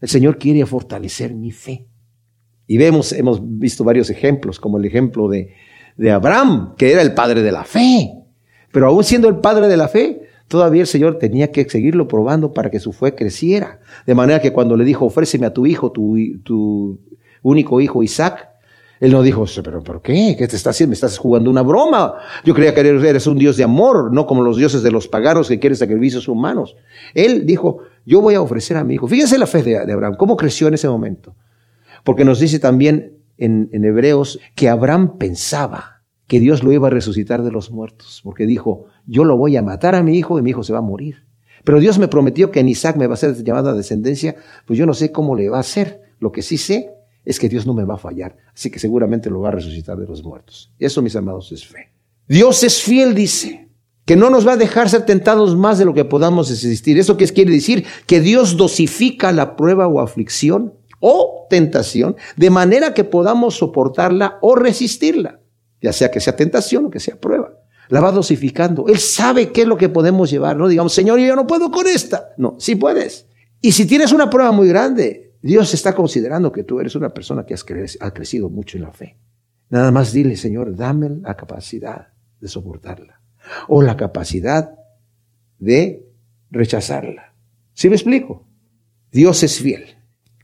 El 0.00 0.08
Señor 0.08 0.38
quiere 0.38 0.64
fortalecer 0.66 1.34
mi 1.34 1.50
fe. 1.50 1.88
Y 2.66 2.76
vemos, 2.76 3.12
hemos 3.12 3.40
visto 3.42 3.82
varios 3.84 4.08
ejemplos, 4.08 4.60
como 4.60 4.78
el 4.78 4.84
ejemplo 4.84 5.28
de, 5.28 5.52
de 5.96 6.10
Abraham, 6.12 6.74
que 6.76 6.92
era 6.92 7.02
el 7.02 7.12
padre 7.12 7.42
de 7.42 7.52
la 7.52 7.64
fe. 7.64 8.12
Pero 8.70 8.86
aún 8.86 9.02
siendo 9.02 9.28
el 9.28 9.38
padre 9.38 9.66
de 9.68 9.76
la 9.76 9.88
fe, 9.88 10.22
todavía 10.48 10.82
el 10.82 10.86
Señor 10.86 11.18
tenía 11.18 11.50
que 11.50 11.68
seguirlo 11.68 12.06
probando 12.06 12.52
para 12.52 12.70
que 12.70 12.80
su 12.80 12.92
fe 12.92 13.14
creciera. 13.14 13.80
De 14.06 14.14
manera 14.14 14.40
que 14.40 14.52
cuando 14.52 14.76
le 14.76 14.84
dijo, 14.84 15.06
ofréceme 15.06 15.46
a 15.46 15.52
tu 15.52 15.66
hijo, 15.66 15.90
tu, 15.92 16.16
tu 16.42 17.00
único 17.44 17.80
hijo 17.80 18.02
Isaac, 18.02 18.48
él 19.00 19.12
no 19.12 19.22
dijo, 19.22 19.44
pero 19.62 19.82
¿por 19.82 20.00
qué? 20.00 20.34
¿Qué 20.38 20.48
te 20.48 20.56
estás 20.56 20.76
haciendo? 20.76 20.90
Me 20.90 20.94
estás 20.94 21.18
jugando 21.18 21.50
una 21.50 21.62
broma. 21.62 22.14
Yo 22.44 22.54
creía 22.54 22.74
que 22.74 22.80
eres 22.80 23.26
un 23.26 23.36
Dios 23.36 23.56
de 23.56 23.64
amor, 23.64 24.12
no 24.12 24.26
como 24.26 24.42
los 24.42 24.56
dioses 24.56 24.82
de 24.82 24.90
los 24.90 25.08
paganos 25.08 25.48
que 25.48 25.58
quieren 25.58 25.76
sacrificios 25.76 26.26
humanos. 26.26 26.76
Él 27.12 27.44
dijo, 27.44 27.80
yo 28.06 28.20
voy 28.20 28.34
a 28.34 28.40
ofrecer 28.40 28.76
a 28.76 28.84
mi 28.84 28.94
hijo. 28.94 29.06
Fíjense 29.06 29.36
la 29.36 29.46
fe 29.46 29.62
de, 29.62 29.92
Abraham, 29.92 30.14
cómo 30.16 30.36
creció 30.36 30.68
en 30.68 30.74
ese 30.74 30.88
momento. 30.88 31.34
Porque 32.02 32.24
nos 32.24 32.38
dice 32.40 32.58
también 32.58 33.18
en, 33.36 33.68
Hebreos 33.72 34.38
que 34.54 34.68
Abraham 34.68 35.18
pensaba 35.18 36.02
que 36.26 36.40
Dios 36.40 36.62
lo 36.62 36.72
iba 36.72 36.86
a 36.86 36.90
resucitar 36.90 37.42
de 37.42 37.50
los 37.50 37.70
muertos, 37.70 38.20
porque 38.24 38.46
dijo, 38.46 38.86
yo 39.06 39.24
lo 39.24 39.36
voy 39.36 39.56
a 39.58 39.62
matar 39.62 39.94
a 39.94 40.02
mi 40.02 40.16
hijo 40.16 40.38
y 40.38 40.42
mi 40.42 40.50
hijo 40.50 40.62
se 40.62 40.72
va 40.72 40.78
a 40.78 40.82
morir. 40.82 41.26
Pero 41.64 41.80
Dios 41.80 41.98
me 41.98 42.08
prometió 42.08 42.50
que 42.50 42.60
en 42.60 42.68
Isaac 42.68 42.96
me 42.96 43.06
va 43.06 43.14
a 43.14 43.18
ser 43.18 43.34
llamada 43.42 43.74
descendencia, 43.74 44.36
pues 44.66 44.78
yo 44.78 44.86
no 44.86 44.94
sé 44.94 45.12
cómo 45.12 45.34
le 45.34 45.50
va 45.50 45.58
a 45.58 45.60
hacer. 45.60 46.00
Lo 46.20 46.32
que 46.32 46.40
sí 46.40 46.56
sé 46.56 46.93
es 47.24 47.38
que 47.38 47.48
Dios 47.48 47.66
no 47.66 47.74
me 47.74 47.84
va 47.84 47.94
a 47.94 47.98
fallar, 47.98 48.36
así 48.54 48.70
que 48.70 48.78
seguramente 48.78 49.30
lo 49.30 49.40
va 49.40 49.48
a 49.48 49.52
resucitar 49.52 49.96
de 49.96 50.06
los 50.06 50.22
muertos. 50.22 50.72
Eso, 50.78 51.02
mis 51.02 51.16
amados, 51.16 51.50
es 51.52 51.66
fe. 51.66 51.90
Dios 52.28 52.62
es 52.62 52.82
fiel, 52.82 53.14
dice, 53.14 53.68
que 54.04 54.16
no 54.16 54.30
nos 54.30 54.46
va 54.46 54.52
a 54.52 54.56
dejar 54.56 54.88
ser 54.88 55.06
tentados 55.06 55.56
más 55.56 55.78
de 55.78 55.84
lo 55.84 55.94
que 55.94 56.04
podamos 56.04 56.50
resistir. 56.50 56.98
¿Eso 56.98 57.16
qué 57.16 57.26
quiere 57.28 57.52
decir? 57.52 57.86
Que 58.06 58.20
Dios 58.20 58.56
dosifica 58.56 59.32
la 59.32 59.56
prueba 59.56 59.88
o 59.88 60.00
aflicción 60.00 60.74
o 61.00 61.46
tentación 61.50 62.16
de 62.36 62.50
manera 62.50 62.94
que 62.94 63.04
podamos 63.04 63.56
soportarla 63.56 64.38
o 64.40 64.54
resistirla, 64.54 65.40
ya 65.80 65.92
sea 65.92 66.10
que 66.10 66.20
sea 66.20 66.36
tentación 66.36 66.86
o 66.86 66.90
que 66.90 67.00
sea 67.00 67.16
prueba. 67.16 67.52
La 67.88 68.00
va 68.00 68.12
dosificando. 68.12 68.86
Él 68.88 68.98
sabe 68.98 69.52
qué 69.52 69.62
es 69.62 69.66
lo 69.66 69.76
que 69.76 69.90
podemos 69.90 70.30
llevar. 70.30 70.56
No 70.56 70.68
digamos, 70.68 70.94
Señor, 70.94 71.18
yo 71.18 71.36
no 71.36 71.46
puedo 71.46 71.70
con 71.70 71.86
esta. 71.86 72.30
No, 72.38 72.56
sí 72.58 72.76
puedes. 72.76 73.26
Y 73.60 73.72
si 73.72 73.84
tienes 73.84 74.12
una 74.12 74.30
prueba 74.30 74.52
muy 74.52 74.68
grande, 74.68 75.23
Dios 75.44 75.74
está 75.74 75.94
considerando 75.94 76.50
que 76.50 76.64
tú 76.64 76.80
eres 76.80 76.94
una 76.94 77.12
persona 77.12 77.44
que 77.44 77.52
has 77.52 77.64
crecido 77.64 78.48
mucho 78.48 78.78
en 78.78 78.84
la 78.84 78.92
fe. 78.92 79.18
Nada 79.68 79.90
más 79.90 80.10
dile, 80.10 80.38
Señor, 80.38 80.74
dame 80.74 81.10
la 81.20 81.36
capacidad 81.36 82.08
de 82.40 82.48
soportarla 82.48 83.20
o 83.68 83.82
la 83.82 83.94
capacidad 83.94 84.74
de 85.58 86.08
rechazarla. 86.50 87.34
¿Sí 87.74 87.90
me 87.90 87.96
explico? 87.96 88.46
Dios 89.12 89.42
es 89.42 89.60
fiel. 89.60 89.98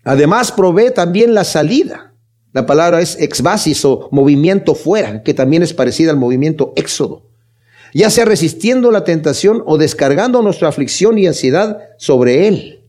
Además 0.05 0.53
provee 0.53 0.91
también 0.95 1.33
la 1.33 1.45
salida. 1.45 2.13
La 2.53 2.67
palabra 2.67 3.01
es 3.01 3.19
exbasis 3.19 3.83
o 3.87 4.11
movimiento 4.13 4.75
fuera, 4.75 5.23
que 5.23 5.33
también 5.33 5.63
es 5.63 5.73
parecida 5.73 6.11
al 6.11 6.19
movimiento 6.19 6.75
éxodo. 6.77 7.31
Ya 7.95 8.11
sea 8.11 8.27
resistiendo 8.27 8.91
la 8.91 9.05
tentación 9.05 9.63
o 9.65 9.79
descargando 9.79 10.43
nuestra 10.43 10.69
aflicción 10.69 11.17
y 11.17 11.27
ansiedad 11.27 11.79
sobre 11.97 12.49
Él. 12.49 12.80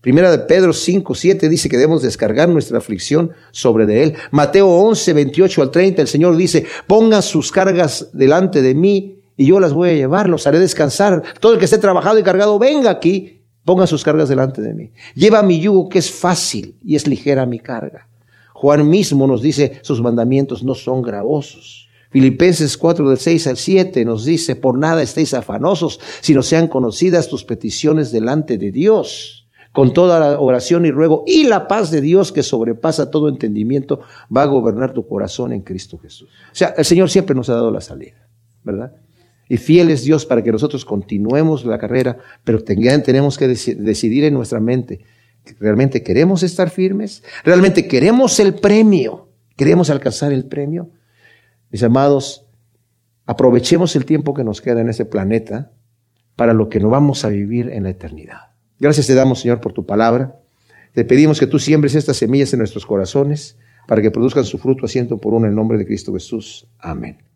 Primera 0.00 0.30
de 0.30 0.38
Pedro 0.38 0.72
5, 0.72 1.14
7 1.14 1.48
dice 1.48 1.68
que 1.68 1.76
debemos 1.76 2.02
descargar 2.02 2.48
nuestra 2.48 2.78
aflicción 2.78 3.32
sobre 3.50 3.84
de 3.84 4.04
Él. 4.04 4.14
Mateo 4.30 4.68
11, 4.68 5.12
28 5.12 5.62
al 5.62 5.70
30, 5.70 6.02
el 6.02 6.08
Señor 6.08 6.36
dice, 6.36 6.66
pongan 6.86 7.22
sus 7.22 7.50
cargas 7.50 8.10
delante 8.12 8.62
de 8.62 8.74
mí 8.74 9.20
y 9.36 9.46
yo 9.46 9.58
las 9.58 9.72
voy 9.72 9.90
a 9.90 9.94
llevar, 9.94 10.28
los 10.28 10.46
haré 10.46 10.60
descansar. 10.60 11.22
Todo 11.40 11.54
el 11.54 11.58
que 11.58 11.64
esté 11.64 11.78
trabajado 11.78 12.18
y 12.18 12.22
cargado, 12.22 12.58
venga 12.60 12.90
aquí, 12.90 13.42
ponga 13.64 13.88
sus 13.88 14.04
cargas 14.04 14.28
delante 14.28 14.62
de 14.62 14.72
mí. 14.72 14.92
Lleva 15.14 15.42
mi 15.42 15.58
yugo 15.60 15.88
que 15.88 15.98
es 15.98 16.10
fácil 16.10 16.76
y 16.84 16.94
es 16.94 17.08
ligera 17.08 17.44
mi 17.44 17.58
carga. 17.58 18.08
Juan 18.54 18.88
mismo 18.88 19.26
nos 19.26 19.42
dice, 19.42 19.80
sus 19.82 20.00
mandamientos 20.00 20.62
no 20.62 20.74
son 20.74 21.02
gravosos. 21.02 21.88
Filipenses 22.10 22.76
4 22.76 23.08
del 23.08 23.18
6 23.18 23.46
al 23.48 23.56
7 23.56 24.04
nos 24.04 24.24
dice, 24.24 24.54
por 24.54 24.78
nada 24.78 25.02
estéis 25.02 25.34
afanosos, 25.34 26.00
sino 26.20 26.42
sean 26.42 26.68
conocidas 26.68 27.28
tus 27.28 27.44
peticiones 27.44 28.12
delante 28.12 28.58
de 28.58 28.70
Dios 28.72 29.37
con 29.72 29.92
toda 29.92 30.18
la 30.18 30.40
oración 30.40 30.86
y 30.86 30.90
ruego 30.90 31.24
y 31.26 31.44
la 31.44 31.68
paz 31.68 31.90
de 31.90 32.00
Dios 32.00 32.32
que 32.32 32.42
sobrepasa 32.42 33.10
todo 33.10 33.28
entendimiento 33.28 34.00
va 34.34 34.42
a 34.42 34.46
gobernar 34.46 34.92
tu 34.92 35.06
corazón 35.06 35.52
en 35.52 35.62
Cristo 35.62 35.98
Jesús. 35.98 36.28
O 36.50 36.54
sea, 36.54 36.74
el 36.76 36.84
Señor 36.84 37.10
siempre 37.10 37.36
nos 37.36 37.48
ha 37.48 37.54
dado 37.54 37.70
la 37.70 37.80
salida, 37.80 38.28
¿verdad? 38.64 38.92
Y 39.48 39.56
fiel 39.56 39.90
es 39.90 40.04
Dios 40.04 40.26
para 40.26 40.42
que 40.42 40.52
nosotros 40.52 40.84
continuemos 40.84 41.64
la 41.64 41.78
carrera, 41.78 42.18
pero 42.44 42.62
tenemos 42.62 43.38
que 43.38 43.48
decidir 43.48 44.24
en 44.24 44.34
nuestra 44.34 44.60
mente, 44.60 45.00
¿realmente 45.58 46.02
queremos 46.02 46.42
estar 46.42 46.68
firmes? 46.68 47.22
¿Realmente 47.44 47.88
queremos 47.88 48.38
el 48.40 48.54
premio? 48.54 49.28
¿Queremos 49.56 49.88
alcanzar 49.90 50.32
el 50.32 50.44
premio? 50.44 50.90
Mis 51.70 51.82
amados, 51.82 52.46
aprovechemos 53.24 53.96
el 53.96 54.04
tiempo 54.04 54.34
que 54.34 54.44
nos 54.44 54.60
queda 54.60 54.82
en 54.82 54.90
ese 54.90 55.06
planeta 55.06 55.72
para 56.36 56.52
lo 56.52 56.68
que 56.68 56.78
no 56.78 56.90
vamos 56.90 57.24
a 57.24 57.28
vivir 57.28 57.70
en 57.70 57.84
la 57.84 57.90
eternidad. 57.90 58.47
Gracias 58.80 59.06
te 59.06 59.14
damos, 59.14 59.40
Señor, 59.40 59.60
por 59.60 59.72
tu 59.72 59.84
palabra. 59.84 60.40
Te 60.92 61.04
pedimos 61.04 61.38
que 61.38 61.46
tú 61.46 61.58
siembres 61.58 61.94
estas 61.94 62.16
semillas 62.16 62.52
en 62.52 62.60
nuestros 62.60 62.86
corazones 62.86 63.56
para 63.86 64.02
que 64.02 64.10
produzcan 64.10 64.44
su 64.44 64.58
fruto 64.58 64.86
asiento 64.86 65.18
por 65.18 65.34
uno 65.34 65.46
en 65.46 65.50
el 65.50 65.56
nombre 65.56 65.78
de 65.78 65.86
Cristo 65.86 66.12
Jesús. 66.12 66.66
Amén. 66.78 67.27